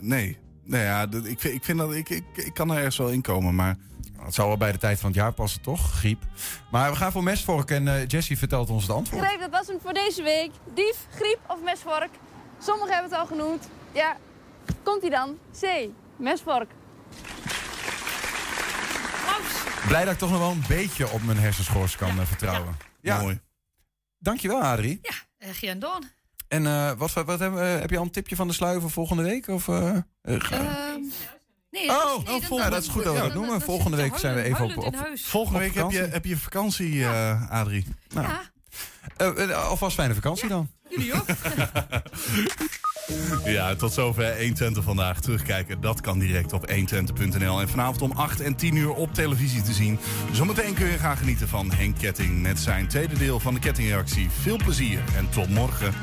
Nee. 0.00 0.38
Nee, 0.64 0.82
ja, 0.84 1.06
ik, 1.24 1.40
vind- 1.40 1.54
ik 1.54 1.64
vind 1.64 1.78
dat. 1.78 1.92
Ik, 1.94 2.08
ik, 2.08 2.24
ik 2.34 2.54
kan 2.54 2.70
er 2.70 2.76
ergens 2.76 2.96
wel 2.96 3.08
in 3.08 3.22
komen. 3.22 3.54
Maar 3.54 3.76
Het 4.18 4.34
zou 4.34 4.48
wel 4.48 4.56
bij 4.56 4.72
de 4.72 4.78
tijd 4.78 4.98
van 5.00 5.08
het 5.08 5.18
jaar 5.18 5.32
passen, 5.32 5.60
toch? 5.62 5.92
Griep. 5.92 6.22
Maar 6.70 6.90
we 6.90 6.96
gaan 6.96 7.12
voor 7.12 7.22
mestvork 7.22 7.70
en 7.70 7.88
eh, 7.88 8.06
Jessie 8.06 8.38
vertelt 8.38 8.70
ons 8.70 8.82
het 8.82 8.92
antwoord. 8.92 9.24
Greep, 9.26 9.40
dat 9.40 9.50
was 9.50 9.66
hem 9.66 9.78
voor 9.82 9.92
deze 9.92 10.22
week. 10.22 10.50
Dief, 10.74 11.06
griep 11.14 11.38
of 11.48 11.62
mesvork? 11.64 12.10
Sommigen 12.58 12.92
hebben 12.92 13.10
het 13.10 13.20
al 13.20 13.26
genoemd. 13.26 13.68
Ja, 13.92 14.16
komt 14.82 15.00
hij 15.00 15.10
dan? 15.10 15.36
C, 15.60 15.88
mesvork. 16.18 16.70
Blij 19.88 20.04
dat 20.04 20.12
ik 20.12 20.18
toch 20.18 20.30
nog 20.30 20.38
wel 20.38 20.50
een 20.50 20.64
beetje 20.68 21.10
op 21.10 21.22
mijn 21.22 21.38
hersenschors 21.38 21.96
kan 21.96 22.20
eh, 22.20 22.26
vertrouwen. 22.26 22.76
Ja. 23.00 23.20
Mooi. 23.20 23.40
Dankjewel, 24.18 24.62
Adrie. 24.62 25.00
Uh, 25.02 25.48
geen 25.52 25.78
doen. 25.78 26.10
En 26.48 26.66
eh, 26.66 26.92
wat, 26.92 27.12
wat, 27.12 27.38
hebben, 27.38 27.54
we- 27.60 27.66
heb 27.80 27.90
je 27.90 27.98
al 27.98 28.02
een 28.04 28.10
tipje 28.10 28.36
van 28.36 28.46
de 28.48 28.54
sluier 28.54 28.80
voor 28.80 28.90
volgende 28.90 29.22
week? 29.22 29.48
Of, 29.48 29.68
eh, 29.68 29.88
eh, 29.88 30.00
Ehm, 30.22 31.00
nee, 31.70 31.88
Oh, 31.88 31.88
dat, 31.88 32.16
oh, 32.16 32.24
volgende- 32.24 32.54
ja, 32.62 32.70
dat 32.70 32.82
is 32.82 32.88
goed 32.88 33.04
dat 33.04 33.14
we 33.14 33.20
dat 33.20 33.34
noemen. 33.34 33.60
Volgende 33.60 33.96
week 33.96 34.16
zijn 34.18 34.34
we 34.34 34.42
even 34.42 34.64
op- 34.64 34.76
op- 34.76 34.96
volgende 35.14 35.58
op 35.58 35.64
week 35.64 35.74
heb 35.74 35.90
je, 35.90 35.96
vakantie. 35.96 36.12
heb 36.12 36.24
je 36.24 36.36
vakantie, 36.36 37.04
eh, 37.04 37.50
Adrie. 37.50 37.86
Nou, 38.08 38.26
eh, 39.16 39.50
eh, 39.50 39.64
alvast 39.68 39.94
fijne 39.94 40.14
vakantie 40.14 40.48
dan. 40.48 40.70
Jullie 40.88 41.14
ook. 41.14 41.24
Ja, 43.44 43.74
tot 43.74 43.92
zover 43.92 44.36
120 44.36 44.84
vandaag. 44.84 45.20
Terugkijken, 45.20 45.80
dat 45.80 46.00
kan 46.00 46.18
direct 46.18 46.52
op 46.52 46.70
120.nl. 46.70 47.60
En 47.60 47.68
vanavond 47.68 48.02
om 48.02 48.12
8 48.12 48.40
en 48.40 48.56
10 48.56 48.76
uur 48.76 48.92
op 48.92 49.14
televisie 49.14 49.62
te 49.62 49.72
zien. 49.72 49.98
Zometeen 50.32 50.74
kun 50.74 50.86
je 50.86 50.98
gaan 50.98 51.16
genieten 51.16 51.48
van 51.48 51.72
Henk 51.72 51.98
Ketting 51.98 52.42
met 52.42 52.58
zijn 52.58 52.88
tweede 52.88 53.18
deel 53.18 53.40
van 53.40 53.54
de 53.54 53.60
kettingreactie. 53.60 54.30
Veel 54.30 54.56
plezier 54.56 55.00
en 55.16 55.28
tot 55.30 55.48
morgen. 55.48 55.94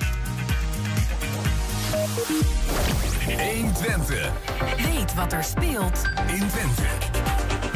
120. 3.26 4.32
Weet 4.78 5.14
wat 5.14 5.34
er 5.34 5.44
speelt 5.44 6.02
in 6.28 6.48
Twente. 6.48 6.84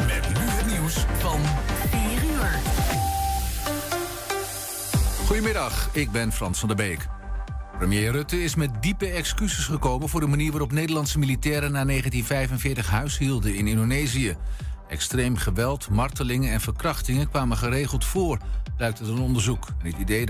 Met 0.06 0.28
nu 0.28 0.44
het 0.44 0.66
nieuws 0.66 0.94
van 1.18 1.40
4 1.90 2.00
uur. 2.30 2.58
Goedemiddag, 5.26 5.88
ik 5.92 6.10
ben 6.10 6.32
Frans 6.32 6.58
van 6.58 6.68
der 6.68 6.76
Beek. 6.76 7.19
Premier 7.80 8.12
Rutte 8.12 8.42
is 8.42 8.54
met 8.54 8.82
diepe 8.82 9.06
excuses 9.06 9.64
gekomen 9.64 10.08
voor 10.08 10.20
de 10.20 10.26
manier 10.26 10.50
waarop 10.50 10.72
Nederlandse 10.72 11.18
militairen 11.18 11.72
na 11.72 11.84
1945 11.84 12.90
huishielden 12.90 13.54
in 13.54 13.66
Indonesië. 13.66 14.36
Extreem 14.88 15.36
geweld, 15.36 15.88
martelingen 15.90 16.52
en 16.52 16.60
verkrachtingen 16.60 17.28
kwamen 17.28 17.56
geregeld 17.56 18.04
voor, 18.04 18.38
blijkt 18.76 19.00
uit 19.00 19.08
een 19.08 19.18
onderzoek. 19.18 19.66
Het 19.82 19.96
idee 19.98 20.18